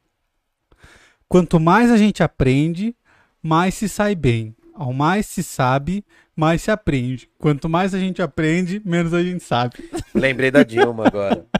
[1.27, 2.95] Quanto mais a gente aprende,
[3.43, 4.55] mais se sai bem.
[4.75, 6.05] Ao mais se sabe,
[6.37, 7.29] mais se aprende.
[7.39, 9.77] Quanto mais a gente aprende, menos a gente sabe.
[10.15, 11.47] lembrei da Dilma agora.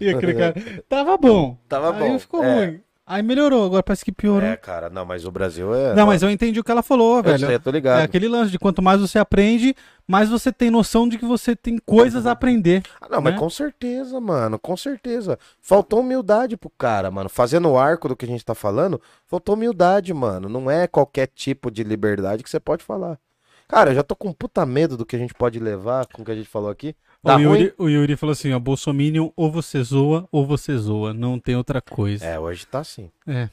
[0.00, 0.54] E aquele cara,
[0.88, 1.58] tava bom.
[1.68, 2.18] Tava Aí bom.
[2.20, 2.54] ficou é.
[2.54, 2.80] ruim.
[3.10, 4.46] Aí melhorou, agora parece que piorou.
[4.46, 5.94] É, cara, não, mas o Brasil é.
[5.94, 7.38] Não, mas eu entendi o que ela falou, eu velho.
[7.38, 8.00] sei, eu tô ligado.
[8.00, 9.74] É aquele lance de quanto mais você aprende,
[10.06, 12.82] mais você tem noção de que você tem coisas a aprender.
[13.00, 13.40] Ah, não, mas né?
[13.40, 15.38] com certeza, mano, com certeza.
[15.58, 17.30] Faltou humildade pro cara, mano.
[17.30, 20.46] Fazendo o arco do que a gente tá falando, faltou humildade, mano.
[20.46, 23.18] Não é qualquer tipo de liberdade que você pode falar.
[23.66, 26.24] Cara, eu já tô com puta medo do que a gente pode levar com o
[26.26, 26.94] que a gente falou aqui.
[27.22, 27.40] Tá o?
[27.40, 31.56] Yuri, o Yuri falou assim, ó, Bolsominion ou você zoa ou você zoa, não tem
[31.56, 32.24] outra coisa.
[32.24, 33.10] É, hoje tá assim.
[33.26, 33.48] É.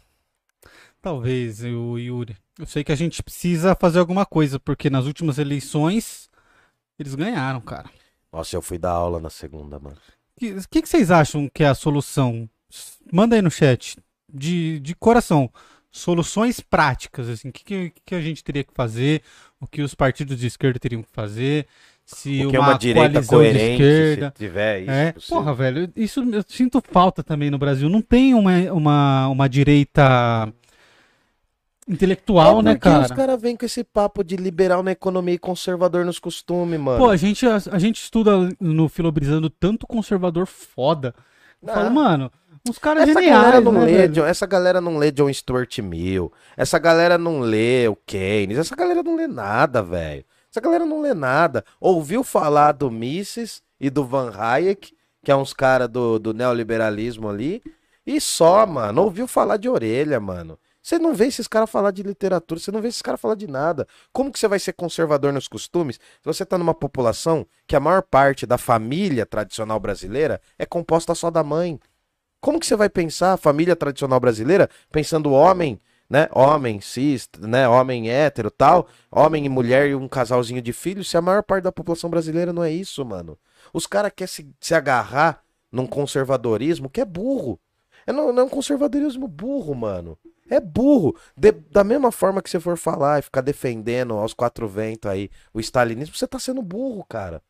[1.02, 2.36] Talvez, o Yuri.
[2.58, 6.30] Eu sei que a gente precisa fazer alguma coisa, porque nas últimas eleições
[6.98, 7.90] eles ganharam, cara.
[8.32, 9.98] Nossa, eu fui dar aula na segunda, mano.
[10.36, 12.50] O que, que, que vocês acham que é a solução?
[13.12, 13.98] Manda aí no chat.
[14.34, 15.50] De, de coração.
[15.92, 17.50] Soluções práticas, assim.
[17.50, 19.22] O que, que, que a gente teria que fazer?
[19.60, 21.68] O que os partidos de esquerda teriam que fazer?
[22.06, 24.28] Se Porque é uma, uma direita coalizão de coerente, esquerda.
[24.28, 24.92] se tiver isso.
[24.92, 25.38] É, possível.
[25.38, 27.90] porra, velho, isso eu sinto falta também no Brasil.
[27.90, 30.48] Não tem uma, uma, uma direita
[31.88, 33.06] intelectual, é né, porque cara?
[33.06, 36.98] os caras vêm com esse papo de liberal na economia e conservador nos costumes, mano.
[36.98, 41.14] Pô, a gente, a, a gente estuda no Filobrizando tanto conservador foda.
[41.62, 41.74] Eu Ah.
[41.74, 42.32] falo, mano,
[42.68, 44.14] uns caras Essa geniais, galera, não né, lê velho?
[44.14, 46.32] John, essa galera não lê John Stuart Mill.
[46.58, 48.58] Essa galera não lê o Keynes.
[48.58, 50.24] Essa galera não lê nada, velho.
[50.56, 51.66] Essa galera não lê nada.
[51.82, 57.28] Ouviu falar do Mises e do Van Hayek, que é uns caras do, do neoliberalismo
[57.28, 57.62] ali.
[58.08, 59.02] E só, mano.
[59.02, 60.58] Ouviu falar de orelha, mano.
[60.82, 63.48] Você não vê esses caras falar de literatura, você não vê esses caras falar de
[63.48, 63.86] nada.
[64.14, 67.80] Como que você vai ser conservador nos costumes se você tá numa população que a
[67.82, 71.78] maior parte da família tradicional brasileira é composta só da mãe?
[72.40, 76.28] Como que você vai pensar a família tradicional brasileira pensando homem, né?
[76.32, 77.68] Homem cis, né?
[77.68, 81.64] Homem hétero, tal, homem e mulher e um casalzinho de filhos, se a maior parte
[81.64, 83.38] da população brasileira não é isso, mano.
[83.74, 85.42] Os caras querem se, se agarrar
[85.72, 87.60] num conservadorismo que é burro.
[88.08, 90.18] É, não, não é um conservadorismo burro, mano.
[90.50, 91.16] É burro.
[91.36, 95.30] De- da mesma forma que você for falar e ficar defendendo aos quatro ventos aí
[95.54, 97.42] o stalinismo, você tá sendo burro, cara.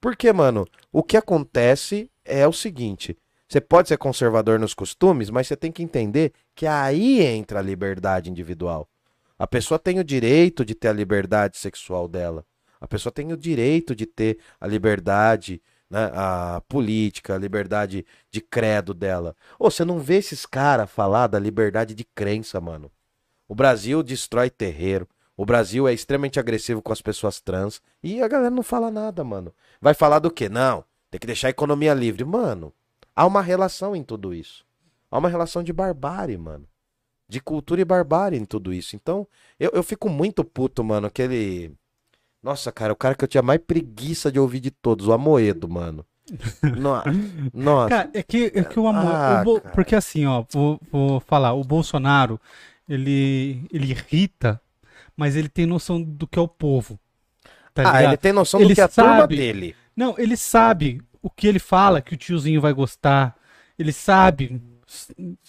[0.00, 3.16] Porque, mano, o que acontece é o seguinte:
[3.52, 7.62] você pode ser conservador nos costumes, mas você tem que entender que aí entra a
[7.62, 8.88] liberdade individual.
[9.38, 12.46] A pessoa tem o direito de ter a liberdade sexual dela.
[12.80, 15.60] A pessoa tem o direito de ter a liberdade,
[15.90, 19.36] né, a política, a liberdade de credo dela.
[19.58, 22.90] Ô, você não vê esses caras falar da liberdade de crença, mano.
[23.46, 25.06] O Brasil destrói terreiro.
[25.36, 27.82] O Brasil é extremamente agressivo com as pessoas trans.
[28.02, 29.52] E a galera não fala nada, mano.
[29.78, 30.48] Vai falar do quê?
[30.48, 32.24] Não, tem que deixar a economia livre.
[32.24, 32.72] Mano,
[33.14, 34.64] há uma relação em tudo isso.
[35.10, 36.66] Há uma relação de barbárie, mano.
[37.28, 38.96] De cultura e barbárie em tudo isso.
[38.96, 39.26] Então,
[39.58, 41.06] eu, eu fico muito puto, mano.
[41.06, 41.72] Aquele.
[42.42, 45.68] Nossa, cara, o cara que eu tinha mais preguiça de ouvir de todos, o Amoedo,
[45.68, 46.04] mano.
[46.62, 47.02] No-
[47.52, 47.88] Nossa.
[47.88, 49.12] Cara, é que, é que o amor.
[49.14, 49.60] Ah, o.
[49.60, 52.40] Porque assim, ó, vou, vou falar, o Bolsonaro,
[52.88, 54.60] ele, ele irrita,
[55.16, 56.98] mas ele tem noção do que é o povo.
[57.74, 58.10] Tá ah, ligado?
[58.10, 59.36] ele tem noção Ele do que é a turma sabe.
[59.36, 59.76] dele.
[59.96, 63.34] Não, ele sabe o que ele fala que o tiozinho vai gostar.
[63.78, 64.60] Ele sabe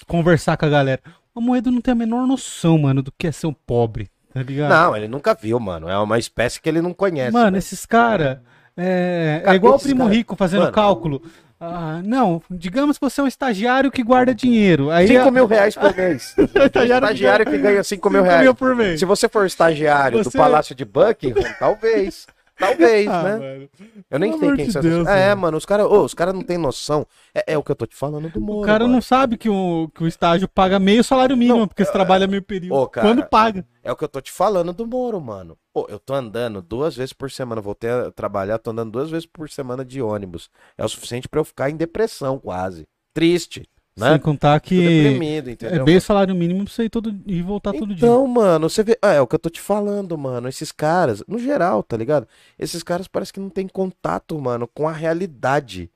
[0.07, 1.01] conversar com a galera.
[1.35, 4.41] O Moedo não tem a menor noção, mano, do que é ser um pobre, tá
[4.43, 4.69] ligado?
[4.69, 5.89] Não, ele nunca viu, mano.
[5.89, 7.31] É uma espécie que ele não conhece.
[7.33, 7.57] Mano, né?
[7.57, 8.37] esses caras.
[8.77, 10.71] É, Cara, é igual o primo cara- rico fazendo Mano.
[10.71, 11.21] cálculo.
[11.59, 14.89] Ah, não, digamos que você é um estagiário que guarda dinheiro.
[14.91, 16.35] Aí 5 a- mil reais por mês.
[16.65, 18.41] Estagiário estagiário que ganha 5 mil reais.
[18.41, 18.99] mil por mês.
[18.99, 22.27] Se você for estagiário Você- do Palácio de Buckingham, talvez.
[22.68, 23.38] Talvez, Ah, né?
[23.38, 23.69] mano.
[24.10, 25.19] Eu nem pelo sei quem de Deus, essas...
[25.19, 25.41] É, mano.
[25.41, 27.06] mano, os caras os cara não têm noção.
[27.34, 28.60] É, é o que eu tô te falando do Moro.
[28.61, 28.95] O cara mano.
[28.95, 32.27] não sabe que o, que o estágio paga meio salário mínimo, Não, porque você trabalha
[32.27, 32.76] meio período.
[32.76, 33.65] Ô, cara, Quando paga.
[33.84, 35.57] É o que eu tô te falando do Moro, mano.
[35.73, 37.60] Pô, eu tô andando duas vezes por semana.
[37.61, 40.49] Voltei a trabalhar, tô andando duas vezes por semana de ônibus.
[40.77, 42.88] É o suficiente pra eu ficar em depressão, quase.
[43.14, 43.68] Triste,
[43.98, 44.11] né?
[44.11, 45.18] Sem contar que
[45.61, 48.07] é bem salário mínimo pra você ir todo, e voltar todo dia.
[48.07, 48.98] Então, mano, você vê.
[49.02, 50.48] Ah, é o que eu tô te falando, mano.
[50.48, 52.28] Esses caras, no geral, tá ligado?
[52.57, 55.90] Esses caras parece que não tem contato, mano, com a realidade.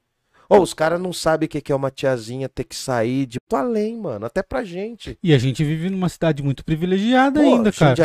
[0.50, 3.98] Ou os caras não sabem o que é uma tiazinha ter que sair de além,
[3.98, 4.26] mano.
[4.26, 5.18] Até pra gente.
[5.22, 7.96] E a gente vive numa cidade muito privilegiada Pô, ainda, cara.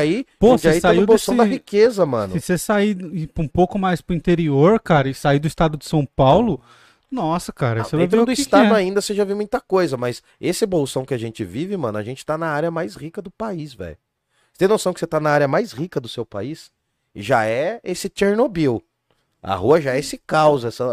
[0.41, 2.33] Pô, você tá no saiu bolsão desse- da riqueza, mano.
[2.33, 2.97] Se você sair
[3.39, 6.61] um pouco mais pro interior, cara, e sair do estado de São Paulo,
[7.13, 8.77] nossa, cara, você vai ver o do que estado que é.
[8.77, 12.03] ainda você já viu muita coisa, mas esse bolsão que a gente vive, mano, a
[12.03, 13.99] gente tá na área mais rica do país, velho.
[14.53, 16.73] Você tem noção que você tá na área mais rica do seu país?
[17.15, 18.83] Já é esse Chernobyl.
[19.43, 20.85] A rua já é esse caos, essa,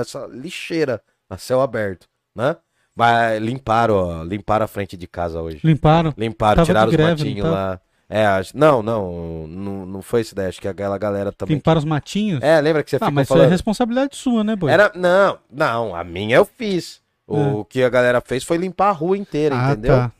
[0.00, 2.56] essa lixeira a céu aberto, né?
[2.94, 5.60] Mas limparam, ó, limparam a frente de casa hoje.
[5.62, 6.14] Limparam.
[6.16, 7.80] Limparam, Tava tiraram os greve, matinhos lá.
[8.08, 10.46] É, acho- não, não, não, não foi isso daí.
[10.46, 11.56] Acho que aquela galera também.
[11.56, 12.40] Limparam os matinhos.
[12.42, 14.70] É, lembra que você ah, ficou mas isso é responsabilidade sua, né, boi?
[14.70, 17.00] Era, não, não, a minha eu fiz.
[17.26, 19.96] O que a galera fez foi limpar a rua inteira, ah, entendeu?
[19.96, 20.12] tá.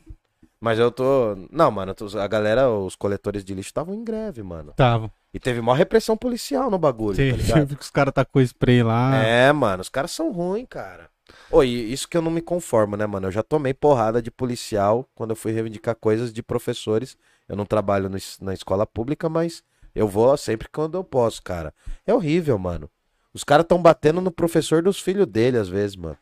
[0.59, 1.37] Mas eu tô.
[1.51, 4.73] Não, mano, a galera, os coletores de lixo estavam em greve, mano.
[4.75, 5.11] Tava.
[5.33, 7.59] E teve maior repressão policial no bagulho, tá ligado?
[7.67, 9.15] Teve que os caras tacou spray lá.
[9.23, 11.09] É, mano, os caras são ruins, cara.
[11.51, 13.27] Ô, e isso que eu não me conformo, né, mano?
[13.27, 17.17] Eu já tomei porrada de policial quando eu fui reivindicar coisas de professores.
[17.47, 19.63] Eu não trabalho no na escola pública, mas
[19.95, 21.73] eu vou sempre quando eu posso, cara.
[22.05, 22.89] É horrível, mano.
[23.33, 26.17] Os caras tão batendo no professor dos filhos dele, às vezes, mano.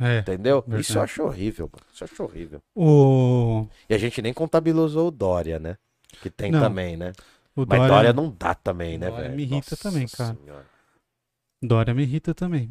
[0.00, 0.18] É.
[0.20, 0.60] Entendeu?
[0.60, 0.82] Verdade.
[0.82, 1.84] Isso eu acho horrível, mano.
[1.92, 2.62] Isso eu acho horrível.
[2.74, 5.76] O, E a gente nem contabilizou o Dória, né?
[6.22, 6.60] Que tem Não.
[6.60, 7.12] também, né?
[7.56, 9.36] o Mas Dória, Dória não dá também, né, Dória velho?
[9.36, 10.36] me irrita Nossa também, cara.
[10.40, 10.66] Senhora.
[11.60, 12.70] Dória me irrita também.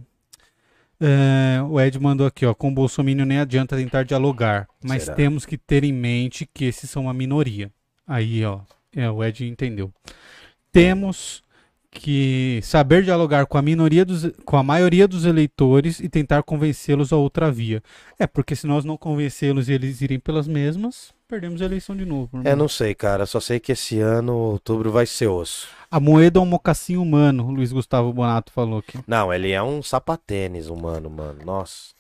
[1.00, 2.54] É, o Ed mandou aqui, ó.
[2.54, 5.16] Com o Bolsonaro nem adianta tentar dialogar, mas Será?
[5.16, 7.72] temos que ter em mente que esses são uma minoria.
[8.08, 8.62] Aí, ó.
[8.96, 9.92] É, o Ed entendeu.
[10.72, 11.44] Temos
[11.92, 17.12] que saber dialogar com a minoria dos, com a maioria dos eleitores e tentar convencê-los
[17.12, 17.82] a outra via.
[18.20, 22.06] É, porque se nós não convencê-los e eles irem pelas mesmas, perdemos a eleição de
[22.06, 22.30] novo.
[22.38, 22.56] É, irmão.
[22.56, 23.26] não sei, cara.
[23.26, 25.68] Só sei que esse ano, outubro, vai ser osso.
[25.90, 29.00] A moeda é um mocassim humano, o Luiz Gustavo Bonato falou aqui.
[29.08, 31.40] Não, ele é um sapatênis humano, mano.
[31.46, 31.97] Nossa.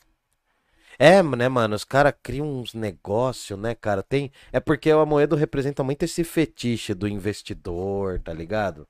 [0.99, 1.75] É, né, mano?
[1.75, 4.01] Os caras criam uns negócios, né, cara?
[4.01, 4.31] Tem.
[4.51, 8.87] É porque o Amoedo representa muito esse fetiche do investidor, tá ligado?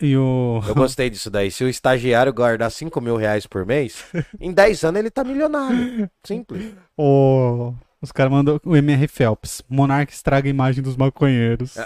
[0.00, 0.60] E o.
[0.66, 1.50] Eu gostei disso daí.
[1.50, 4.04] Se o estagiário guardar 5 mil reais por mês,
[4.38, 6.10] em 10 anos ele tá milionário.
[6.24, 6.74] Simples.
[6.98, 7.74] O...
[8.00, 9.62] Os caras mandam o MR Phelps.
[9.68, 11.76] Monark estraga a imagem dos maconheiros.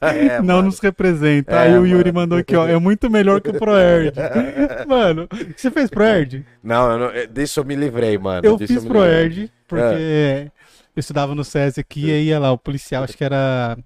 [0.00, 0.62] É, não mano.
[0.64, 1.54] nos representa.
[1.54, 2.20] É, Aí o Yuri mano.
[2.20, 2.66] mandou aqui, ó.
[2.66, 4.12] É muito melhor que o Proerd.
[4.88, 6.44] mano, o que você fez Proerd?
[6.62, 8.44] Não, eu não, disso eu me livrei, mano.
[8.44, 8.90] Eu Disso fiz livrei.
[8.90, 10.50] Proerd, porque
[10.96, 13.78] eu estudava no SESI aqui, e aí ia lá, o policial, acho que era.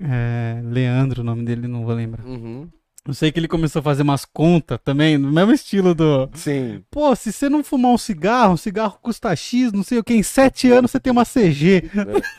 [0.00, 2.24] é, Leandro, o nome dele, não vou lembrar.
[2.24, 2.68] Uhum.
[3.10, 6.30] Eu sei que ele começou a fazer umas contas também, no mesmo estilo do.
[6.32, 6.80] Sim.
[6.92, 10.14] Pô, se você não fumar um cigarro, um cigarro custa X, não sei o que,
[10.14, 11.90] em sete anos você tem uma CG.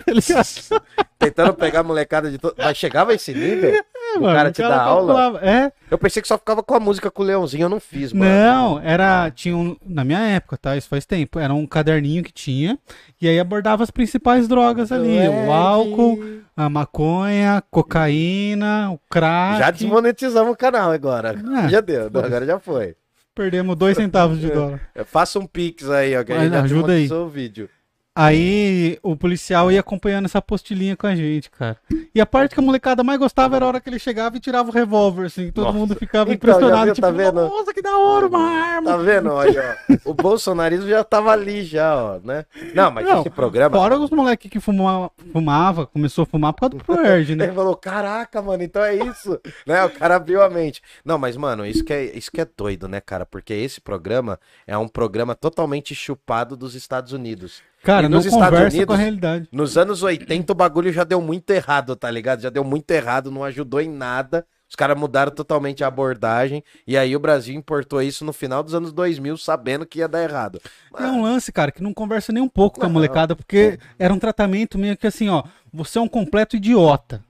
[0.07, 0.47] Ligado?
[1.19, 2.55] Tentando pegar a molecada de todo.
[2.57, 3.83] Mas chegava a esse nível?
[4.13, 5.39] É, O mano, cara te dá aula?
[5.41, 8.11] É, Eu pensei que só ficava com a música com o Leãozinho, eu não fiz,
[8.13, 8.29] mano.
[8.31, 9.29] não, era.
[9.31, 10.75] Tinha um, na minha época, tá?
[10.75, 11.39] Isso faz tempo.
[11.39, 12.77] Era um caderninho que tinha.
[13.21, 16.19] E aí abordava as principais drogas ali: o álcool,
[16.55, 19.59] a maconha, cocaína, o crack.
[19.59, 21.35] Já desmonetizamos o canal agora.
[21.65, 21.69] É.
[21.69, 22.95] Já deu, agora já foi.
[23.33, 24.81] Perdemos dois centavos de dólar.
[25.05, 27.11] Faça um pix aí, ó, que a Mas gente já ajuda aí.
[27.11, 27.69] o vídeo.
[28.13, 31.77] Aí o policial ia acompanhando essa apostilinha com a gente, cara.
[32.13, 34.39] E a parte que a molecada mais gostava era a hora que ele chegava e
[34.41, 35.49] tirava o revólver, assim.
[35.49, 35.77] Todo Nossa.
[35.77, 36.85] mundo ficava Então, impressionado.
[36.85, 37.41] viu, tipo, tá vendo?
[37.41, 38.91] nossa, que da hora uma arma.
[38.91, 39.29] Tá vendo?
[39.31, 40.11] Olha, ó.
[40.11, 42.45] O bolsonarismo já tava ali, já, ó, né?
[42.75, 43.77] Não, mas Não, esse programa.
[43.77, 47.45] Fora os moleques que fumava, fumava, começou a fumar por causa do Proerd, né?
[47.51, 49.39] Ele falou, caraca, mano, então é isso.
[49.65, 49.85] né?
[49.85, 50.81] O cara abriu a mente.
[51.05, 53.25] Não, mas, mano, isso que, é, isso que é doido, né, cara?
[53.25, 57.61] Porque esse programa é um programa totalmente chupado dos Estados Unidos.
[57.83, 59.47] Cara, E não nos Estados conversa Unidos- com a realidade.
[59.51, 62.41] Nos anos 80 o bagulho já deu muito errado, tá ligado?
[62.41, 64.45] Já deu muito errado, não ajudou em nada.
[64.69, 66.63] Os caras mudaram totalmente a abordagem.
[66.87, 70.23] E aí o Brasil importou isso no final dos anos 2000, sabendo que ia dar
[70.23, 70.61] errado.
[70.97, 72.93] É um lance, cara, que não conversa nem um pouco com a Não.
[72.93, 75.43] molecada, porque era um tratamento meio que assim, ó,
[75.73, 77.21] você é um completo idiota.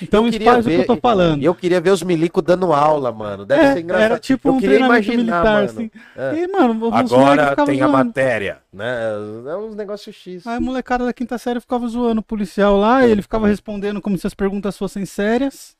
[0.00, 1.42] Então Eu isso queria faz o que eu tô falando.
[1.42, 3.44] E eu queria ver os milico dando aula, mano.
[3.44, 4.04] Deve É, ser engraçado.
[4.04, 5.64] era tipo eu um treinamento imaginar, militar, mano.
[5.64, 5.90] assim.
[6.16, 6.34] É.
[6.42, 7.92] E, mano, Agora tem a zoando.
[7.92, 9.12] matéria, né?
[9.48, 10.46] É uns negócios X.
[10.46, 14.00] Aí a molecada da quinta série ficava zoando o policial lá, e ele ficava respondendo
[14.00, 15.76] como se as perguntas fossem sérias.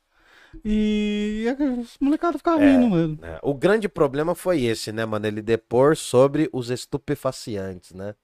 [0.64, 1.46] E
[1.80, 2.70] os molecados ficavam É.
[2.72, 3.18] rindo, mano.
[3.22, 5.26] É, O grande problema foi esse, né, mano?
[5.26, 8.14] Ele depor sobre os estupefacientes, né?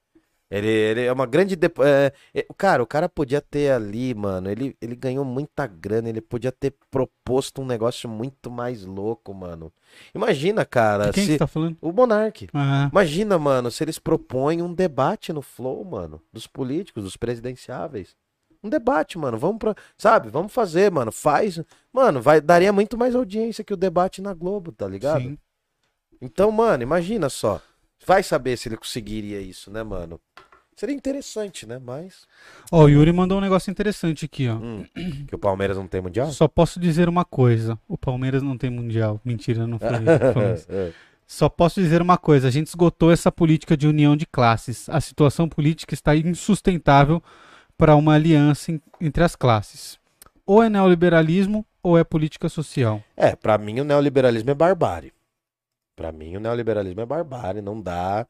[0.51, 1.55] Ele, ele é uma grande.
[1.55, 4.49] depo- é, é, cara, o cara podia ter ali, mano.
[4.49, 6.09] Ele, ele ganhou muita grana.
[6.09, 9.71] Ele podia ter proposto um negócio muito mais louco, mano.
[10.13, 11.05] Imagina, cara.
[11.07, 11.31] De quem que se...
[11.33, 11.77] você tá falando?
[11.79, 12.49] O Monark.
[12.53, 18.15] Ah, Imagina, mano, se eles propõem um debate no Flow, mano, dos políticos, dos presidenciáveis.
[18.63, 19.37] Um debate, mano.
[19.37, 19.75] Vamos pra.
[19.97, 20.29] Sabe?
[20.29, 21.11] Vamos fazer, mano.
[21.11, 21.61] Faz.
[21.93, 25.21] Mano, vai, daria muito mais audiência que o debate na Globo, tá ligado?
[25.21, 25.37] sim.
[26.21, 27.61] Então, mano, imagina só.
[28.05, 30.19] Vai saber se ele conseguiria isso, né, mano?
[30.75, 31.77] Seria interessante, né?
[31.77, 32.25] Mas.
[32.71, 34.55] Ó, o Yuri mandou um negócio interessante aqui, ó.
[34.55, 34.85] hum,
[35.27, 36.31] que o Palmeiras não tem mundial?
[36.31, 39.19] Só posso dizer uma coisa: o Palmeiras não tem mundial.
[39.25, 40.67] Mentira, não foi isso.
[40.71, 40.91] É.
[41.27, 44.87] Só posso dizer uma coisa: a gente esgotou essa política de união de classes.
[44.87, 47.21] A situação política está insustentável
[47.77, 48.71] para uma aliança
[49.01, 49.99] entre as classes.
[50.45, 53.03] Ou é neoliberalismo ou é política social.
[53.15, 55.11] É, pra mim o neoliberalismo é barbárie.
[55.99, 58.25] Pra mim o neoliberalismo é barbárie, não dá.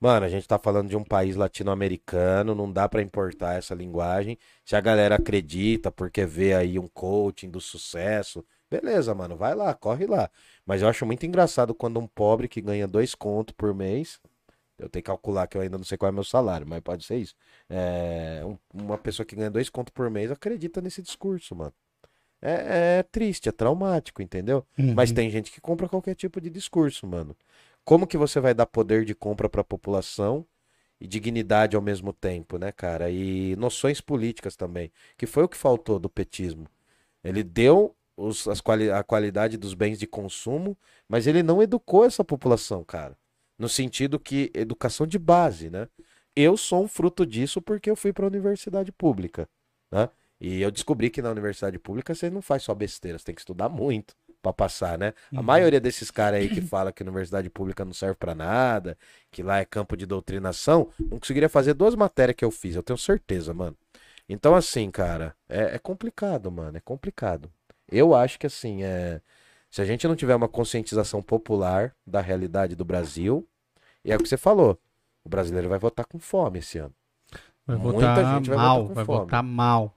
[0.00, 4.38] Mano, a gente tá falando de um país latino-americano, não dá pra importar essa linguagem.
[4.64, 9.74] Se a galera acredita porque vê aí um coaching do sucesso, beleza, mano, vai lá,
[9.74, 10.30] corre lá.
[10.66, 14.18] Mas eu acho muito engraçado quando um pobre que ganha dois contos por mês
[14.78, 17.04] Eu tenho que calcular que eu ainda não sei qual é meu salário, mas pode
[17.04, 17.34] ser isso.
[17.68, 21.74] É, um- uma pessoa que ganha dois contos por mês acredita nesse discurso, mano.
[22.42, 24.64] É, é triste, é traumático, entendeu?
[24.94, 25.16] Mas Uhum.
[25.16, 27.36] tem gente que compra qualquer tipo de discurso, mano.
[27.84, 30.46] Como que você vai dar poder de compra pra população
[31.00, 33.10] e dignidade ao mesmo tempo, né, cara?
[33.10, 36.66] E noções políticas também, que foi o que faltou do petismo.
[37.24, 40.76] Ele deu os- as quali- a qualidade dos bens de consumo,
[41.08, 43.16] mas ele não educou essa população, cara.
[43.58, 45.88] No sentido que educação de base, né?
[46.36, 49.48] Eu sou um fruto disso porque eu fui pra universidade pública,
[49.90, 50.08] né?
[50.40, 53.40] E eu descobri que na universidade pública você não faz só besteira, você tem que
[53.42, 55.12] estudar muito pra passar, né?
[55.34, 55.46] A Uhum.
[55.46, 58.96] maioria desses caras aí que fala que universidade pública não serve pra nada,
[59.30, 62.82] que lá é campo de doutrinação, não conseguiria fazer duas matérias que eu fiz, eu
[62.82, 63.76] tenho certeza, mano.
[64.28, 67.50] Então, assim, cara, é, é complicado, mano, é complicado.
[67.90, 69.20] Eu acho que, assim, é...
[69.70, 73.46] se a gente não tiver uma conscientização popular da realidade do Brasil,
[74.04, 74.78] e é o que você falou,
[75.24, 76.94] o brasileiro vai votar com fome esse ano.
[77.66, 79.20] Vai Muita votar gente vai mal, votar com vai fome.
[79.20, 79.96] votar mal.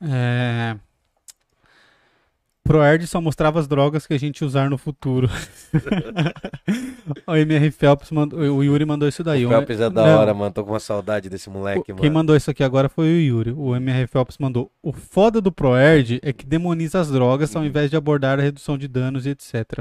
[0.00, 0.78] É...
[2.64, 5.28] Proerd só mostrava as drogas que a gente usar no futuro.
[7.26, 9.44] o MR Phelps mandou, o Yuri mandou isso daí.
[9.44, 12.08] O Phelps é da Não, hora, mano, tô com uma saudade desse moleque, o- Quem
[12.10, 12.12] mano.
[12.20, 13.52] mandou isso aqui agora foi o Yuri.
[13.56, 14.70] O MR Phelps mandou.
[14.82, 18.76] O foda do Proerd é que demoniza as drogas ao invés de abordar a redução
[18.78, 19.80] de danos e etc.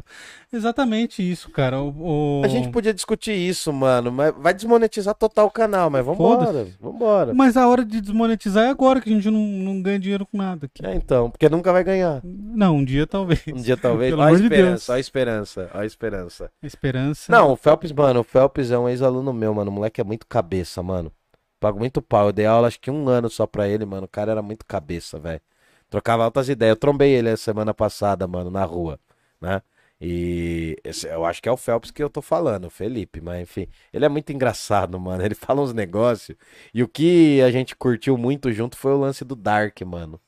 [0.52, 1.80] Exatamente isso, cara.
[1.82, 6.04] O, o- A gente podia discutir isso, mano, mas vai desmonetizar total o canal, mas
[6.06, 7.34] vambora, vambora.
[7.34, 10.38] Mas a hora de desmonetizar é agora, que a gente não, não ganha dinheiro com
[10.38, 10.66] nada.
[10.66, 10.86] aqui.
[10.86, 12.22] É, então, porque nunca vai ganhar.
[12.24, 13.42] Não, um dia talvez.
[13.48, 14.12] Um dia talvez.
[14.12, 16.52] Pelo Ó a de esperança, ó a esperança, a esperança.
[16.62, 17.32] Esperança.
[17.32, 19.70] Não, o Phelps, mano, o Phelps é um ex-aluno meu, mano.
[19.72, 21.12] O moleque é muito cabeça, mano.
[21.60, 22.28] Pago muito pau.
[22.28, 24.06] Eu dei aula acho que um ano só pra ele, mano.
[24.06, 25.42] O cara era muito cabeça, velho.
[25.90, 26.72] Trocava altas ideias.
[26.74, 29.00] Eu trombei ele a semana passada, mano, na rua,
[29.42, 29.62] né?
[30.02, 33.42] E esse- eu acho que é o Phelps que eu tô falando, o Felipe, mas
[33.42, 33.68] enfim.
[33.92, 35.22] Ele é muito engraçado, mano.
[35.26, 36.38] Ele fala uns negócios.
[36.74, 40.20] E o que a gente curtiu muito junto foi o lance do Dark, mano.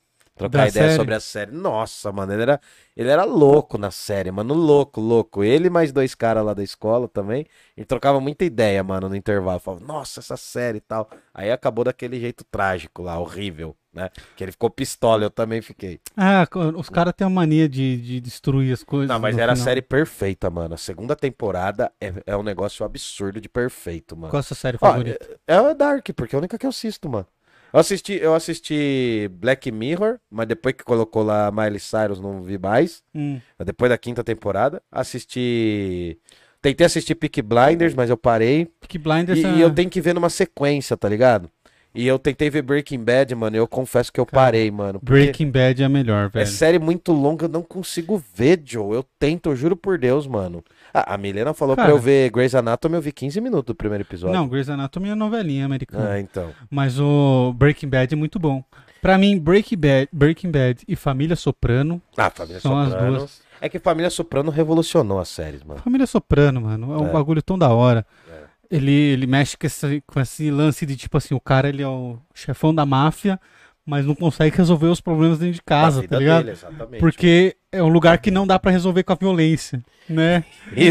[0.48, 0.96] Trocar Da ideia série?
[0.96, 1.50] sobre a série.
[1.52, 2.60] Nossa, mano, ele era,
[2.96, 4.54] ele era louco na série, mano.
[4.54, 5.42] Louco, louco.
[5.44, 7.46] Ele e mais dois caras lá da escola também.
[7.76, 9.60] Ele trocava muita ideia, mano, no intervalo.
[9.60, 11.08] Falava, nossa, essa série e tal.
[11.34, 14.10] Aí acabou daquele jeito trágico lá, horrível, né?
[14.36, 16.00] Que ele ficou pistola, eu também fiquei.
[16.16, 16.46] Ah,
[16.76, 19.08] os caras têm a mania de, de destruir as coisas.
[19.08, 19.64] Não, mas era a final.
[19.66, 20.74] série perfeita, mano.
[20.74, 24.30] A segunda temporada é, é um negócio absurdo de perfeito, mano.
[24.30, 25.38] Qual a sua série Ó, favorita?
[25.46, 27.26] é a Dark, porque é a única que eu assisto, mano.
[27.72, 32.58] Eu assisti, eu assisti Black Mirror, mas depois que colocou lá Miley Cyrus não vi
[32.58, 33.02] mais.
[33.14, 34.82] Hum, Depois da quinta temporada.
[34.90, 36.18] Assisti.
[36.60, 38.66] Tentei assistir Peaky Blinders, mas eu parei.
[38.80, 39.54] Peaky Blinders E, é...
[39.56, 41.50] e eu tenho que ver numa sequência, tá ligado?
[41.94, 43.56] E eu tentei ver Breaking Bad, mano.
[43.56, 44.98] e Eu confesso que eu Cara, parei, mano.
[45.02, 46.46] Breaking Bad é a melhor, É velho.
[46.46, 48.94] série muito longa, eu não consigo ver, Joe.
[48.94, 50.64] Eu tento, eu juro por Deus, mano.
[50.94, 51.88] Ah, a Milena falou Cara.
[51.88, 54.34] pra eu ver Grey's Anatomy, eu vi 15 minutos do primeiro episódio.
[54.36, 56.10] Não, Grey's Anatomy é novelinha americana.
[56.10, 56.50] Ah, então.
[56.70, 58.62] Mas o Breaking Bad é muito bom.
[59.00, 62.00] Pra mim, Breaking Bad, Breaking Bad e Família Soprano.
[62.16, 63.18] Ah, Família São as Soprano.
[63.18, 63.42] duas.
[63.60, 65.80] É que Família Soprano revolucionou as séries, mano.
[65.80, 67.12] Família Soprano, mano, é um É.
[67.12, 68.04] bagulho tão da hora.
[68.30, 68.42] É.
[68.70, 71.86] Ele, ele mexe com esse, com esse lance de tipo assim, o cara ele é
[71.88, 73.38] o chefão da máfia,
[73.86, 76.44] mas não consegue resolver os problemas dentro de casa, tá ligado?
[76.44, 76.58] dele.
[77.00, 80.44] Porque é um lugar que não dá pra resolver com a violência, né?
[80.76, 80.88] E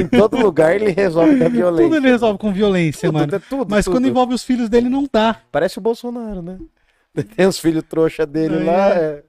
[0.00, 1.84] em todo lugar ele resolve com a violência.
[1.88, 3.34] Tudo ele resolve com violência, Tudo, mano.
[3.34, 3.94] é tudo, Mas tudo.
[3.94, 5.40] quando envolve os filhos dele, não dá.
[5.50, 6.58] Parece o Bolsonaro, né?
[7.36, 8.64] Tem os filhos trouxa dele É.
[8.64, 8.88] lá.
[8.90, 9.22] É...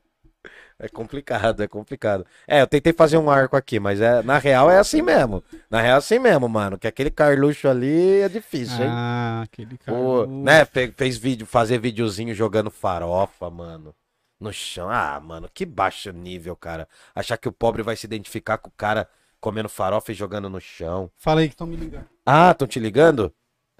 [0.79, 2.25] é complicado, é complicado.
[2.47, 5.43] É, eu tentei fazer um arco aqui, mas é, na real é assim mesmo.
[5.69, 6.77] Na real é assim mesmo, mano.
[6.79, 8.89] Que aquele Carluxo ali é difícil, hein?
[8.89, 9.77] Ah, aquele.
[9.77, 10.63] Pô, né?
[10.65, 13.93] fe- Fez vídeo, fazer videozinho jogando farofa, mano.
[14.39, 14.89] No chão.
[14.89, 16.87] Ah, mano, que baixo nível, cara.
[17.13, 19.07] Achar que o pobre vai se identificar com o cara
[19.41, 21.11] comendo farofa e jogando no chão.
[21.17, 22.05] Fala aí que estão me ligando.
[22.25, 23.33] Ah, estão te ligando?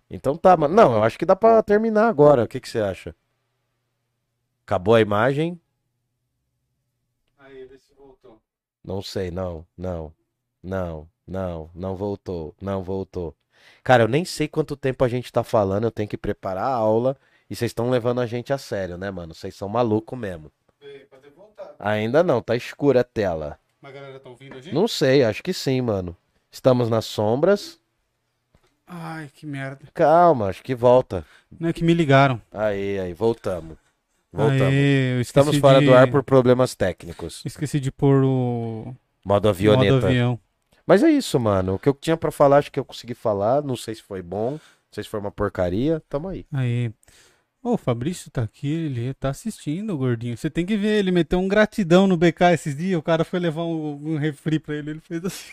[0.10, 0.74] Então tá, mano.
[0.76, 2.44] Não, eu acho que dá pra terminar agora.
[2.44, 3.16] O que que você acha?
[4.66, 5.60] Acabou a imagem?
[7.38, 8.42] Aí, vê se voltou.
[8.84, 10.14] Não sei, não, não,
[10.64, 13.36] não, não, não voltou, não voltou.
[13.84, 16.74] Cara, eu nem sei quanto tempo a gente tá falando, eu tenho que preparar a
[16.74, 17.18] aula
[17.50, 19.34] e vocês estão levando a gente a sério, né, mano?
[19.34, 20.52] Vocês são malucos mesmo.
[21.10, 21.76] Pode voltar.
[21.80, 23.60] Ainda não, tá escura a tela.
[23.82, 24.74] Mas a galera tá ouvindo a gente?
[24.74, 26.16] Não sei, acho que sim, mano.
[26.52, 27.80] Estamos nas sombras.
[28.86, 29.86] Ai, que merda.
[29.94, 31.26] Calma, acho que volta.
[31.60, 32.42] Não é que me ligaram.
[32.52, 33.78] Aí, aí, voltamos.
[34.32, 34.62] Voltamos.
[34.62, 35.86] Aê, Estamos fora de...
[35.86, 37.42] do ar por problemas técnicos.
[37.46, 38.96] Esqueci de pôr o Modo
[39.26, 40.08] modo avioneta.
[40.08, 40.40] avião.
[40.86, 41.76] Mas é isso, mano.
[41.76, 43.62] O que eu tinha pra falar, acho que eu consegui falar.
[43.64, 44.60] Não sei se foi bom, não
[44.92, 46.02] sei se foi uma porcaria.
[46.10, 46.46] Tamo aí.
[46.52, 46.92] Aí.
[47.62, 50.38] Ô, o Fabrício tá aqui, ele tá assistindo, gordinho.
[50.38, 52.98] Você tem que ver, ele meteu um gratidão no BK esses dias.
[52.98, 55.52] O cara foi levar um, um refri pra ele, ele fez assim.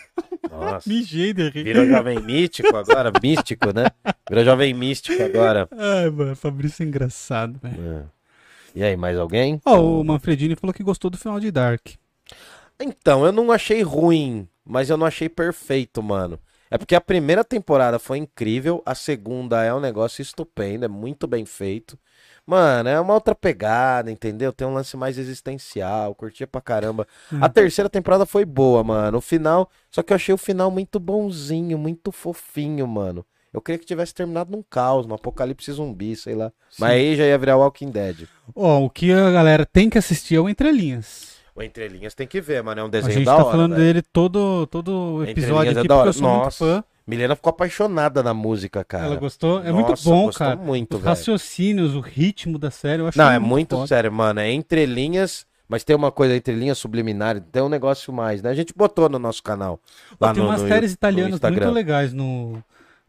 [0.49, 0.89] Nossa.
[0.89, 1.65] Mijei de rir.
[1.65, 3.87] Virou jovem místico agora, místico, né?
[4.29, 5.69] Virou jovem místico agora.
[5.73, 8.05] Ai, mano, Fabrício é engraçado, velho.
[8.13, 8.16] É.
[8.77, 9.59] E aí, mais alguém?
[9.65, 11.93] Ó, o Manfredini falou que gostou do final de Dark.
[12.79, 16.39] Então, eu não achei ruim, mas eu não achei perfeito, mano.
[16.71, 21.27] É porque a primeira temporada foi incrível, a segunda é um negócio estupendo, é muito
[21.27, 21.99] bem feito.
[22.45, 24.53] Mano, é uma outra pegada, entendeu?
[24.53, 27.09] Tem um lance mais existencial, curtia pra caramba.
[27.33, 27.39] Hum.
[27.41, 29.17] A terceira temporada foi boa, mano.
[29.17, 33.25] O final, só que eu achei o final muito bonzinho, muito fofinho, mano.
[33.57, 36.53] Eu queria que tivesse terminado num caos, num apocalipse zumbi, sei lá.
[36.79, 38.29] Mas aí já ia virar Walking Dead.
[38.55, 41.37] Ó, o que a galera tem que assistir é o Entre Linhas.
[41.55, 42.83] O Entre Linhas tem que ver, mano.
[42.83, 43.83] É um A desenho gente da tá hora, falando velho.
[43.83, 46.09] dele todo, todo episódio é aqui, da porque hora.
[46.11, 46.85] eu sou muito Nossa, fã.
[47.07, 49.07] Milena ficou apaixonada na música, cara.
[49.07, 49.63] Ela gostou?
[49.65, 50.57] É muito Nossa, bom, gostou cara.
[50.57, 51.09] muito, Os velho.
[51.09, 53.87] raciocínios, o ritmo da série, eu acho Não, é muito foda.
[53.87, 54.41] sério, mano.
[54.41, 58.51] É entre linhas, mas tem uma coisa entre linhas subliminar, tem um negócio mais, né?
[58.51, 59.81] A gente botou no nosso canal.
[60.21, 62.63] Ó, Lá tem no, umas no- séries italianas muito legais no,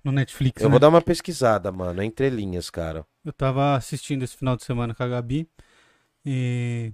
[0.08, 0.72] no Netflix, Eu né?
[0.72, 2.02] vou dar uma pesquisada, mano.
[2.02, 3.06] Entre linhas, cara.
[3.26, 5.48] Eu tava assistindo esse final de semana com a Gabi
[6.26, 6.92] e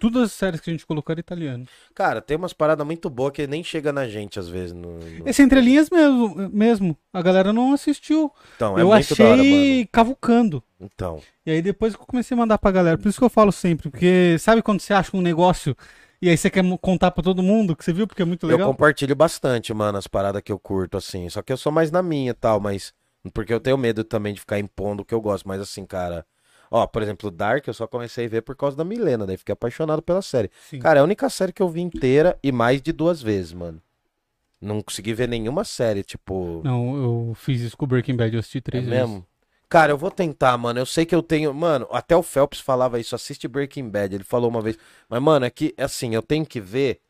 [0.00, 1.66] todas as séries que a gente colocou era italiano.
[1.94, 4.72] Cara, tem umas paradas muito boas que nem chega na gente às vezes.
[4.72, 6.96] No, no- Esse Entre Linhas mesmo, mesmo.
[7.12, 8.30] A galera não assistiu.
[8.56, 10.62] Então, é eu muito da hora, achei cavucando.
[10.80, 11.20] Então.
[11.46, 12.98] E aí depois que eu comecei a mandar pra galera.
[12.98, 13.90] Por isso que eu falo sempre.
[13.90, 15.76] Porque sabe quando você acha um negócio
[16.24, 18.52] e aí você quer contar pra todo mundo que você viu porque é muito Eu
[18.56, 18.70] legal?
[18.70, 21.28] compartilho bastante, mano, as paradas que eu curto, assim.
[21.28, 22.92] Só que eu sou mais na minha e tal, mas.
[23.32, 25.46] Porque eu tenho medo também de ficar impondo o que eu gosto.
[25.46, 26.26] Mas assim, cara.
[26.70, 29.52] Ó, por exemplo, Dark eu só comecei a ver por causa da Milena, daí fiquei
[29.52, 30.50] apaixonado pela série.
[30.68, 30.78] Sim.
[30.78, 33.80] Cara, é a única série que eu vi inteira e mais de duas vezes, mano.
[34.60, 36.62] Não consegui ver nenhuma série, tipo.
[36.64, 38.98] Não, eu fiz isso com o Breaking Bad, eu assisti é três vezes.
[38.98, 39.26] mesmo?
[39.74, 40.78] Cara, eu vou tentar, mano.
[40.78, 41.52] Eu sei que eu tenho.
[41.52, 44.14] Mano, até o Phelps falava isso, assiste Breaking Bad.
[44.14, 44.78] Ele falou uma vez.
[45.08, 47.00] Mas, mano, é que, assim, eu tenho que ver.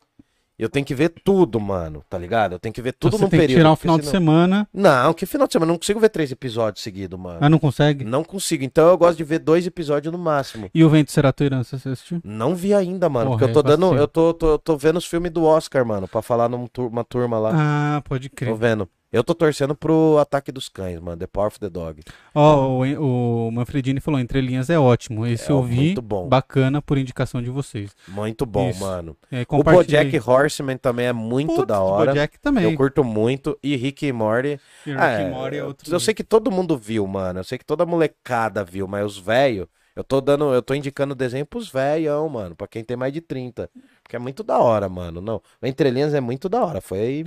[0.57, 2.53] Eu tenho que ver tudo, mano, tá ligado?
[2.53, 3.57] Eu tenho que ver Então tudo você num tem período.
[3.57, 4.67] que tirar um final de senão- semana.
[4.73, 5.69] Não, que final de semana?
[5.69, 7.37] Eu não consigo ver três episódios seguidos, mano.
[7.39, 8.03] Ah, não consegue?
[8.03, 8.63] Não consigo.
[8.63, 10.67] Então eu gosto de ver dois episódios no máximo.
[10.73, 12.19] E o Vento Será Tua Herança, você assistiu?
[12.23, 13.31] Não vi ainda, mano.
[13.31, 13.81] Porra, porque eu tô é dando.
[13.87, 14.01] vacilo.
[14.01, 17.51] Eu tô, tô, tô vendo os filmes do Oscar, mano, pra falar numa turma lá.
[17.53, 18.49] Ah, pode crer.
[18.49, 18.89] Tô vendo.
[19.15, 21.15] Eu tô torcendo pro Ataque dos Cães, mano.
[21.15, 22.01] The Power of the Dog.
[22.33, 25.25] Ó, o, o Manfredini falou, Entre Linhas é ótimo.
[25.25, 26.27] Esse É, eu vi, muito bom.
[26.27, 27.95] bacana por indicação de vocês.
[28.09, 28.81] Muito bom, Isso.
[28.81, 29.15] mano.
[29.31, 29.63] É, O.
[29.63, 32.11] Bojack Horseman também é muito Putz, da hora.
[32.11, 32.65] Bojack também.
[32.65, 33.57] Eu curto muito.
[33.63, 34.59] E Rick e Morty.
[34.85, 37.39] E Rick Ah, and Morty é outro eu sei que todo mundo viu, mano.
[37.39, 39.67] Eu sei que toda molecada viu, mas os velhos.
[39.95, 42.53] Eu tô dando, eu tô indicando desenho pros velhão, mano.
[42.53, 43.69] Pra quem tem mais de 30.
[44.03, 45.21] Porque é muito da hora, mano.
[45.21, 45.41] Não.
[45.63, 46.81] Entre Linhas é muito da hora.
[46.81, 47.25] Foi.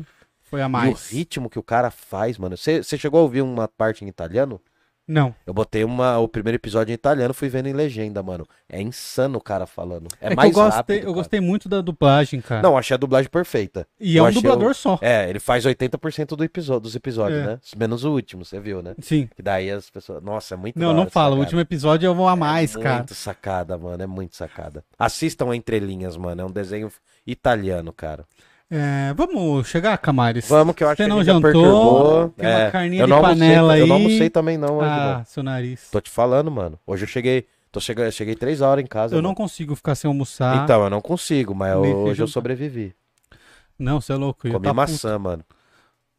[0.49, 1.11] Foi a E o mais.
[1.11, 2.57] ritmo que o cara faz, mano.
[2.57, 4.61] Você chegou a ouvir uma parte em italiano?
[5.11, 5.35] Não.
[5.47, 8.47] Eu botei uma, o primeiro episódio em italiano, fui vendo em legenda, mano.
[8.69, 10.07] É insano o cara falando.
[10.21, 10.97] É, É, mais eu gostei, rápido.
[10.97, 11.13] eu cara.
[11.15, 12.61] gostei muito da dublagem, cara.
[12.61, 13.87] Não, achei a dublagem perfeita.
[13.99, 14.99] e é eu um achei dublador só.
[15.01, 17.47] É, ele faz 80% do episódio, dos episódios, É.
[17.47, 17.61] né?
[17.75, 18.95] Menos o último, você viu, né?
[19.01, 19.31] Sim.
[19.35, 20.23] Que daí as pessoas.
[20.23, 21.37] Nossa, é muito Não, não fala.
[21.37, 22.97] O último episódio eu vou a mais, é cara.
[22.97, 24.03] Muito sacada, mano.
[24.03, 24.85] É muito sacada.
[24.99, 26.43] Assistam Entre Linhas, mano.
[26.43, 26.93] É um desenho
[27.27, 28.27] italiano, cara.
[28.71, 30.47] É, vamos chegar, Camares?
[30.49, 31.43] Vamos, que eu acho Você que a não jantou?
[31.43, 32.29] perturbou.
[32.37, 34.03] Tem uma É, carninha eu de não almocei, panela Eu não aí.
[34.05, 35.25] almocei também, não, hoje, Ah, não.
[35.25, 35.89] seu nariz.
[35.91, 36.79] Tô te falando, mano.
[36.87, 37.47] Hoje eu cheguei.
[37.73, 39.15] Tô chegando, cheguei três horas em casa.
[39.15, 39.37] Eu não mano.
[39.37, 40.65] consigo ficar sem almoçar.
[40.65, 42.33] Então, eu não consigo, mas eu- fez hoje eu jantar.
[42.33, 42.95] sobrevivi.
[43.79, 44.47] Não, você é louco.
[44.47, 45.45] eu Comi tá maçã, mano.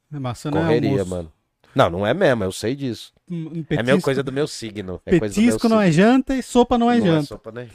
[0.10, 0.22] puto.
[0.22, 1.10] Maçã não é Correria, almoço.
[1.10, 1.32] mano.
[1.76, 3.12] Não, não é mesmo, eu sei disso.
[3.30, 5.00] Hum, É a petisco- mesma coisa do meu signo.
[5.06, 5.90] É coisa do meu Petisco não signo.
[5.90, 7.26] é janta e sopa não é janta.
[7.28, 7.68] sopa, né?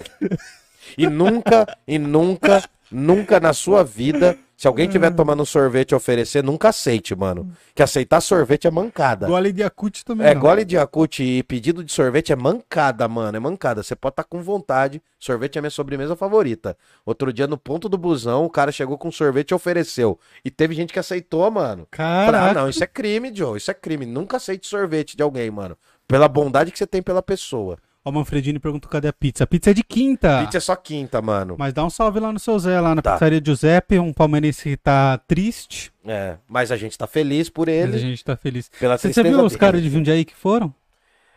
[0.98, 5.16] E nunca, e nunca, nunca na sua vida, se alguém tiver Hum.
[5.16, 7.52] tomando um sorvete e oferecer, nunca aceite, mano.
[7.74, 9.26] Que aceitar sorvete é mancada.
[9.26, 10.40] Gole de Yakut também É, não.
[10.40, 13.36] gole de Yakut e pedido de sorvete é mancada, mano.
[13.36, 13.82] É mancada.
[13.82, 15.02] Você pode estar com vontade.
[15.18, 16.74] Sorvete é minha sobremesa favorita.
[17.04, 20.18] Outro dia, no ponto do busão, o cara chegou com sorvete e ofereceu.
[20.42, 21.86] E teve gente que aceitou, mano.
[21.98, 23.58] Ah, não, isso é crime, Joe.
[23.58, 24.06] Isso é crime.
[24.06, 25.76] Nunca aceite sorvete de alguém, mano.
[26.08, 27.76] Pela bondade que você tem pela pessoa.
[28.04, 29.44] Ó, o Manfredini perguntou cadê a pizza.
[29.44, 30.42] A pizza é de quinta.
[30.44, 31.56] Pizza é só quinta, mano.
[31.58, 33.12] Mas dá um salve lá no seu Zé, lá na Tá.
[33.12, 37.76] pizzaria Giuseppe, um palmeirense que tá triste, É, mas a gente tá feliz por mas
[37.76, 37.96] ele.
[37.96, 38.70] a gente tá feliz.
[38.78, 39.58] Pela Você, você viu os dele.
[39.60, 40.72] caras de Jundiaí que foram?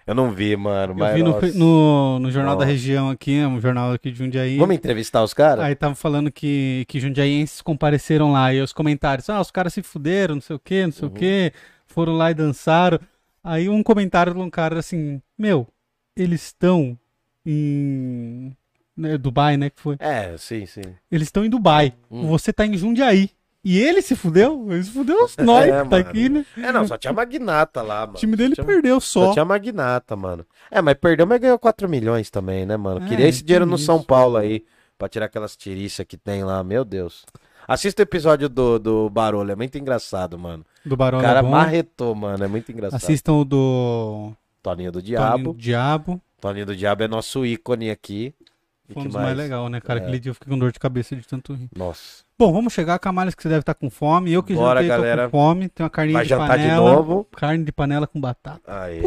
[0.06, 0.94] Eu não vi, mano.
[0.94, 2.72] Eu mas vi no, no, no Jornal da Nossa.
[2.72, 4.57] Região aqui, um jornal aqui de Jundiaí.
[4.57, 5.65] Vamos entrevistar os caras?
[5.65, 8.53] Aí tava falando que, que jundiaienses compareceram lá.
[8.53, 11.14] E os comentários, ah, os caras se fuderam, não sei o quê, não sei Uhum.
[11.14, 11.52] o quê.
[11.85, 12.99] Foram lá e dançaram.
[13.44, 15.68] Aí um comentário de um cara assim, meu,
[16.18, 16.98] eles estão
[17.45, 18.56] em
[18.95, 19.95] né, Dubai, né, que foi?
[19.99, 20.81] É, sim, sim.
[21.11, 21.94] Eles estão em Dubai.
[22.11, 22.27] Hum.
[22.27, 23.30] Você tá em Jundiaí.
[23.64, 24.65] E ele se fudeu?
[24.72, 26.10] Ele se fudeu nós É, que tá mano.
[26.10, 26.45] aqui, né?
[26.57, 28.14] É, não, só tinha magnata lá, mano.
[28.14, 29.34] O time dele Tinha- perdeu Só só.
[29.34, 30.45] tinha magnata, mano.
[30.72, 33.06] É, mas perdeu, mas ganhou 4 milhões também, né, mano?
[33.06, 33.85] É, Queria esse dinheiro no isso.
[33.85, 34.64] São Paulo aí,
[34.98, 37.26] pra tirar aquelas tiriças que tem lá, meu Deus.
[37.68, 40.65] Assista o episódio do, do Barulho, é muito engraçado, mano.
[40.85, 41.49] Do O Barão cara bom.
[41.49, 42.98] marretou, mano, é muito engraçado.
[43.03, 44.31] Assistam o do
[44.68, 45.38] Toninho do Diabo.
[45.38, 45.53] Diabo.
[45.57, 46.22] Diabo.
[46.41, 48.35] Toninho do Diabo é nosso ícone aqui.
[48.91, 49.38] Foi um dos mais, mais?
[49.38, 49.99] legais, né, cara?
[49.99, 50.03] É.
[50.03, 51.69] Aquele dia eu fiquei com dor de cabeça de tanto rir.
[51.76, 52.23] Nossa.
[52.38, 54.31] Bom, vamos chegar malha que você deve estar com fome.
[54.31, 55.23] Eu que Bora, jantei, galera.
[55.23, 55.69] tô com fome.
[55.69, 57.26] Tem uma carninha Vai de jantar de novo.
[57.35, 58.61] Carne de panela com batata.
[58.68, 59.02] Aê.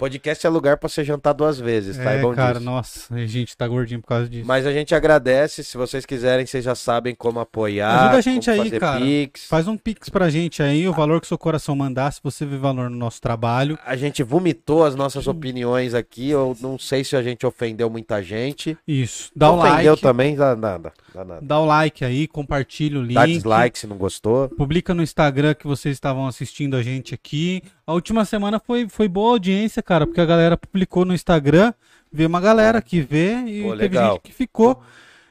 [0.00, 2.14] Podcast é lugar pra você jantar duas vezes, tá?
[2.14, 2.64] É, é, bom cara, disso.
[2.64, 4.46] nossa, a gente tá gordinho por causa disso.
[4.46, 5.62] Mas a gente agradece.
[5.62, 8.04] Se vocês quiserem, vocês já sabem como apoiar.
[8.04, 8.98] Ajuda a gente aí, cara.
[8.98, 9.44] Pix.
[9.44, 12.56] Faz um pix pra gente aí, o valor que seu coração mandar, se você vê
[12.56, 13.78] valor no nosso trabalho.
[13.84, 16.30] A gente vomitou as nossas opiniões aqui.
[16.30, 18.78] Eu não sei se a gente ofendeu muita gente.
[18.88, 19.30] Isso.
[19.36, 20.02] Dá o ofendeu like.
[20.02, 20.94] também, dá nada.
[21.14, 21.40] Dá nada.
[21.42, 23.16] Dá o like aí, compartilha o link.
[23.16, 24.48] Dá dislike se não gostou.
[24.48, 27.62] Publica no Instagram que vocês estavam assistindo a gente aqui.
[27.90, 31.74] A última semana foi, foi boa audiência, cara, porque a galera publicou no Instagram,
[32.12, 34.12] veio uma galera que vê e Pô, teve legal.
[34.12, 34.80] gente que ficou.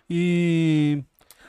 [0.09, 1.01] E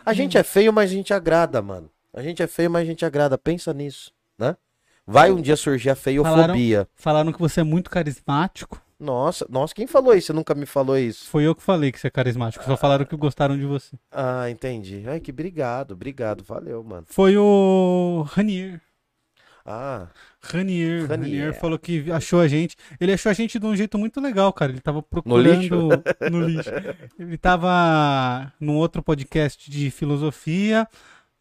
[0.07, 1.91] A gente é feio, mas a gente agrada, mano.
[2.15, 3.37] A gente é feio, mas a gente agrada.
[3.37, 4.57] Pensa nisso, né?
[5.05, 6.87] Vai um dia surgir a feiofobia.
[6.95, 8.81] falaram que você é muito carismático.
[8.97, 10.29] Nossa, nossa, quem falou isso?
[10.29, 11.29] Você nunca me falou isso.
[11.29, 12.65] Foi eu que falei que você é carismático.
[12.65, 13.97] Só falaram que gostaram de você.
[14.13, 15.03] Ah, entendi.
[15.09, 16.45] Ai, que obrigado, obrigado.
[16.45, 17.05] Valeu, mano.
[17.09, 18.81] Foi o Ranier.
[19.65, 20.09] Ah,
[20.41, 21.09] Ranier, Ranier.
[21.09, 22.77] Ranier falou que achou a gente.
[23.01, 24.73] Ele achou a gente de um jeito muito legal, cara.
[24.73, 25.09] Ele tava lixo?
[25.11, 26.71] procurando no lixo.
[27.19, 30.89] Ele tava num outro podcast de filosofia.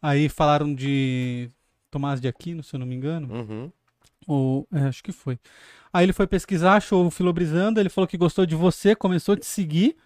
[0.02, 1.50] Aí falaram de
[1.90, 3.32] Tomás de Aquino, se eu não me engano.
[3.32, 3.72] uhum.
[4.26, 5.38] Ou, é, acho que foi.
[5.92, 7.80] Aí ele foi pesquisar, achou o Filobrizando.
[7.80, 9.96] Ele falou que gostou de você, começou a te seguir.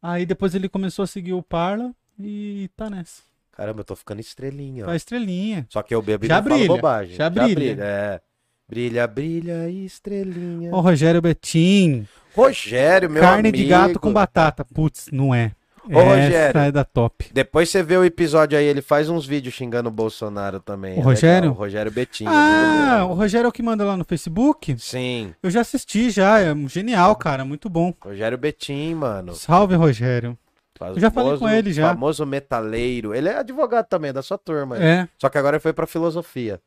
[0.00, 3.29] Aí depois ele começou a seguir o Parla e tá nessa.
[3.60, 4.86] Caramba, eu tô ficando estrelinha, ó.
[4.86, 5.66] Tá estrelinha.
[5.68, 7.14] Só que eu bebo e Já não falo brilha, bobagem.
[7.14, 7.76] já brilha.
[7.78, 8.20] É.
[8.66, 10.70] Brilha, brilha, estrelinha.
[10.72, 12.06] Ó, Rogério Betim.
[12.34, 13.58] Rogério, meu Carne amigo.
[13.58, 14.64] de gato com batata.
[14.64, 15.52] Putz, não é.
[15.92, 16.60] Ô, Essa Rogério.
[16.62, 17.26] é da top.
[17.34, 20.96] Depois você vê o episódio aí, ele faz uns vídeos xingando o Bolsonaro também.
[20.96, 21.40] O é Rogério?
[21.50, 21.54] legal.
[21.54, 22.30] O Rogério Betinho.
[22.32, 24.74] Ah, muito o Rogério é o que manda lá no Facebook?
[24.78, 27.92] Sim, Eu já assisti já, é genial, cara, muito bom.
[28.00, 29.34] Rogério Betim, mano.
[29.34, 30.38] Salve, Rogério.
[30.80, 31.90] Faz Eu já falei com ele já.
[31.90, 33.14] Famoso metaleiro.
[33.14, 34.78] Ele é advogado também, da sua turma.
[34.82, 36.58] É, Só que agora ele foi pra filosofia.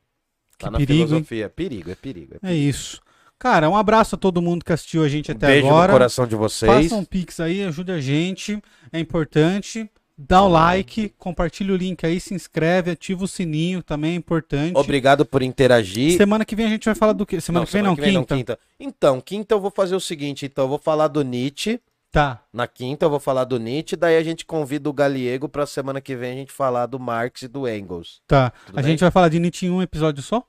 [0.60, 1.49] Tá Que na perigo, filosofia.
[1.49, 2.35] Perigo, é perigo.
[2.44, 3.02] É é isso.
[3.40, 5.88] Cara, um abraço a todo mundo que assistiu a gente Um até beijo agora.
[5.91, 6.72] no coração de vocês.
[6.72, 8.61] Faça um pix aí, ajude a gente,
[8.91, 9.90] é importante.
[10.15, 14.77] Dá o like, compartilha o link aí, se inscreve, ativa o sininho, também é importante.
[14.77, 16.15] Obrigado por interagir.
[16.18, 17.41] Semana que vem a gente vai falar do quê?
[17.41, 18.60] Semana Não, que vem não, semana quinta.
[18.80, 21.81] Então, quinta eu vou fazer o seguinte, então eu vou falar do Nietzsche.
[22.14, 22.41] Tá.
[22.53, 25.99] Na quinta eu vou falar do Nietzsche, daí a gente convida o Galiego pra semana
[25.99, 28.22] que vem a gente falar do Marx e do Engels.
[28.27, 28.52] Tá.
[28.68, 28.91] Tudo a bem?
[28.91, 30.44] gente vai falar de Nietzsche em um episódio só?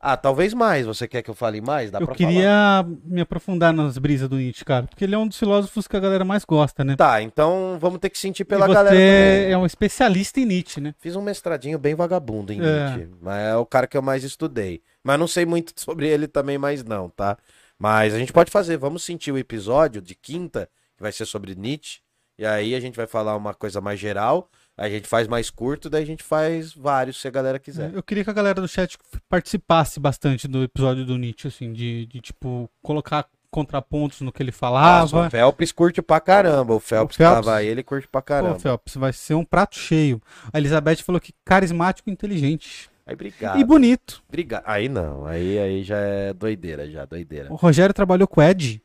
[0.00, 0.84] Ah, talvez mais.
[0.84, 1.92] Você quer que eu fale mais?
[1.92, 4.88] Dá eu pra queria me aprofundar nas brisas do Nietzsche, cara.
[4.88, 6.96] Porque ele é um dos filósofos que a galera mais gosta, né?
[6.96, 9.52] Tá, então vamos ter que sentir pela e você galera também.
[9.52, 10.92] é um especialista em Nietzsche, né?
[10.98, 12.62] Fiz um mestradinho bem vagabundo em É.
[12.96, 14.82] Nietzsche, mas é o cara que eu mais estudei.
[15.04, 17.38] Mas não sei muito sobre ele também mais não, tá?
[17.78, 21.54] Mas a gente pode fazer, vamos sentir o episódio de quinta, que vai ser sobre
[21.54, 22.00] Nietzsche,
[22.38, 25.48] e aí a gente vai falar uma coisa mais geral, aí a gente faz mais
[25.50, 27.92] curto, daí a gente faz vários, se a galera quiser.
[27.94, 28.98] Eu queria que a galera do chat
[29.28, 34.50] participasse bastante do episódio do Nietzsche, assim, de, de tipo, colocar contrapontos no que ele
[34.50, 35.26] Nossa, falava.
[35.26, 37.36] o Phelps curte pra caramba, o Phelps, O Phelps?
[37.46, 38.58] tava aí, ele curte pra Pô, caramba.
[38.58, 40.20] Phelps, vai ser um prato cheio.
[40.52, 42.90] A Elizabeth falou que carismático e inteligente.
[43.06, 43.58] Aí, obrigado.
[43.58, 44.22] E bonito.
[44.28, 44.64] Obrigado.
[44.66, 47.50] Aí não, aí, aí já é doideira, já, doideira.
[47.50, 48.82] O Rogério trabalhou com o Ed.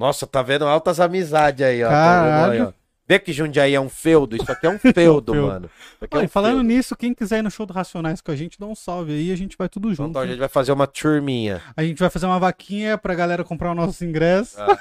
[0.00, 1.88] Nossa, tá vendo altas amizades aí, ó.
[1.88, 2.52] Tá Caralho.
[2.52, 2.72] aí, ó.
[3.06, 4.34] Vê que Jundiaí é um feudo?
[4.36, 4.94] Isso aqui é um feudo,
[5.34, 5.34] feudo.
[5.48, 5.70] mano.
[6.00, 6.68] Aqui é Olha, um falando feudo.
[6.68, 9.30] nisso, quem quiser ir no show do Racionais com a gente, dá um salve aí,
[9.30, 10.10] a gente vai tudo junto.
[10.10, 11.60] Então a gente vai fazer uma turminha.
[11.76, 14.58] A gente vai fazer uma vaquinha pra galera comprar o nosso ingresso.
[14.62, 14.78] Ah.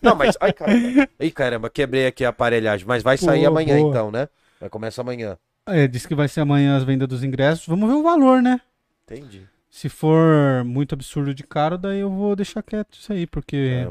[0.00, 0.36] Não, mas.
[0.40, 1.08] Ai, caramba.
[1.18, 2.86] Ih, caramba, quebrei aqui a aparelhagem.
[2.86, 3.90] Mas vai sair Boa, amanhã, boa.
[3.90, 4.28] então, né?
[4.60, 5.36] Vai começar amanhã.
[5.66, 7.66] É, disse que vai ser amanhã as vendas dos ingressos.
[7.66, 8.60] Vamos ver o valor, né?
[9.04, 9.42] Entendi.
[9.70, 13.90] Se for muito absurdo de caro, daí eu vou deixar quieto isso aí, porque, É.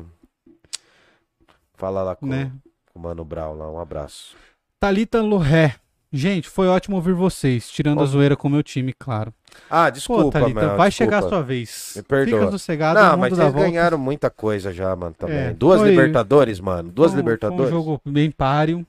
[1.81, 2.51] Fala lá com, né?
[2.93, 3.67] com o Mano Brown lá.
[3.71, 4.35] Um abraço.
[4.79, 5.77] Thalita Lorré.
[6.13, 8.05] Gente, foi ótimo ouvir vocês, tirando a Ó.
[8.05, 9.33] zoeira com o meu time, claro.
[9.67, 10.77] Ah, Pô, desculpa, Thalita, mano.
[10.77, 11.11] vai desculpa.
[11.15, 11.93] chegar a sua vez.
[11.95, 12.39] Me perdoa.
[12.41, 15.37] Fica sossegado, Não, mas vocês ganharam muita coisa já, mano, também.
[15.37, 16.91] É, Duas foi- Libertadores, mano.
[16.91, 17.71] Duas Foi Libertadores.
[17.71, 18.85] Foi um jogo bem páreo.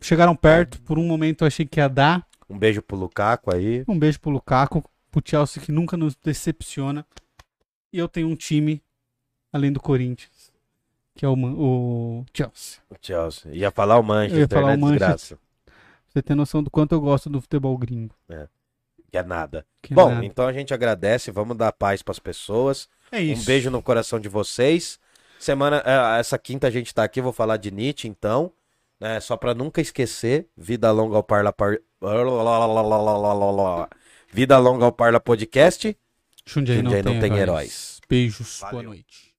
[0.00, 2.26] Chegaram perto, por um momento eu achei que ia dar.
[2.48, 3.84] Um beijo pro Lukaku aí.
[3.86, 7.04] Um beijo pro Lukaku, pro Chelsea que nunca nos decepciona.
[7.92, 8.80] E eu tenho um time,
[9.52, 10.31] além do Corinthians,
[11.14, 12.80] que é o, o Chelsea.
[12.90, 13.52] O Chelsea.
[13.54, 14.76] Ia falar o Manchester, Eu ia falar né?
[14.76, 15.08] o Manchester.
[15.16, 15.38] Desgraça.
[16.08, 18.14] Você tem noção do quanto eu gosto do futebol gringo.
[19.10, 19.66] Que é nada.
[19.80, 20.24] Que Bom, nada.
[20.24, 22.88] então a gente agradece, vamos dar paz pras pessoas.
[23.10, 23.42] é isso.
[23.42, 24.98] Um beijo no coração de vocês.
[25.38, 28.52] Semana, eh, essa quinta a gente tá aqui, vou falar de Nietzsche, então.
[29.00, 31.78] Né, só pra nunca esquecer, Vida Longa ao Parla par...
[34.32, 35.96] Vida Longa ao Parla Podcast.
[36.46, 37.42] Jundiaí não, Jundiaí tem, não tem heróis.
[37.42, 38.00] heróis.
[38.08, 38.60] Beijos.
[38.60, 38.88] Boa Valeu.
[38.90, 39.31] noite.